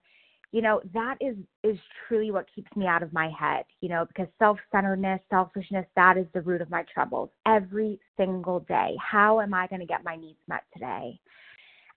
you 0.53 0.63
know 0.63 0.81
that 0.93 1.17
is 1.21 1.37
is 1.65 1.79
truly 2.07 2.31
what 2.31 2.47
keeps 2.55 2.71
me 2.77 2.87
out 2.87 3.03
of 3.03 3.13
my 3.13 3.31
head. 3.31 3.65
You 3.81 3.89
know, 3.89 4.05
because 4.07 4.29
self-centeredness, 4.39 5.21
selfishness, 5.31 5.87
that 5.97 6.17
is 6.17 6.27
the 6.35 6.43
root 6.43 6.61
of 6.61 6.71
my 6.71 6.85
troubles 6.93 7.31
every 7.47 7.99
single 8.17 8.61
day. 8.61 8.95
How 9.01 9.41
am 9.41 9.55
I 9.55 9.67
going 9.67 9.81
to 9.81 9.87
get 9.87 10.05
my 10.05 10.15
needs 10.15 10.39
met 10.47 10.63
today? 10.73 11.19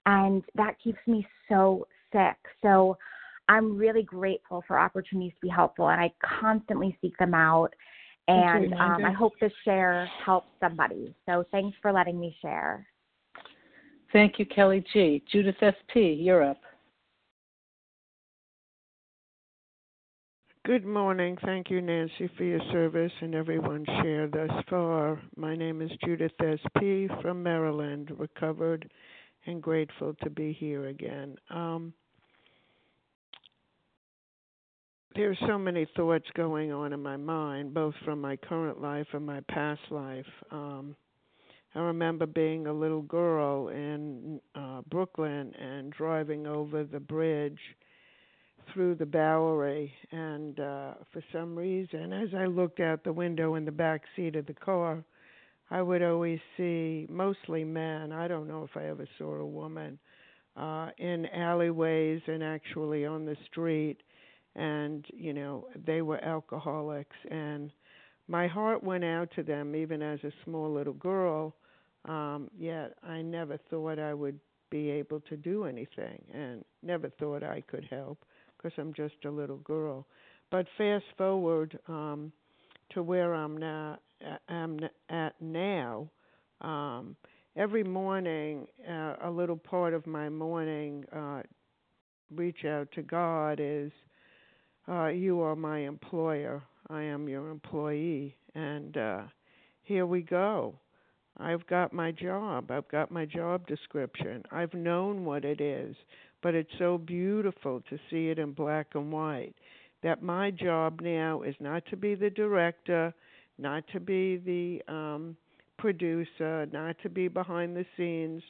And 0.05 0.43
that 0.55 0.75
keeps 0.83 0.99
me 1.07 1.25
so 1.49 1.87
sick. 2.11 2.37
So 2.61 2.97
I'm 3.47 3.77
really 3.77 4.03
grateful 4.03 4.63
for 4.67 4.79
opportunities 4.79 5.33
to 5.33 5.47
be 5.47 5.49
helpful, 5.49 5.89
and 5.89 6.01
I 6.01 6.11
constantly 6.39 6.97
seek 7.01 7.17
them 7.17 7.33
out. 7.33 7.73
And 8.27 8.73
um, 8.73 9.05
I 9.05 9.11
hope 9.11 9.33
this 9.39 9.51
share 9.63 10.09
helps 10.25 10.47
somebody. 10.59 11.13
So 11.27 11.45
thanks 11.51 11.77
for 11.81 11.91
letting 11.91 12.19
me 12.19 12.35
share. 12.41 12.87
Thank 14.11 14.39
you, 14.39 14.45
Kelly 14.47 14.83
G. 14.93 15.23
Judith 15.31 15.61
S.P., 15.61 15.99
you're 15.99 16.43
up. 16.43 16.57
Good 20.65 20.85
morning. 20.85 21.37
Thank 21.45 21.69
you, 21.69 21.79
Nancy, 21.79 22.27
for 22.35 22.43
your 22.43 22.61
service 22.71 23.11
and 23.21 23.35
everyone 23.35 23.85
shared 24.01 24.31
thus 24.31 24.49
far. 24.67 25.21
My 25.35 25.55
name 25.55 25.79
is 25.79 25.91
Judith 26.03 26.31
S.P. 26.39 27.07
from 27.21 27.43
Maryland, 27.43 28.09
recovered 28.17 28.89
and 29.45 29.61
grateful 29.61 30.15
to 30.23 30.29
be 30.29 30.53
here 30.53 30.87
again. 30.87 31.35
Um, 31.49 31.93
are 35.17 35.35
so 35.47 35.57
many 35.57 35.87
thoughts 35.95 36.25
going 36.35 36.71
on 36.71 36.91
in 36.91 37.01
my 37.01 37.15
mind, 37.15 37.73
both 37.73 37.93
from 38.03 38.19
my 38.19 38.35
current 38.35 38.81
life 38.81 39.07
and 39.13 39.25
my 39.25 39.39
past 39.49 39.81
life. 39.89 40.25
Um, 40.51 40.95
I 41.73 41.79
remember 41.79 42.25
being 42.25 42.67
a 42.67 42.73
little 42.73 43.01
girl 43.01 43.69
in 43.69 44.39
uh, 44.55 44.81
Brooklyn 44.89 45.53
and 45.59 45.91
driving 45.91 46.47
over 46.47 46.83
the 46.83 46.99
bridge 46.99 47.59
through 48.73 48.95
the 48.95 49.05
Bowery, 49.05 49.93
and 50.11 50.59
uh, 50.59 50.93
for 51.11 51.23
some 51.31 51.55
reason, 51.55 52.13
as 52.13 52.29
I 52.35 52.45
looked 52.45 52.79
out 52.79 53.03
the 53.03 53.13
window 53.13 53.55
in 53.55 53.65
the 53.65 53.71
back 53.71 54.01
seat 54.15 54.35
of 54.35 54.45
the 54.47 54.53
car, 54.53 55.03
I 55.71 55.81
would 55.81 56.03
always 56.03 56.39
see 56.57 57.07
mostly 57.09 57.63
men. 57.63 58.11
I 58.11 58.27
don't 58.27 58.47
know 58.47 58.63
if 58.63 58.77
I 58.77 58.85
ever 58.87 59.07
saw 59.17 59.35
a 59.35 59.45
woman 59.45 59.99
uh, 60.55 60.89
in 60.97 61.25
alleyways 61.27 62.21
and 62.27 62.43
actually 62.43 63.05
on 63.05 63.25
the 63.25 63.35
street, 63.49 63.97
and 64.55 65.05
you 65.13 65.33
know 65.33 65.67
they 65.85 66.01
were 66.01 66.23
alcoholics, 66.23 67.15
and 67.29 67.71
my 68.27 68.47
heart 68.47 68.83
went 68.83 69.03
out 69.03 69.29
to 69.35 69.43
them 69.43 69.75
even 69.75 70.01
as 70.01 70.19
a 70.23 70.31
small 70.43 70.73
little 70.73 70.93
girl. 70.93 71.55
Um, 72.05 72.49
yet 72.57 72.95
I 73.03 73.21
never 73.21 73.57
thought 73.69 73.97
I 73.99 74.13
would 74.13 74.39
be 74.69 74.89
able 74.91 75.19
to 75.21 75.37
do 75.37 75.65
anything, 75.65 76.23
and 76.33 76.63
never 76.83 77.09
thought 77.09 77.43
I 77.43 77.61
could 77.61 77.85
help 77.89 78.23
because 78.57 78.73
I'm 78.77 78.93
just 78.93 79.25
a 79.25 79.31
little 79.31 79.57
girl. 79.57 80.05
But 80.51 80.67
fast 80.77 81.05
forward 81.17 81.77
um, 81.87 82.31
to 82.91 83.03
where 83.03 83.33
I'm 83.33 83.57
now, 83.57 83.97
am 84.49 84.79
at 85.09 85.33
now. 85.41 86.09
Um, 86.61 87.15
every 87.55 87.83
morning, 87.83 88.67
uh, 88.89 89.15
a 89.23 89.29
little 89.29 89.57
part 89.57 89.93
of 89.93 90.05
my 90.07 90.29
morning 90.29 91.05
uh, 91.15 91.41
reach 92.33 92.65
out 92.65 92.91
to 92.93 93.01
God 93.01 93.59
is, 93.61 93.91
uh, 94.87 95.07
"You 95.07 95.41
are 95.41 95.55
my 95.55 95.79
employer. 95.79 96.63
I 96.89 97.03
am 97.03 97.27
your 97.27 97.49
employee," 97.49 98.35
and 98.53 98.97
uh, 98.97 99.23
here 99.83 100.05
we 100.05 100.21
go. 100.21 100.75
I've 101.37 101.67
got 101.67 101.91
my 101.91 102.11
job. 102.11 102.71
I've 102.71 102.87
got 102.87 103.11
my 103.11 103.25
job 103.25 103.67
description. 103.67 104.43
I've 104.51 104.73
known 104.73 105.25
what 105.25 105.43
it 105.43 105.59
is 105.59 105.95
but 106.45 106.53
it's 106.53 106.77
so 106.77 106.99
beautiful 106.99 107.81
to 107.89 107.97
see 108.07 108.29
it 108.29 108.37
in 108.37 108.51
black 108.51 108.89
and 108.93 109.11
white. 109.11 109.55
That 110.03 110.21
my 110.21 110.51
job 110.51 111.01
now 111.01 111.41
is 111.41 111.55
not 111.59 111.83
to 111.87 111.97
be 111.97 112.13
the 112.13 112.29
director, 112.29 113.11
not 113.57 113.83
to 113.93 113.99
be 113.99 114.37
the 114.37 114.93
um, 114.93 115.35
producer, 115.77 116.67
not 116.71 116.95
to 117.03 117.09
be 117.09 117.27
behind 117.27 117.75
the 117.75 117.85
scenes 117.97 118.41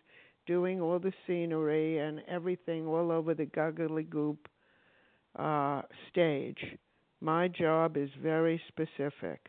doing 0.47 0.79
all 0.79 0.99
the 0.99 1.13
scenery 1.25 1.97
and 1.97 2.21
everything 2.27 2.85
all 2.85 3.11
over 3.11 3.33
the 3.33 3.45
Guggly 3.45 4.07
Goop 4.09 4.47
uh, 5.37 5.81
stage. 6.11 6.59
My 7.21 7.47
job 7.47 7.97
is 7.97 8.09
very 8.21 8.61
specific 8.67 9.47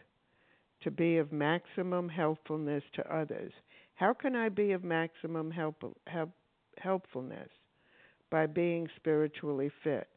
to 0.82 0.90
be 0.90 1.18
of 1.18 1.32
maximum 1.32 2.08
helpfulness 2.08 2.82
to 2.94 3.14
others. 3.14 3.52
How 3.94 4.14
can 4.14 4.36
I 4.36 4.48
be 4.48 4.72
of 4.72 4.84
maximum 4.84 5.50
help, 5.50 5.82
help, 6.06 6.30
helpfulness? 6.78 7.48
by 8.30 8.46
being 8.46 8.88
spiritually 8.96 9.70
fit, 9.84 10.08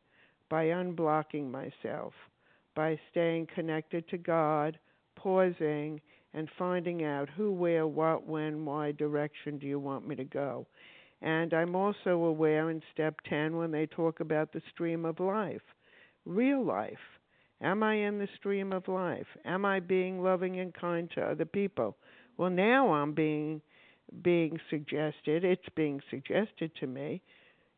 by 0.50 0.66
unblocking 0.66 1.50
myself, 1.50 2.14
by 2.76 3.00
staying 3.12 3.48
connected 3.54 4.08
to 4.10 4.18
God, 4.18 4.78
pausing, 5.22 6.00
and 6.34 6.48
finding 6.58 7.04
out 7.04 7.30
who, 7.30 7.52
where, 7.52 7.88
what, 7.88 8.28
when, 8.28 8.66
why 8.66 8.92
direction 8.92 9.58
do 9.58 9.68
you 9.68 9.80
want 9.80 10.08
me 10.08 10.16
to 10.16 10.24
go. 10.24 10.66
And 11.22 11.54
I'm 11.54 11.76
also 11.76 12.12
aware 12.12 12.70
in 12.70 12.82
step 12.94 13.16
10 13.28 13.58
when 13.58 13.72
they 13.72 13.88
talk 13.88 14.20
about 14.20 14.54
the 14.54 14.62
stream 14.72 15.06
of 15.06 15.20
life, 15.20 15.62
real 16.26 16.64
life. 16.64 16.94
Am 17.62 17.84
I 17.84 17.96
in 17.96 18.20
the 18.20 18.30
stream 18.38 18.72
of 18.72 18.88
life? 18.88 19.28
Am 19.44 19.66
I 19.66 19.82
being 19.82 20.24
loving 20.24 20.60
and 20.60 20.74
kind 20.74 21.10
to 21.16 21.22
other 21.22 21.46
people? 21.46 21.98
Well, 22.38 22.50
now 22.50 22.94
I'm 22.94 23.14
being 23.14 23.62
being 24.24 24.60
suggested, 24.72 25.44
it's 25.44 25.70
being 25.76 26.02
suggested 26.10 26.72
to 26.80 26.88
me 26.88 27.22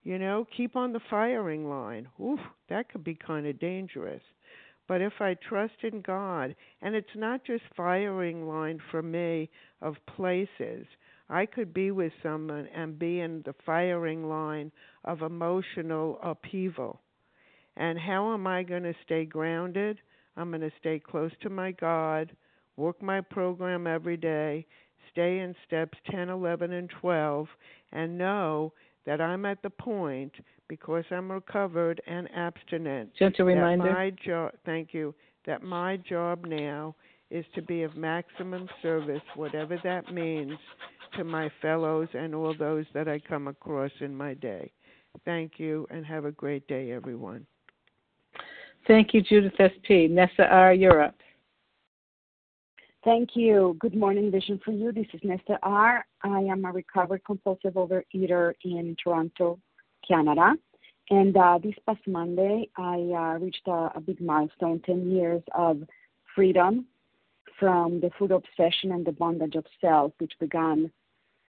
you 0.03 0.17
know, 0.17 0.47
keep 0.55 0.75
on 0.75 0.93
the 0.93 1.01
firing 1.09 1.69
line. 1.69 2.07
Oof, 2.21 2.39
that 2.69 2.89
could 2.89 3.03
be 3.03 3.15
kind 3.15 3.45
of 3.45 3.59
dangerous. 3.59 4.21
But 4.87 5.01
if 5.01 5.13
I 5.19 5.35
trust 5.35 5.83
in 5.83 6.01
God, 6.01 6.55
and 6.81 6.95
it's 6.95 7.15
not 7.15 7.45
just 7.45 7.63
firing 7.75 8.47
line 8.47 8.79
for 8.91 9.01
me 9.01 9.49
of 9.81 9.95
places, 10.15 10.85
I 11.29 11.45
could 11.45 11.73
be 11.73 11.91
with 11.91 12.11
someone 12.21 12.67
and 12.75 12.99
be 12.99 13.21
in 13.21 13.41
the 13.45 13.55
firing 13.65 14.27
line 14.27 14.71
of 15.05 15.21
emotional 15.21 16.19
upheaval. 16.21 16.99
And 17.77 17.97
how 17.97 18.33
am 18.33 18.45
I 18.47 18.63
going 18.63 18.83
to 18.83 18.95
stay 19.05 19.25
grounded? 19.25 19.99
I'm 20.35 20.49
going 20.49 20.61
to 20.61 20.71
stay 20.79 20.99
close 20.99 21.31
to 21.41 21.49
my 21.49 21.71
God, 21.71 22.35
work 22.75 23.01
my 23.01 23.21
program 23.21 23.87
every 23.87 24.17
day, 24.17 24.65
stay 25.11 25.39
in 25.39 25.55
steps 25.65 25.97
10, 26.09 26.29
11, 26.29 26.73
and 26.73 26.89
12, 27.01 27.47
and 27.93 28.17
know 28.17 28.73
that 29.05 29.21
I'm 29.21 29.45
at 29.45 29.61
the 29.61 29.69
point 29.69 30.33
because 30.71 31.03
I'm 31.11 31.29
recovered 31.29 32.01
and 32.07 32.29
abstinent. 32.33 33.09
Just 33.19 33.41
a 33.41 33.43
reminder. 33.43 33.91
My 33.91 34.13
job, 34.25 34.53
thank 34.65 34.93
you. 34.93 35.13
That 35.45 35.63
my 35.63 35.97
job 35.97 36.45
now 36.45 36.95
is 37.29 37.43
to 37.55 37.61
be 37.61 37.83
of 37.83 37.97
maximum 37.97 38.69
service, 38.81 39.21
whatever 39.35 39.77
that 39.83 40.13
means, 40.13 40.57
to 41.17 41.25
my 41.25 41.51
fellows 41.61 42.07
and 42.13 42.33
all 42.33 42.55
those 42.57 42.85
that 42.93 43.09
I 43.09 43.19
come 43.19 43.49
across 43.49 43.91
in 43.99 44.15
my 44.15 44.33
day. 44.33 44.71
Thank 45.25 45.59
you, 45.59 45.87
and 45.91 46.05
have 46.05 46.23
a 46.23 46.31
great 46.31 46.65
day, 46.69 46.93
everyone. 46.93 47.45
Thank 48.87 49.13
you, 49.13 49.21
Judith 49.21 49.59
S.P. 49.59 50.07
Nessa 50.07 50.45
R., 50.49 50.73
you're 50.73 51.03
up. 51.03 51.15
Thank 53.03 53.31
you. 53.33 53.75
Good 53.77 53.95
morning, 53.95 54.31
Vision 54.31 54.57
for 54.63 54.71
You. 54.71 54.93
This 54.93 55.07
is 55.11 55.19
Nessa 55.21 55.59
R. 55.63 56.05
I 56.23 56.39
am 56.39 56.63
a 56.63 56.71
recovered 56.71 57.25
compulsive 57.25 57.73
overeater 57.73 58.53
in 58.63 58.95
Toronto, 59.03 59.59
Canada. 60.07 60.53
And 61.09 61.35
uh, 61.35 61.59
this 61.61 61.75
past 61.85 62.01
Monday, 62.07 62.69
I 62.77 62.95
uh, 62.95 63.39
reached 63.39 63.67
a, 63.67 63.99
big 63.99 64.21
milestone 64.21 64.81
10 64.85 65.11
years 65.11 65.41
of 65.53 65.83
freedom 66.35 66.85
from 67.59 67.99
the 67.99 68.11
food 68.17 68.31
obsession 68.31 68.91
and 68.91 69.05
the 69.05 69.11
bondage 69.11 69.55
of 69.55 69.65
self, 69.81 70.13
which 70.19 70.33
began 70.39 70.91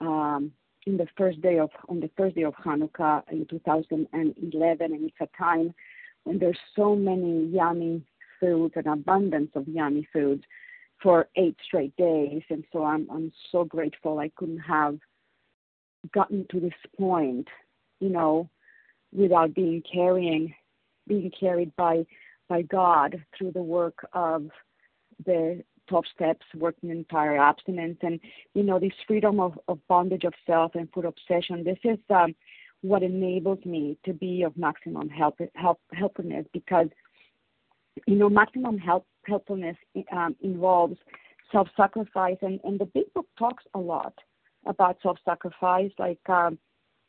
um, 0.00 0.52
in 0.86 0.96
the 0.96 1.06
first 1.16 1.40
day 1.40 1.58
of 1.58 1.70
on 1.88 2.00
the 2.00 2.10
first 2.16 2.36
day 2.36 2.44
of 2.44 2.54
Hanukkah 2.54 3.22
in 3.30 3.46
2011. 3.46 4.92
And 4.92 5.04
it's 5.04 5.16
a 5.20 5.28
time 5.36 5.74
when 6.24 6.38
there's 6.38 6.58
so 6.74 6.94
many 6.94 7.46
yummy 7.46 8.02
foods 8.38 8.74
and 8.76 8.86
abundance 8.86 9.50
of 9.54 9.66
yummy 9.66 10.06
foods 10.12 10.42
for 11.02 11.28
eight 11.36 11.56
straight 11.64 11.96
days, 11.96 12.42
and 12.50 12.64
so 12.72 12.84
I'm 12.84 13.08
I'm 13.10 13.32
so 13.52 13.64
grateful 13.64 14.18
I 14.18 14.30
couldn't 14.36 14.58
have 14.58 14.98
gotten 16.12 16.46
to 16.50 16.60
this 16.60 16.72
point, 16.98 17.48
you 18.00 18.08
know, 18.08 18.48
without 19.12 19.54
being 19.54 19.82
carrying 19.90 20.54
being 21.08 21.30
carried 21.38 21.74
by 21.76 22.04
by 22.48 22.62
God 22.62 23.22
through 23.36 23.52
the 23.52 23.62
work 23.62 24.06
of 24.12 24.48
the 25.24 25.62
12 25.88 26.04
steps, 26.14 26.46
working 26.54 26.90
entire 26.90 27.38
abstinence, 27.38 27.98
and 28.02 28.20
you 28.54 28.62
know 28.62 28.78
this 28.78 28.92
freedom 29.06 29.40
of, 29.40 29.58
of 29.68 29.78
bondage 29.88 30.24
of 30.24 30.34
self 30.46 30.74
and 30.74 30.88
food 30.92 31.04
obsession. 31.04 31.64
This 31.64 31.78
is 31.84 31.98
um, 32.10 32.34
what 32.82 33.02
enables 33.02 33.64
me 33.64 33.96
to 34.04 34.12
be 34.12 34.42
of 34.42 34.56
maximum 34.56 35.08
help, 35.08 35.40
help 35.54 35.80
helpfulness 35.92 36.46
because 36.52 36.88
you 38.06 38.16
know 38.16 38.28
maximum 38.28 38.78
help 38.78 39.06
helpfulness 39.26 39.76
um, 40.12 40.36
involves 40.40 40.96
self-sacrifice, 41.52 42.36
and, 42.42 42.60
and 42.64 42.78
the 42.78 42.86
big 42.86 43.12
book 43.14 43.26
talks 43.38 43.64
a 43.74 43.78
lot 43.78 44.14
about 44.66 44.98
self-sacrifice. 45.02 45.90
Like, 45.98 46.18
um, 46.28 46.58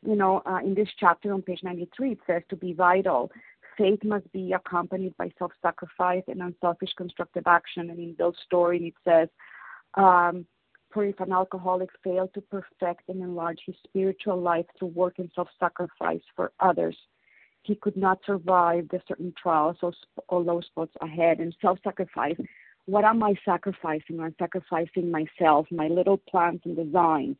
you 0.06 0.16
know, 0.16 0.42
uh, 0.46 0.58
in 0.64 0.74
this 0.74 0.88
chapter 0.98 1.32
on 1.32 1.42
page 1.42 1.60
93, 1.62 2.12
it 2.12 2.18
says 2.26 2.42
to 2.50 2.56
be 2.56 2.72
vital, 2.72 3.30
faith 3.76 4.02
must 4.04 4.30
be 4.32 4.52
accompanied 4.52 5.16
by 5.16 5.30
self-sacrifice 5.38 6.24
and 6.28 6.42
unselfish 6.42 6.90
constructive 6.96 7.44
action. 7.46 7.90
And 7.90 7.98
in 7.98 8.14
Bill's 8.14 8.36
story, 8.44 8.88
it 8.88 8.94
says, 9.08 9.28
um, 9.94 10.46
for 10.92 11.04
if 11.04 11.20
an 11.20 11.32
alcoholic 11.32 11.90
failed 12.02 12.32
to 12.34 12.40
perfect 12.40 13.08
and 13.08 13.22
enlarge 13.22 13.58
his 13.66 13.76
spiritual 13.84 14.40
life 14.40 14.66
through 14.78 14.88
work 14.88 15.18
and 15.18 15.30
self-sacrifice 15.34 16.22
for 16.34 16.52
others, 16.60 16.96
he 17.62 17.74
could 17.74 17.96
not 17.96 18.18
survive 18.24 18.88
the 18.88 19.00
certain 19.06 19.32
trials 19.40 19.76
or, 19.82 19.92
or 20.28 20.40
low 20.40 20.60
spots 20.60 20.92
ahead 21.02 21.38
and 21.38 21.54
self-sacrifice. 21.60 22.36
What 22.86 23.04
am 23.04 23.22
I 23.22 23.34
sacrificing? 23.44 24.20
I'm 24.20 24.34
sacrificing 24.38 25.10
myself, 25.10 25.66
my 25.70 25.88
little 25.88 26.16
plans 26.16 26.60
and 26.64 26.74
designs. 26.74 27.36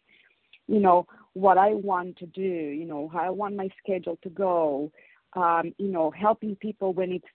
You 0.69 0.81
know 0.81 1.07
what 1.33 1.59
I 1.59 1.75
want 1.75 2.17
to 2.19 2.27
do. 2.27 2.43
You 2.43 2.85
know 2.85 3.09
how 3.09 3.21
I 3.21 3.31
want 3.31 3.57
my 3.57 3.69
schedule 3.83 4.19
to 4.23 4.29
go. 4.31 4.93
Um, 5.35 5.75
you 5.79 5.89
know, 5.89 6.11
helping 6.11 6.57
people 6.57 6.95
when 6.95 7.13
it's 7.13 7.27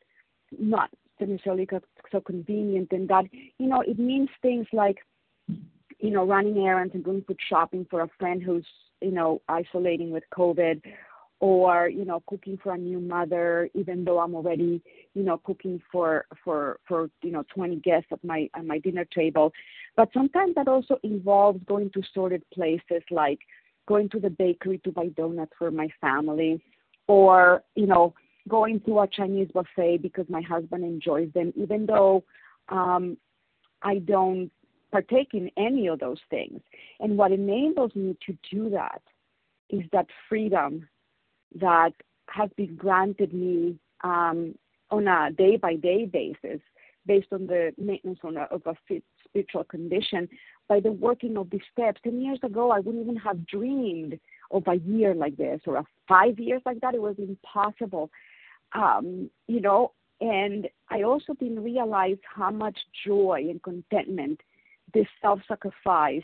not 0.57 0.89
necessarily 1.19 1.67
so 2.11 2.21
convenient, 2.21 2.91
and 2.91 3.07
that 3.09 3.25
you 3.31 3.67
know 3.67 3.81
it 3.81 3.99
means 3.99 4.29
things 4.41 4.67
like 4.71 4.97
you 5.99 6.11
know 6.11 6.25
running 6.25 6.57
errands 6.65 6.93
and 6.93 7.03
going 7.03 7.23
food 7.23 7.39
shopping 7.49 7.85
for 7.89 8.01
a 8.01 8.09
friend 8.19 8.41
who's 8.41 8.65
you 9.01 9.11
know 9.11 9.41
isolating 9.47 10.11
with 10.11 10.23
COVID 10.35 10.81
or 11.39 11.89
you 11.89 12.05
know 12.05 12.21
cooking 12.27 12.57
for 12.61 12.73
a 12.73 12.77
new 12.77 12.99
mother 12.99 13.69
even 13.73 14.05
though 14.05 14.19
i'm 14.19 14.35
already 14.35 14.81
you 15.13 15.23
know 15.23 15.37
cooking 15.43 15.81
for 15.91 16.25
for 16.43 16.79
for 16.87 17.09
you 17.21 17.31
know 17.31 17.43
20 17.53 17.77
guests 17.77 18.07
at 18.11 18.23
my 18.23 18.49
at 18.55 18.65
my 18.65 18.79
dinner 18.79 19.05
table. 19.05 19.51
But 19.95 20.09
sometimes 20.13 20.55
that 20.55 20.67
also 20.67 20.97
involves 21.03 21.59
going 21.67 21.91
to 21.91 22.01
sordid 22.13 22.43
places 22.51 23.03
like 23.11 23.39
going 23.87 24.09
to 24.09 24.19
the 24.19 24.29
bakery 24.29 24.79
to 24.79 24.91
buy 24.91 25.07
donuts 25.09 25.51
for 25.57 25.69
my 25.69 25.87
family 26.01 26.63
or 27.07 27.63
you 27.75 27.85
know 27.85 28.13
going 28.49 28.81
to 28.81 28.99
a 28.99 29.07
chinese 29.07 29.49
buffet 29.53 29.99
because 30.01 30.25
my 30.29 30.41
husband 30.41 30.83
enjoys 30.83 31.31
them 31.33 31.53
even 31.55 31.85
though 31.85 32.23
um 32.69 33.17
i 33.81 33.99
don't 33.99 34.51
partake 34.93 35.33
in 35.33 35.49
any 35.57 35.87
of 35.87 35.99
those 35.99 36.19
things. 36.29 36.61
And 36.99 37.17
what 37.17 37.31
enables 37.31 37.93
me 37.95 38.15
to 38.27 38.37
do 38.49 38.69
that 38.69 39.01
is 39.69 39.81
that 39.91 40.05
freedom 40.29 40.87
that 41.59 41.93
has 42.29 42.49
been 42.55 42.75
granted 42.75 43.33
me 43.33 43.77
um, 44.03 44.55
on 44.91 45.07
a 45.07 45.31
day 45.31 45.57
by 45.57 45.75
day 45.75 46.05
basis 46.05 46.61
based 47.05 47.27
on 47.31 47.47
the 47.47 47.73
maintenance 47.77 48.19
on 48.23 48.37
a, 48.37 48.43
of 48.43 48.61
a 48.65 48.75
spiritual 49.25 49.63
condition 49.65 50.27
by 50.67 50.79
the 50.79 50.91
working 50.91 51.37
of 51.37 51.49
these 51.49 51.61
steps. 51.71 51.99
10 52.03 52.21
years 52.21 52.39
ago, 52.43 52.71
I 52.71 52.79
wouldn't 52.79 53.03
even 53.03 53.17
have 53.17 53.45
dreamed 53.45 54.19
of 54.51 54.63
a 54.67 54.75
year 54.75 55.13
like 55.13 55.35
this 55.35 55.61
or 55.65 55.77
a 55.77 55.85
five 56.07 56.39
years 56.39 56.61
like 56.65 56.79
that. 56.81 56.95
It 56.95 57.01
was 57.01 57.15
impossible, 57.17 58.09
um, 58.73 59.29
you 59.47 59.61
know. 59.61 59.91
And 60.21 60.69
I 60.89 61.03
also 61.03 61.33
didn't 61.33 61.63
realize 61.63 62.17
how 62.23 62.51
much 62.51 62.77
joy 63.05 63.47
and 63.49 63.61
contentment 63.61 64.39
this 64.93 65.07
self 65.21 65.39
sacrifice 65.47 66.23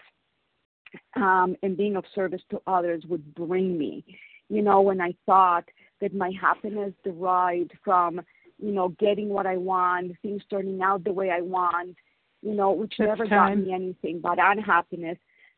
um, 1.16 1.56
and 1.64 1.76
being 1.76 1.96
of 1.96 2.06
service 2.16 2.42
to 2.52 2.62
others 2.68 3.04
would 3.10 3.36
bring 3.36 3.78
me 3.78 4.06
you 4.50 4.62
know, 4.62 4.82
when 4.82 5.00
I 5.00 5.14
thought 5.26 5.66
that 6.02 6.14
my 6.14 6.32
happiness 6.40 6.94
derived 7.04 7.72
from, 7.84 8.22
you 8.58 8.72
know, 8.72 8.90
getting 9.00 9.30
what 9.30 9.46
I 9.46 9.58
want, 9.58 10.14
things 10.22 10.42
turning 10.50 10.82
out 10.82 11.04
the 11.04 11.14
way 11.14 11.30
I 11.30 11.42
want, 11.42 11.96
you 12.42 12.54
know, 12.54 12.72
which 12.72 12.96
That's 12.98 13.10
never 13.10 13.28
time. 13.28 13.60
got 13.60 13.66
me 13.66 13.74
anything 13.74 14.20
but 14.22 14.38
unhappiness. 14.42 15.18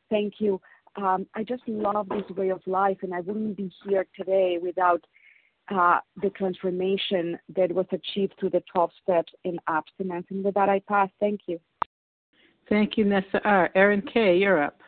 Thank 0.10 0.36
you. 0.40 0.60
Um, 0.98 1.26
I 1.36 1.44
just 1.44 1.64
love 1.68 2.10
this 2.10 2.30
way 2.36 2.50
of 2.50 2.62
life, 2.66 2.98
and 3.02 3.14
I 3.14 3.22
wouldn't 3.22 3.56
be 3.56 3.72
here 3.88 4.06
today 4.16 4.58
without 4.62 5.02
uh, 5.74 6.00
the 6.22 6.30
transformation 6.32 7.40
that 7.56 7.72
was 7.72 7.86
achieved 7.94 8.34
through 8.40 8.50
the 8.50 8.64
12 8.74 8.92
steps 9.02 9.32
in 9.46 9.58
abstinence. 9.68 10.26
And 10.30 10.44
with 10.44 10.56
that, 10.56 10.68
I 10.68 10.82
pass. 10.88 11.10
Thank 11.20 11.42
you. 11.48 11.60
Thank 12.68 12.98
you, 12.98 13.06
Nessa 13.06 13.42
R. 13.46 13.70
Erin 13.76 14.02
K., 14.02 14.38
you're 14.38 14.62
up. 14.62 14.81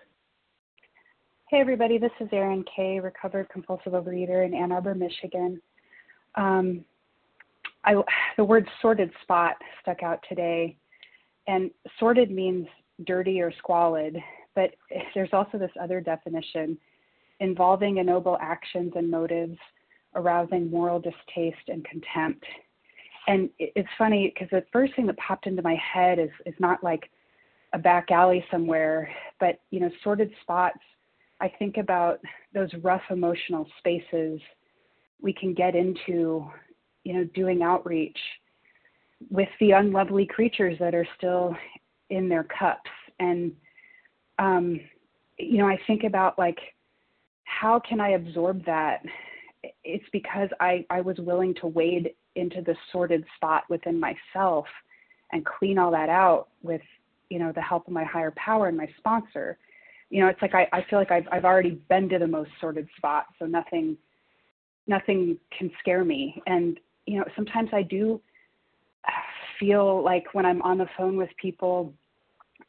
Hey, 1.53 1.59
everybody, 1.59 1.99
this 1.99 2.09
is 2.19 2.29
Erin 2.31 2.65
Kay, 2.75 2.99
recovered 2.99 3.47
compulsive 3.49 3.93
overeater 3.93 4.43
in 4.43 4.55
Ann 4.55 4.71
Arbor, 4.71 4.95
Michigan. 4.95 5.61
Um, 6.33 6.83
I, 7.85 7.93
the 8.37 8.43
word 8.43 8.67
sordid 8.81 9.11
spot 9.21 9.53
stuck 9.79 10.01
out 10.01 10.19
today, 10.27 10.75
and 11.45 11.69
sordid 11.99 12.31
means 12.31 12.65
dirty 13.05 13.39
or 13.39 13.53
squalid, 13.59 14.17
but 14.55 14.71
there's 15.13 15.29
also 15.31 15.59
this 15.59 15.69
other 15.79 16.01
definition 16.01 16.75
involving 17.39 17.97
ennoble 17.97 18.39
actions 18.41 18.93
and 18.95 19.11
motives, 19.11 19.59
arousing 20.15 20.71
moral 20.71 20.99
distaste 20.99 21.67
and 21.67 21.85
contempt. 21.85 22.43
And 23.27 23.47
it's 23.59 23.87
funny 23.95 24.33
because 24.33 24.49
the 24.49 24.65
first 24.73 24.95
thing 24.95 25.05
that 25.05 25.17
popped 25.17 25.45
into 25.45 25.61
my 25.61 25.75
head 25.75 26.17
is, 26.17 26.31
is 26.47 26.55
not 26.57 26.83
like 26.83 27.11
a 27.73 27.77
back 27.77 28.09
alley 28.09 28.43
somewhere, 28.49 29.07
but 29.39 29.59
you 29.69 29.79
know, 29.79 29.91
sordid 30.03 30.31
spots 30.41 30.79
I 31.43 31.51
think 31.59 31.75
about 31.75 32.21
those 32.53 32.69
rough 32.81 33.01
emotional 33.09 33.67
spaces 33.77 34.39
we 35.21 35.33
can 35.33 35.53
get 35.53 35.75
into, 35.75 36.49
you 37.03 37.13
know, 37.13 37.25
doing 37.35 37.61
outreach 37.61 38.17
with 39.29 39.49
the 39.59 39.71
unlovely 39.71 40.25
creatures 40.25 40.77
that 40.79 40.95
are 40.95 41.07
still 41.17 41.53
in 42.09 42.29
their 42.29 42.45
cups. 42.45 42.89
And, 43.19 43.51
um, 44.39 44.79
you 45.37 45.57
know, 45.57 45.67
I 45.67 45.77
think 45.85 46.05
about 46.05 46.39
like, 46.39 46.59
how 47.43 47.77
can 47.77 47.99
I 47.99 48.11
absorb 48.11 48.63
that? 48.65 49.03
It's 49.83 50.05
because 50.13 50.47
I, 50.61 50.85
I 50.89 51.01
was 51.01 51.17
willing 51.19 51.55
to 51.55 51.67
wade 51.67 52.11
into 52.37 52.61
the 52.61 52.75
sordid 52.89 53.25
spot 53.35 53.63
within 53.69 53.99
myself 53.99 54.65
and 55.33 55.45
clean 55.45 55.77
all 55.77 55.91
that 55.91 56.07
out 56.07 56.47
with, 56.61 56.81
you 57.29 57.39
know, 57.39 57.51
the 57.51 57.61
help 57.61 57.87
of 57.87 57.93
my 57.93 58.05
higher 58.05 58.33
power 58.37 58.69
and 58.69 58.77
my 58.77 58.87
sponsor 58.97 59.57
you 60.14 60.20
know, 60.20 60.28
it's 60.28 60.41
like 60.43 60.53
I, 60.53 60.68
I 60.72 60.86
feel 60.88 60.99
like 60.99 61.09
I've 61.09 61.28
I've 61.32 61.43
already 61.43 61.82
been 61.89 62.07
to 62.09 62.20
the 62.20 62.28
most 62.28 62.51
sordid 62.61 62.88
spot, 62.97 63.26
so 63.39 63.45
nothing 63.45 63.97
nothing 64.86 65.39
can 65.57 65.72
scare 65.80 66.05
me. 66.05 66.39
And 66.45 66.80
you 67.07 67.18
know, 67.18 67.26
sometimes 67.36 67.70
I 67.74 67.82
do 67.82 68.22
uh, 69.07 69.11
feel 69.59 70.03
like 70.03 70.26
when 70.34 70.45
I'm 70.45 70.61
on 70.61 70.78
the 70.78 70.86
phone 70.95 71.18
with 71.18 71.30
people, 71.41 71.95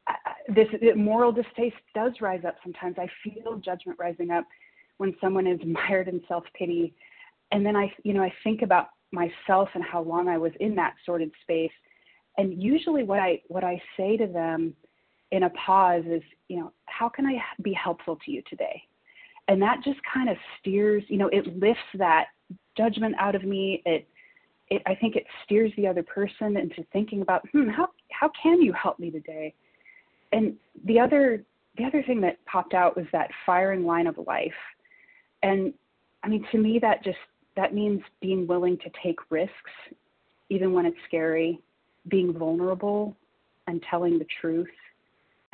uh, 0.06 0.12
this 0.54 0.68
moral 0.96 1.32
distaste 1.32 1.76
does 1.94 2.12
rise 2.22 2.44
up. 2.46 2.56
Sometimes 2.62 2.96
I 2.98 3.08
feel 3.22 3.56
judgment 3.56 3.98
rising 3.98 4.30
up 4.30 4.46
when 4.96 5.14
someone 5.20 5.46
is 5.46 5.60
mired 5.66 6.08
in 6.08 6.22
self 6.26 6.44
pity, 6.58 6.94
and 7.52 7.64
then 7.64 7.76
I, 7.76 7.92
you 8.04 8.14
know, 8.14 8.22
I 8.22 8.32
think 8.42 8.62
about 8.62 8.88
myself 9.12 9.68
and 9.74 9.84
how 9.84 10.02
long 10.02 10.28
I 10.28 10.38
was 10.38 10.52
in 10.60 10.74
that 10.76 10.94
sordid 11.04 11.30
space. 11.42 11.72
And 12.38 12.62
usually, 12.62 13.02
what 13.02 13.18
I 13.18 13.42
what 13.48 13.64
I 13.64 13.82
say 13.98 14.16
to 14.16 14.26
them 14.26 14.72
in 15.34 15.42
a 15.42 15.50
pause 15.50 16.04
is, 16.06 16.22
you 16.48 16.56
know, 16.56 16.72
how 16.86 17.08
can 17.08 17.26
I 17.26 17.42
be 17.60 17.72
helpful 17.72 18.16
to 18.24 18.30
you 18.30 18.40
today? 18.48 18.80
And 19.48 19.60
that 19.60 19.82
just 19.84 19.98
kind 20.12 20.30
of 20.30 20.36
steers, 20.60 21.02
you 21.08 21.18
know, 21.18 21.28
it 21.28 21.58
lifts 21.58 21.82
that 21.94 22.26
judgment 22.78 23.16
out 23.18 23.34
of 23.34 23.42
me. 23.42 23.82
It, 23.84 24.06
it, 24.68 24.80
I 24.86 24.94
think 24.94 25.16
it 25.16 25.24
steers 25.44 25.72
the 25.76 25.88
other 25.88 26.04
person 26.04 26.56
into 26.56 26.86
thinking 26.92 27.20
about, 27.20 27.42
hmm, 27.50 27.68
how 27.68 27.88
how 28.10 28.30
can 28.40 28.62
you 28.62 28.72
help 28.72 29.00
me 29.00 29.10
today? 29.10 29.52
And 30.30 30.54
the 30.84 31.00
other 31.00 31.44
the 31.76 31.84
other 31.84 32.04
thing 32.04 32.20
that 32.20 32.38
popped 32.46 32.72
out 32.72 32.96
was 32.96 33.06
that 33.10 33.28
firing 33.44 33.84
line 33.84 34.06
of 34.06 34.16
life. 34.24 34.52
And 35.42 35.74
I 36.22 36.28
mean, 36.28 36.46
to 36.52 36.58
me, 36.58 36.78
that 36.78 37.02
just 37.02 37.18
that 37.56 37.74
means 37.74 38.00
being 38.22 38.46
willing 38.46 38.78
to 38.78 38.90
take 39.02 39.18
risks, 39.30 39.74
even 40.48 40.72
when 40.72 40.86
it's 40.86 40.96
scary, 41.08 41.58
being 42.06 42.32
vulnerable, 42.32 43.16
and 43.66 43.84
telling 43.90 44.18
the 44.18 44.26
truth 44.40 44.68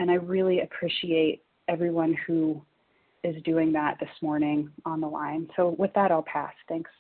and 0.01 0.11
I 0.11 0.15
really 0.15 0.63
appreciate 0.63 1.43
everyone 1.69 2.17
who 2.27 2.61
is 3.23 3.41
doing 3.43 3.71
that 3.73 3.99
this 4.01 4.09
morning 4.23 4.71
on 4.87 5.03
the 5.03 5.07
line. 5.07 5.47
So 5.57 5.77
with 5.79 5.93
that, 5.95 6.11
I'll 6.11 6.23
pass. 6.23 6.55
Thanks. 6.71 6.91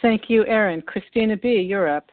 Thank 0.00 0.22
you, 0.28 0.46
Erin. 0.46 0.80
Christina 0.80 1.36
B., 1.36 1.60
you're 1.60 1.94
up. 1.94 2.08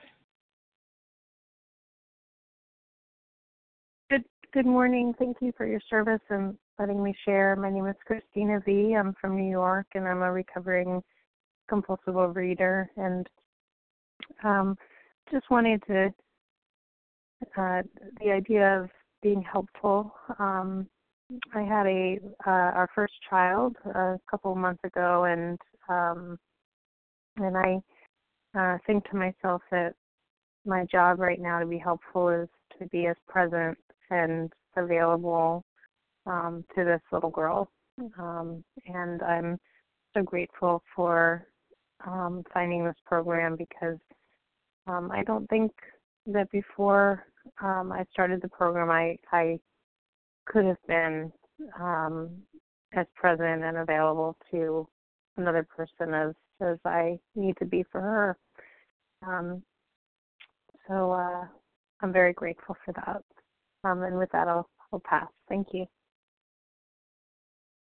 Good 4.09 4.26
good 4.53 4.66
morning. 4.66 5.14
Thank 5.18 5.38
you 5.39 5.53
for 5.55 5.66
your 5.66 5.82
service 5.89 6.22
and 6.30 6.57
letting 6.80 7.01
me 7.01 7.16
share. 7.24 7.55
My 7.55 7.70
name 7.72 7.88
is 7.88 7.95
Christina 8.05 8.59
B. 8.66 8.93
I'm 8.93 9.16
from 9.22 9.38
New 9.38 9.49
York 9.49 9.88
and 9.95 10.05
I'm 10.05 10.22
a 10.22 10.32
recovering 10.32 11.01
compulsive 11.70 12.16
overeater 12.16 12.88
and 12.97 13.26
um, 14.43 14.78
just 15.32 15.49
wanted 15.49 15.82
to 15.88 16.14
the 17.56 18.32
idea 18.32 18.82
of 18.82 18.89
being 19.22 19.41
helpful. 19.41 20.14
Um, 20.39 20.88
I 21.54 21.62
had 21.62 21.86
a 21.88 22.20
uh, 22.45 22.72
our 22.76 22.89
first 22.93 23.14
child 23.30 23.76
a 23.86 24.20
couple 24.30 24.54
months 24.56 24.84
ago, 24.84 25.26
and 25.26 25.58
um, 25.89 26.38
and 27.38 27.58
I 27.58 27.82
uh, 28.58 28.78
think 28.86 29.10
to 29.10 29.16
myself 29.16 29.62
that 29.72 29.93
my 30.66 30.86
job 30.91 31.20
right 31.20 31.39
now 31.39 31.60
to 31.60 31.66
be 31.66 31.78
helpful 31.78 32.30
is 32.30 32.49
to 32.80 32.88
be 32.88 33.08
as 33.08 33.16
present 33.28 33.78
and 34.10 34.52
available 34.76 35.64
um, 36.26 36.66
to 36.76 36.84
this 36.84 37.02
little 37.12 37.30
girl, 37.30 37.70
um, 38.20 38.64
and 38.88 39.22
I'm 39.22 39.58
so 40.14 40.22
grateful 40.24 40.84
for 40.95 41.47
um, 42.06 42.43
finding 42.54 42.84
this 42.84 42.95
program 43.06 43.56
because 43.56 43.97
um, 44.88 45.12
I 45.12 45.24
don't 45.24 45.47
think 45.49 45.72
that 46.28 46.52
before 46.52 47.26
um, 47.61 47.91
I 47.91 48.05
started 48.11 48.41
the 48.41 48.49
program, 48.49 48.89
I 48.89 49.17
I 49.31 49.59
could 50.45 50.65
have 50.65 50.81
been 50.87 51.31
um, 51.79 52.29
as 52.93 53.05
present 53.15 53.63
and 53.63 53.77
available 53.77 54.37
to 54.51 54.87
another 55.37 55.65
person 55.75 56.13
as 56.13 56.33
as 56.61 56.77
I 56.85 57.19
need 57.35 57.57
to 57.57 57.65
be 57.65 57.83
for 57.91 58.01
her. 58.01 58.37
Um, 59.25 59.63
so 60.87 61.11
uh, 61.11 61.45
I'm 62.01 62.13
very 62.13 62.33
grateful 62.33 62.75
for 62.85 62.93
that. 62.93 63.23
Um, 63.83 64.03
and 64.03 64.17
with 64.17 64.31
that, 64.31 64.47
I'll, 64.47 64.69
I'll 64.91 64.99
pass. 64.99 65.27
Thank 65.49 65.69
you. 65.73 65.85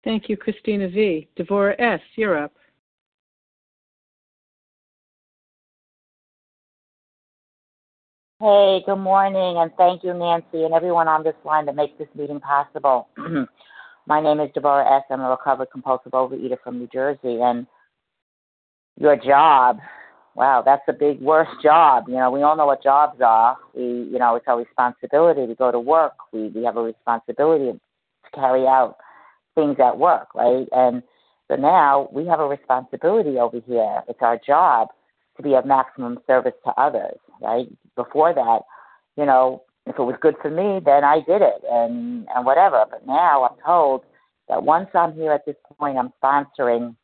Thank 0.02 0.28
you, 0.28 0.36
Christina 0.36 0.88
V. 0.88 1.28
Devora 1.36 1.74
S., 1.78 2.00
you're 2.16 2.38
up. 2.38 2.54
Hey, 8.44 8.82
good 8.84 8.96
morning, 8.96 9.56
and 9.56 9.70
thank 9.78 10.04
you, 10.04 10.12
Nancy, 10.12 10.64
and 10.64 10.74
everyone 10.74 11.08
on 11.08 11.24
this 11.24 11.34
line 11.46 11.64
that 11.64 11.76
makes 11.76 11.96
this 11.98 12.08
meeting 12.14 12.40
possible. 12.40 13.08
My 14.06 14.20
name 14.20 14.38
is 14.38 14.50
Deborah 14.54 14.84
S. 14.98 15.04
I'm 15.08 15.22
a 15.22 15.30
recovered 15.30 15.68
compulsive 15.72 16.12
overeater 16.12 16.58
from 16.62 16.78
New 16.78 16.86
Jersey, 16.92 17.40
and 17.40 17.66
your 19.00 19.16
job, 19.16 19.78
wow, 20.34 20.62
that's 20.62 20.82
a 20.88 20.92
big, 20.92 21.22
worst 21.22 21.52
job. 21.62 22.04
You 22.06 22.16
know, 22.16 22.30
we 22.30 22.42
all 22.42 22.54
know 22.54 22.66
what 22.66 22.82
jobs 22.82 23.18
are. 23.24 23.56
We, 23.74 23.82
you 23.82 24.18
know, 24.18 24.36
it's 24.36 24.44
our 24.46 24.58
responsibility 24.58 25.46
to 25.46 25.54
go 25.54 25.72
to 25.72 25.80
work. 25.80 26.12
We 26.30 26.48
we 26.48 26.64
have 26.64 26.76
a 26.76 26.82
responsibility 26.82 27.72
to 27.72 27.80
carry 28.34 28.66
out 28.66 28.98
things 29.54 29.76
at 29.82 29.96
work, 29.96 30.34
right? 30.34 30.66
And 30.72 31.02
so 31.48 31.56
now 31.56 32.10
we 32.12 32.26
have 32.26 32.40
a 32.40 32.46
responsibility 32.46 33.38
over 33.38 33.60
here. 33.66 34.02
It's 34.06 34.20
our 34.20 34.38
job 34.46 34.88
to 35.36 35.42
be 35.42 35.54
of 35.54 35.66
maximum 35.66 36.18
service 36.26 36.54
to 36.64 36.72
others, 36.80 37.18
right? 37.40 37.66
Before 37.96 38.32
that, 38.34 38.60
you 39.16 39.26
know, 39.26 39.62
if 39.86 39.98
it 39.98 40.02
was 40.02 40.16
good 40.20 40.36
for 40.40 40.50
me, 40.50 40.80
then 40.84 41.04
I 41.04 41.20
did 41.26 41.42
it 41.42 41.62
and 41.70 42.26
and 42.34 42.46
whatever. 42.46 42.84
But 42.90 43.06
now 43.06 43.44
I'm 43.44 43.56
told 43.64 44.02
that 44.48 44.62
once 44.62 44.88
I'm 44.94 45.12
here 45.14 45.32
at 45.32 45.44
this 45.46 45.56
point, 45.78 45.98
I'm 45.98 46.12
sponsoring. 46.22 46.96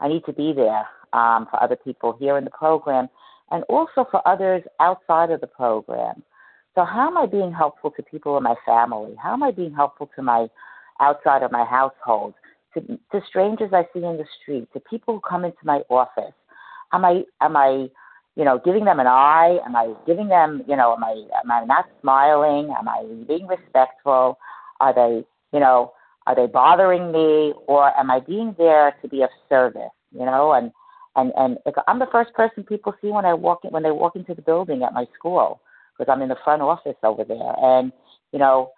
I 0.00 0.08
need 0.08 0.24
to 0.26 0.32
be 0.32 0.52
there 0.52 0.86
um, 1.12 1.46
for 1.50 1.62
other 1.62 1.76
people 1.76 2.16
here 2.18 2.38
in 2.38 2.44
the 2.44 2.50
program, 2.50 3.08
and 3.50 3.64
also 3.64 4.06
for 4.10 4.26
others 4.26 4.62
outside 4.80 5.30
of 5.30 5.40
the 5.40 5.46
program. 5.46 6.22
So 6.74 6.84
how 6.84 7.08
am 7.08 7.18
I 7.18 7.26
being 7.26 7.52
helpful 7.52 7.90
to 7.90 8.02
people 8.02 8.36
in 8.36 8.44
my 8.44 8.54
family? 8.64 9.14
How 9.22 9.32
am 9.32 9.42
I 9.42 9.50
being 9.50 9.74
helpful 9.74 10.08
to 10.14 10.22
my 10.22 10.46
outside 11.00 11.42
of 11.42 11.50
my 11.50 11.64
household? 11.64 12.34
To, 12.74 12.80
to 12.80 13.20
strangers 13.28 13.70
I 13.72 13.82
see 13.92 14.04
in 14.04 14.16
the 14.16 14.24
street, 14.40 14.68
to 14.72 14.80
people 14.80 15.14
who 15.14 15.20
come 15.28 15.44
into 15.44 15.58
my 15.64 15.80
office, 15.88 16.32
am 16.92 17.04
I 17.04 17.24
am 17.40 17.56
I 17.56 17.88
you 18.36 18.44
know, 18.44 18.60
giving 18.64 18.84
them 18.84 19.00
an 19.00 19.06
eye? 19.06 19.58
Am 19.66 19.76
I 19.76 19.92
giving 20.06 20.28
them, 20.28 20.62
you 20.66 20.76
know, 20.76 20.94
am 20.94 21.04
I 21.04 21.24
am 21.42 21.50
I 21.50 21.64
not 21.64 21.86
smiling? 22.00 22.74
Am 22.78 22.88
I 22.88 23.02
being 23.26 23.46
respectful? 23.46 24.38
Are 24.80 24.94
they, 24.94 25.24
you 25.52 25.60
know, 25.60 25.92
are 26.26 26.34
they 26.34 26.46
bothering 26.46 27.12
me, 27.12 27.52
or 27.66 27.96
am 27.98 28.10
I 28.10 28.20
being 28.20 28.54
there 28.56 28.94
to 29.02 29.08
be 29.08 29.22
of 29.22 29.30
service? 29.48 29.90
You 30.12 30.24
know, 30.24 30.52
and 30.52 30.70
and 31.16 31.32
and 31.36 31.58
I'm 31.88 31.98
the 31.98 32.08
first 32.12 32.32
person 32.34 32.62
people 32.62 32.94
see 33.02 33.08
when 33.08 33.24
I 33.24 33.34
walk 33.34 33.64
in, 33.64 33.70
when 33.72 33.82
they 33.82 33.90
walk 33.90 34.16
into 34.16 34.34
the 34.34 34.42
building 34.42 34.82
at 34.84 34.94
my 34.94 35.06
school 35.18 35.60
because 35.98 36.10
I'm 36.10 36.22
in 36.22 36.28
the 36.28 36.38
front 36.44 36.62
office 36.62 36.96
over 37.02 37.24
there, 37.24 37.54
and 37.58 37.92
you 38.32 38.38
know, 38.38 38.70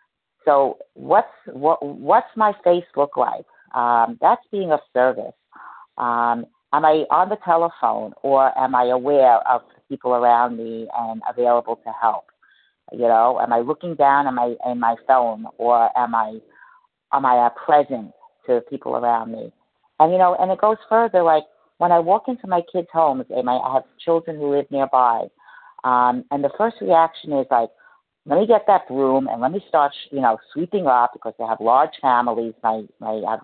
so 0.45 0.79
what's 0.95 1.29
what 1.47 1.85
what's 1.85 2.35
my 2.37 2.53
face 2.65 2.87
look 2.97 3.17
like? 3.17 3.47
Um, 3.75 4.19
that's 4.21 4.43
being 4.51 4.73
of 4.73 4.81
service. 4.93 5.35
Um, 5.99 6.47
am 6.73 6.85
I 6.85 7.05
on 7.11 7.29
the 7.29 7.39
telephone 7.45 8.13
or 8.23 8.57
am 8.59 8.75
I 8.75 8.87
aware 8.87 9.37
of 9.49 9.63
people 9.89 10.15
around 10.15 10.57
me 10.57 10.89
and 10.97 11.23
available 11.29 11.77
to 11.85 11.93
help? 12.01 12.25
You 12.93 13.09
know, 13.09 13.41
am 13.41 13.53
I 13.53 13.61
looking 13.61 13.95
down 13.95 14.27
at 14.27 14.35
my 14.35 14.55
in 14.67 14.81
my 14.81 14.97
phone 15.07 15.47
or 15.59 15.97
am 15.97 16.15
I 16.15 16.39
am 17.13 17.25
I 17.25 17.49
present 17.65 18.13
to 18.47 18.61
people 18.69 18.97
around 18.97 19.33
me? 19.33 19.53
And 20.01 20.13
you 20.13 20.19
know, 20.19 20.37
and 20.39 20.51
it 20.51 20.61
goes 20.61 20.79
further. 20.89 21.23
Like 21.23 21.45
when 21.79 21.93
I 21.93 21.99
walk 21.99 22.25
into 22.29 22.47
my 22.47 22.63
kids' 22.73 22.89
homes, 22.93 23.25
and 23.31 23.49
I 23.49 23.59
have 23.73 23.85
children 24.05 24.37
who 24.37 24.55
live 24.55 24.67
nearby, 24.71 25.27
um, 25.85 26.25
and 26.31 26.43
the 26.45 26.51
first 26.59 26.77
reaction 26.81 27.33
is 27.33 27.47
like, 27.51 27.71
let 28.27 28.39
me 28.39 28.47
get 28.47 28.67
that 28.67 28.87
broom 28.87 29.27
and 29.27 29.41
let 29.41 29.53
me 29.53 29.61
start, 29.69 29.93
you 30.11 30.21
know, 30.21 30.39
sweeping 30.53 30.87
up 30.87 31.13
because 31.13 31.35
they 31.39 31.45
have 31.45 31.61
large 31.61 31.91
families. 32.01 32.55
My 32.63 32.85
my, 33.01 33.23
I 33.27 33.31
have, 33.33 33.41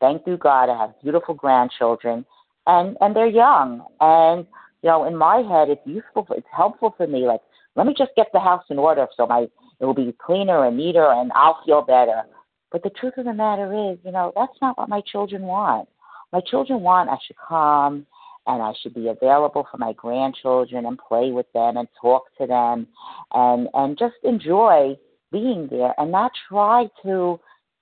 thank 0.00 0.26
you 0.26 0.36
God, 0.36 0.68
I 0.68 0.78
have 0.78 1.00
beautiful 1.02 1.34
grandchildren, 1.34 2.24
and 2.66 2.96
and 3.00 3.14
they're 3.14 3.26
young. 3.26 3.84
And 4.00 4.46
you 4.82 4.90
know 4.90 5.04
in 5.04 5.16
my 5.16 5.38
head 5.38 5.68
it's 5.68 5.86
useful 5.86 6.24
for, 6.26 6.36
it's 6.36 6.46
helpful 6.54 6.94
for 6.96 7.06
me 7.06 7.26
like 7.26 7.40
let 7.76 7.86
me 7.86 7.94
just 7.96 8.12
get 8.16 8.28
the 8.32 8.40
house 8.40 8.64
in 8.70 8.78
order 8.78 9.06
so 9.16 9.26
my 9.26 9.46
it 9.80 9.84
will 9.84 9.94
be 9.94 10.14
cleaner 10.24 10.66
and 10.66 10.76
neater 10.76 11.10
and 11.12 11.32
I'll 11.34 11.60
feel 11.64 11.82
better. 11.82 12.22
But 12.70 12.82
the 12.82 12.90
truth 12.90 13.14
of 13.18 13.24
the 13.24 13.34
matter 13.34 13.92
is 13.92 13.98
you 14.04 14.12
know 14.12 14.32
that's 14.34 14.58
not 14.60 14.78
what 14.78 14.88
my 14.88 15.02
children 15.10 15.42
want. 15.42 15.88
My 16.32 16.40
children 16.40 16.80
want 16.80 17.10
I 17.10 17.18
should 17.26 17.36
come 17.36 18.06
and 18.46 18.62
I 18.62 18.72
should 18.82 18.94
be 18.94 19.08
available 19.08 19.66
for 19.70 19.78
my 19.78 19.92
grandchildren 19.94 20.86
and 20.86 20.98
play 20.98 21.30
with 21.30 21.46
them 21.54 21.76
and 21.76 21.88
talk 22.00 22.24
to 22.38 22.46
them 22.46 22.86
and 23.32 23.68
and 23.74 23.98
just 23.98 24.16
enjoy 24.22 24.96
being 25.32 25.68
there 25.70 25.94
and 25.98 26.12
not 26.12 26.32
try 26.48 26.88
to 27.02 27.40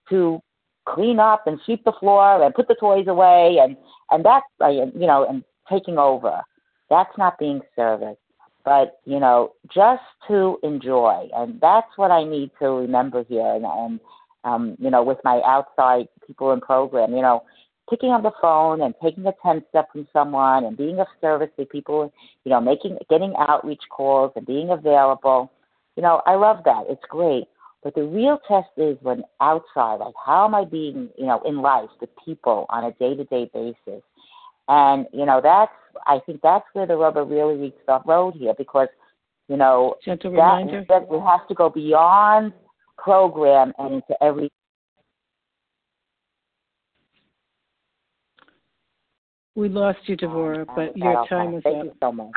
to 0.08 0.42
clean 0.86 1.18
up 1.18 1.46
and 1.46 1.60
sweep 1.64 1.84
the 1.84 1.92
floor 2.00 2.42
and 2.42 2.54
put 2.54 2.68
the 2.68 2.76
toys 2.78 3.06
away 3.08 3.58
and 3.62 3.76
and 4.10 4.24
that's 4.24 4.46
uh, 4.60 4.68
you 4.68 5.06
know 5.06 5.26
and 5.28 5.44
taking 5.70 5.98
over. 5.98 6.42
That's 6.90 7.16
not 7.16 7.38
being 7.38 7.60
service 7.74 8.16
but 8.64 9.00
you 9.04 9.18
know 9.18 9.52
just 9.72 10.02
to 10.28 10.58
enjoy. 10.62 11.28
And 11.34 11.60
that's 11.60 11.88
what 11.96 12.10
i 12.10 12.24
need 12.24 12.50
to 12.60 12.66
remember 12.66 13.24
here. 13.28 13.54
And, 13.54 13.64
and 13.64 14.00
um 14.44 14.76
you 14.78 14.90
know 14.90 15.02
with 15.02 15.18
my 15.24 15.40
outside 15.44 16.08
people 16.26 16.52
in 16.52 16.60
program 16.60 17.14
you 17.14 17.22
know 17.22 17.42
picking 17.90 18.10
up 18.10 18.22
the 18.22 18.32
phone 18.40 18.80
and 18.80 18.94
taking 19.02 19.26
a 19.26 19.34
10 19.42 19.64
step 19.68 19.90
from 19.92 20.06
someone 20.12 20.64
and 20.64 20.76
being 20.76 20.98
of 21.00 21.06
service 21.20 21.50
to 21.58 21.66
people 21.66 22.12
you 22.44 22.50
know 22.50 22.60
making 22.60 22.98
getting 23.10 23.34
outreach 23.38 23.82
calls 23.90 24.32
and 24.36 24.46
being 24.46 24.70
available. 24.70 25.50
You 25.96 26.02
know 26.02 26.22
i 26.26 26.34
love 26.34 26.58
that. 26.64 26.84
It's 26.88 27.02
great 27.08 27.44
but 27.82 27.94
the 27.94 28.04
real 28.04 28.38
test 28.46 28.68
is 28.76 28.96
when 29.02 29.24
outside, 29.40 29.96
like 29.96 30.14
how 30.24 30.44
am 30.44 30.54
I 30.54 30.64
being, 30.64 31.08
you 31.18 31.26
know, 31.26 31.42
in 31.44 31.60
life 31.62 31.90
with 32.00 32.10
people 32.24 32.66
on 32.68 32.84
a 32.84 32.92
day 32.92 33.14
to 33.16 33.24
day 33.24 33.50
basis? 33.52 34.02
And, 34.68 35.06
you 35.12 35.26
know, 35.26 35.40
that's, 35.42 35.72
I 36.06 36.20
think 36.24 36.40
that's 36.42 36.64
where 36.72 36.86
the 36.86 36.96
rubber 36.96 37.24
really 37.24 37.56
meets 37.56 37.78
the 37.86 38.00
road 38.06 38.34
here 38.34 38.54
because, 38.56 38.88
you 39.48 39.56
know, 39.56 39.96
Gentle 40.04 40.30
that, 40.32 40.36
reminder. 40.36 40.84
that 40.88 41.08
we 41.08 41.18
have 41.18 41.46
to 41.48 41.54
go 41.54 41.68
beyond 41.68 42.52
program 42.96 43.72
and 43.78 43.94
into 43.94 44.22
every. 44.22 44.48
We 49.54 49.68
lost 49.68 49.98
you, 50.06 50.16
Devora, 50.16 50.64
but 50.64 50.96
your 50.96 51.26
time 51.26 51.56
is 51.56 51.62
Thank 51.64 51.76
up. 51.76 51.84
you 51.84 51.92
so 52.00 52.12
much. 52.12 52.30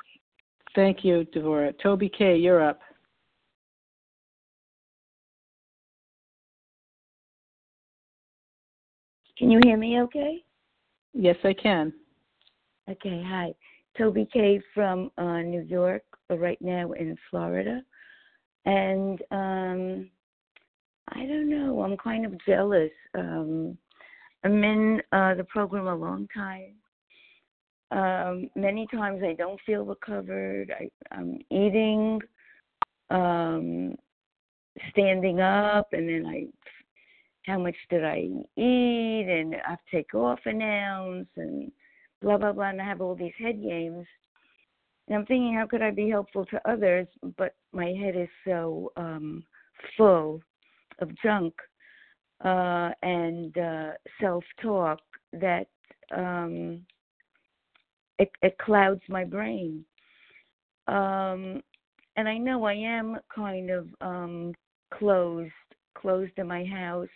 Thank 0.73 1.05
you, 1.05 1.25
Devora. 1.33 1.73
Toby 1.81 2.09
K, 2.09 2.35
you're 2.35 2.61
up. 2.61 2.79
Can 9.37 9.51
you 9.51 9.59
hear 9.65 9.77
me 9.77 10.01
okay? 10.01 10.43
Yes, 11.13 11.35
I 11.43 11.53
can. 11.53 11.93
Okay, 12.89 13.23
hi. 13.25 13.53
Toby 13.97 14.27
K 14.31 14.61
from 14.73 15.11
uh, 15.17 15.41
New 15.41 15.61
York, 15.61 16.03
but 16.27 16.39
right 16.39 16.61
now 16.61 16.91
in 16.93 17.17
Florida. 17.29 17.81
And 18.65 19.21
um 19.31 20.09
I 21.09 21.19
don't 21.19 21.49
know, 21.49 21.83
I'm 21.83 21.97
kind 21.97 22.25
of 22.25 22.33
jealous. 22.45 22.91
Um 23.13 23.77
I'm 24.43 24.63
in 24.63 25.01
uh 25.11 25.35
the 25.35 25.43
program 25.43 25.87
a 25.87 25.95
long 25.95 26.27
time. 26.33 26.73
Um 27.91 28.49
many 28.55 28.87
times 28.87 29.21
I 29.23 29.33
don't 29.33 29.59
feel 29.65 29.85
recovered. 29.85 30.73
I 30.77 30.89
I'm 31.11 31.39
eating 31.51 32.19
um 33.11 33.95
standing 34.89 35.39
up 35.41 35.87
and 35.93 36.09
then 36.09 36.25
I 36.25 36.47
how 37.45 37.59
much 37.59 37.75
did 37.89 38.03
I 38.03 38.27
eat 38.57 39.27
and 39.29 39.55
I 39.55 39.71
have 39.71 39.79
to 39.91 39.97
take 39.97 40.13
off 40.13 40.39
an 40.45 40.61
ounce 40.61 41.27
and 41.37 41.71
blah 42.21 42.37
blah 42.37 42.53
blah 42.53 42.69
and 42.69 42.81
I 42.81 42.85
have 42.85 43.01
all 43.01 43.15
these 43.15 43.33
head 43.37 43.61
games. 43.61 44.05
And 45.07 45.17
I'm 45.17 45.25
thinking 45.25 45.53
how 45.53 45.67
could 45.67 45.81
I 45.81 45.91
be 45.91 46.09
helpful 46.09 46.45
to 46.47 46.69
others, 46.69 47.07
but 47.37 47.55
my 47.71 47.93
head 47.99 48.15
is 48.15 48.29
so 48.45 48.91
um 48.97 49.43
full 49.97 50.41
of 50.99 51.09
junk 51.21 51.53
uh 52.43 52.91
and 53.03 53.55
uh 53.57 53.91
self 54.19 54.43
talk 54.61 54.99
that 55.33 55.67
um 56.15 56.81
it 58.17 58.31
it 58.41 58.57
clouds 58.57 59.01
my 59.07 59.23
brain. 59.23 59.85
Um 60.87 61.61
and 62.17 62.29
I 62.29 62.37
know 62.37 62.63
I 62.63 62.73
am 62.73 63.17
kind 63.33 63.69
of 63.69 63.87
um 64.01 64.53
closed 64.91 65.51
closed 65.95 66.33
in 66.37 66.47
my 66.47 66.65
house 66.65 67.07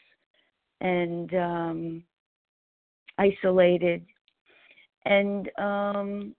and 0.82 1.34
um 1.36 2.04
isolated. 3.18 4.06
And 5.06 5.50
um 5.58 6.36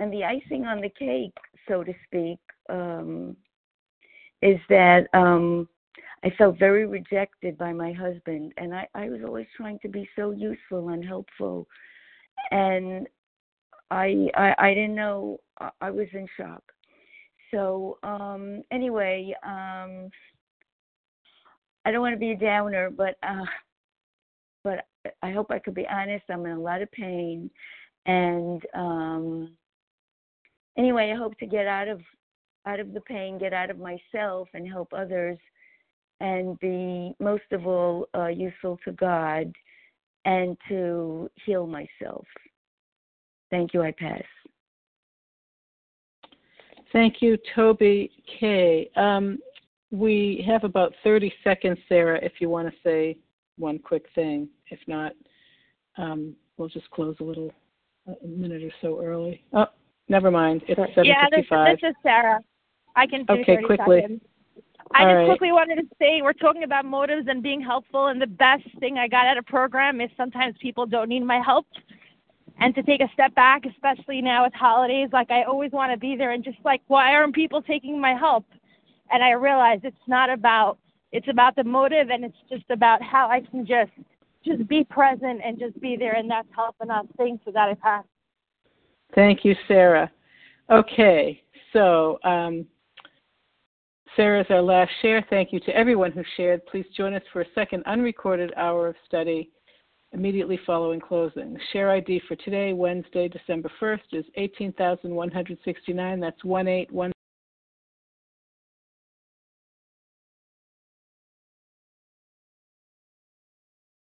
and 0.00 0.12
the 0.12 0.24
icing 0.24 0.64
on 0.64 0.80
the 0.80 0.90
cake 0.90 1.36
so 1.66 1.82
to 1.82 1.92
speak 2.06 2.38
um 2.68 3.36
is 4.42 4.58
that 4.68 5.06
um 5.14 5.68
I 6.24 6.30
felt 6.36 6.58
very 6.58 6.86
rejected 6.86 7.56
by 7.58 7.72
my 7.72 7.92
husband 7.92 8.52
and 8.56 8.74
I 8.74 8.88
I 8.94 9.08
was 9.08 9.20
always 9.24 9.46
trying 9.56 9.78
to 9.80 9.88
be 9.88 10.08
so 10.16 10.30
useful 10.32 10.88
and 10.90 11.04
helpful. 11.04 11.66
And 12.50 13.08
I 13.90 14.28
I 14.34 14.54
I 14.58 14.74
didn't 14.74 14.94
know 14.94 15.38
I, 15.60 15.70
I 15.80 15.90
was 15.90 16.08
in 16.12 16.26
shock. 16.36 16.62
So 17.50 17.98
um 18.02 18.62
anyway 18.70 19.34
um 19.44 20.10
I 21.88 21.90
don't 21.90 22.02
want 22.02 22.12
to 22.12 22.18
be 22.18 22.32
a 22.32 22.36
downer, 22.36 22.90
but 22.90 23.16
uh, 23.22 23.46
but 24.62 24.84
I 25.22 25.30
hope 25.30 25.50
I 25.50 25.58
could 25.58 25.74
be 25.74 25.86
honest. 25.90 26.22
I'm 26.28 26.44
in 26.44 26.52
a 26.52 26.60
lot 26.60 26.82
of 26.82 26.92
pain, 26.92 27.50
and 28.04 28.62
um, 28.74 29.56
anyway, 30.76 31.10
I 31.10 31.16
hope 31.16 31.38
to 31.38 31.46
get 31.46 31.66
out 31.66 31.88
of 31.88 32.02
out 32.66 32.78
of 32.78 32.92
the 32.92 33.00
pain, 33.00 33.38
get 33.38 33.54
out 33.54 33.70
of 33.70 33.78
myself, 33.78 34.48
and 34.52 34.68
help 34.68 34.92
others 34.92 35.38
and 36.20 36.60
be 36.60 37.14
most 37.20 37.50
of 37.52 37.66
all 37.66 38.06
uh, 38.14 38.26
useful 38.26 38.78
to 38.84 38.92
God 38.92 39.50
and 40.26 40.58
to 40.68 41.30
heal 41.46 41.66
myself. 41.66 42.26
Thank 43.50 43.72
you. 43.72 43.80
I 43.80 43.92
pass. 43.92 44.20
Thank 46.92 47.22
you, 47.22 47.38
Toby 47.54 48.10
K. 48.38 48.90
Um, 48.94 49.38
we 49.90 50.44
have 50.46 50.64
about 50.64 50.94
30 51.02 51.32
seconds, 51.42 51.78
Sarah, 51.88 52.18
if 52.22 52.32
you 52.40 52.48
want 52.48 52.68
to 52.68 52.74
say 52.84 53.18
one 53.56 53.78
quick 53.78 54.06
thing. 54.14 54.48
If 54.70 54.78
not, 54.86 55.12
um, 55.96 56.34
we'll 56.56 56.68
just 56.68 56.90
close 56.90 57.16
a 57.20 57.24
little, 57.24 57.52
a 58.06 58.26
minute 58.26 58.62
or 58.62 58.70
so 58.80 59.02
early. 59.02 59.42
Oh, 59.52 59.66
never 60.08 60.30
mind. 60.30 60.62
It's 60.68 60.78
7:55. 60.78 61.04
Yeah, 61.04 61.26
this, 61.30 61.80
this 61.80 61.90
is 61.90 61.96
Sarah. 62.02 62.40
I 62.96 63.06
can 63.06 63.24
do 63.24 63.34
Okay, 63.34 63.56
30 63.56 63.66
quickly. 63.66 64.00
seconds. 64.02 64.20
I 64.94 65.02
All 65.02 65.06
just 65.06 65.16
right. 65.16 65.26
quickly 65.26 65.52
wanted 65.52 65.76
to 65.76 65.86
say 65.98 66.22
we're 66.22 66.32
talking 66.32 66.64
about 66.64 66.84
motives 66.84 67.26
and 67.28 67.42
being 67.42 67.60
helpful, 67.60 68.06
and 68.06 68.20
the 68.20 68.26
best 68.26 68.64
thing 68.80 68.98
I 68.98 69.06
got 69.06 69.26
out 69.26 69.36
of 69.36 69.44
program 69.46 70.00
is 70.00 70.10
sometimes 70.16 70.56
people 70.60 70.86
don't 70.86 71.08
need 71.08 71.24
my 71.24 71.40
help, 71.40 71.66
and 72.58 72.74
to 72.74 72.82
take 72.82 73.00
a 73.00 73.08
step 73.12 73.34
back, 73.34 73.66
especially 73.66 74.22
now 74.22 74.44
with 74.44 74.54
holidays. 74.54 75.10
Like 75.12 75.30
I 75.30 75.42
always 75.44 75.72
want 75.72 75.92
to 75.92 75.98
be 75.98 76.16
there, 76.16 76.32
and 76.32 76.42
just 76.42 76.58
like 76.64 76.80
why 76.86 77.14
aren't 77.14 77.34
people 77.34 77.60
taking 77.60 78.00
my 78.00 78.14
help? 78.14 78.46
And 79.10 79.22
I 79.22 79.32
realized 79.32 79.84
it's 79.84 79.96
not 80.06 80.30
about 80.30 80.78
it's 81.10 81.28
about 81.28 81.56
the 81.56 81.64
motive, 81.64 82.10
and 82.10 82.24
it's 82.24 82.36
just 82.50 82.68
about 82.70 83.02
how 83.02 83.28
I 83.28 83.40
can 83.40 83.66
just 83.66 83.92
just 84.44 84.68
be 84.68 84.84
present 84.84 85.40
and 85.44 85.58
just 85.58 85.80
be 85.80 85.96
there, 85.96 86.14
and 86.14 86.30
that's 86.30 86.48
helping 86.54 86.90
us. 86.90 87.06
Thanks 87.16 87.42
for 87.44 87.52
that. 87.52 87.68
I 87.68 87.74
pass. 87.74 88.04
Thank 89.14 89.44
you, 89.44 89.54
Sarah. 89.66 90.10
Okay, 90.70 91.42
so 91.72 92.18
um, 92.24 92.66
Sarah 94.16 94.40
is 94.40 94.46
our 94.50 94.60
last 94.60 94.90
share. 95.00 95.24
Thank 95.30 95.52
you 95.52 95.60
to 95.60 95.74
everyone 95.74 96.12
who 96.12 96.22
shared. 96.36 96.66
Please 96.66 96.84
join 96.96 97.14
us 97.14 97.22
for 97.32 97.40
a 97.40 97.46
second 97.54 97.84
unrecorded 97.86 98.52
hour 98.56 98.88
of 98.88 98.96
study 99.06 99.50
immediately 100.12 100.58
following 100.66 101.00
closing. 101.00 101.56
Share 101.72 101.90
ID 101.90 102.22
for 102.26 102.36
today, 102.36 102.72
Wednesday, 102.72 103.28
December 103.28 103.70
1st, 103.80 104.00
is 104.12 104.24
18,169. 104.36 106.20
That's 106.20 106.44
181. 106.44 107.12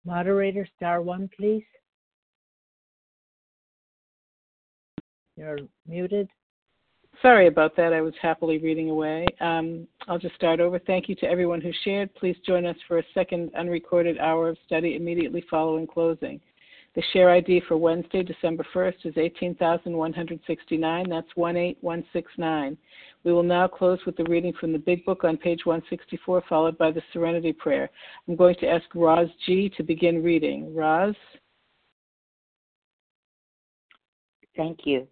Moderator, 0.08 0.66
star 0.74 1.02
one, 1.02 1.28
please. 1.36 1.66
You're 5.36 5.58
muted. 5.86 6.30
Sorry 7.20 7.46
about 7.46 7.76
that. 7.76 7.92
I 7.92 8.00
was 8.00 8.14
happily 8.22 8.56
reading 8.56 8.88
away. 8.88 9.26
Um, 9.42 9.86
I'll 10.08 10.18
just 10.18 10.34
start 10.34 10.60
over. 10.60 10.78
Thank 10.78 11.10
you 11.10 11.14
to 11.16 11.26
everyone 11.26 11.60
who 11.60 11.72
shared. 11.84 12.14
Please 12.14 12.36
join 12.46 12.64
us 12.64 12.76
for 12.88 12.98
a 12.98 13.02
second 13.12 13.50
unrecorded 13.54 14.16
hour 14.16 14.48
of 14.48 14.56
study 14.64 14.96
immediately 14.96 15.44
following 15.50 15.86
closing. 15.86 16.40
The 16.94 17.02
share 17.12 17.30
ID 17.30 17.62
for 17.68 17.76
Wednesday, 17.76 18.22
December 18.22 18.66
1st 18.74 19.04
is 19.04 19.16
18,169. 19.16 21.08
That's 21.08 21.28
18169. 21.36 22.78
We 23.24 23.32
will 23.32 23.42
now 23.42 23.68
close 23.68 23.98
with 24.06 24.16
the 24.16 24.24
reading 24.24 24.52
from 24.58 24.72
the 24.72 24.78
Big 24.78 25.04
Book 25.04 25.22
on 25.22 25.36
page 25.36 25.64
164, 25.64 26.42
followed 26.48 26.78
by 26.78 26.90
the 26.90 27.02
Serenity 27.12 27.52
Prayer. 27.52 27.90
I'm 28.26 28.36
going 28.36 28.56
to 28.60 28.68
ask 28.68 28.84
Roz 28.94 29.28
G. 29.46 29.70
to 29.76 29.82
begin 29.82 30.22
reading. 30.22 30.74
Roz? 30.74 31.14
Thank 34.56 34.80
you. 34.84 35.06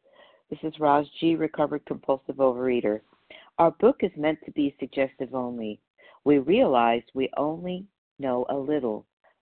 This 0.50 0.58
is 0.62 0.80
Roz 0.80 1.06
G., 1.20 1.36
recovered 1.36 1.84
compulsive 1.86 2.36
overeater. 2.36 3.00
Our 3.58 3.70
book 3.72 3.98
is 4.00 4.10
meant 4.16 4.38
to 4.44 4.50
be 4.52 4.74
suggestive 4.80 5.34
only. 5.34 5.80
We 6.24 6.38
realize 6.38 7.02
we 7.14 7.30
only 7.36 7.86
know 8.18 8.46
a 8.48 8.56
little. 8.56 9.06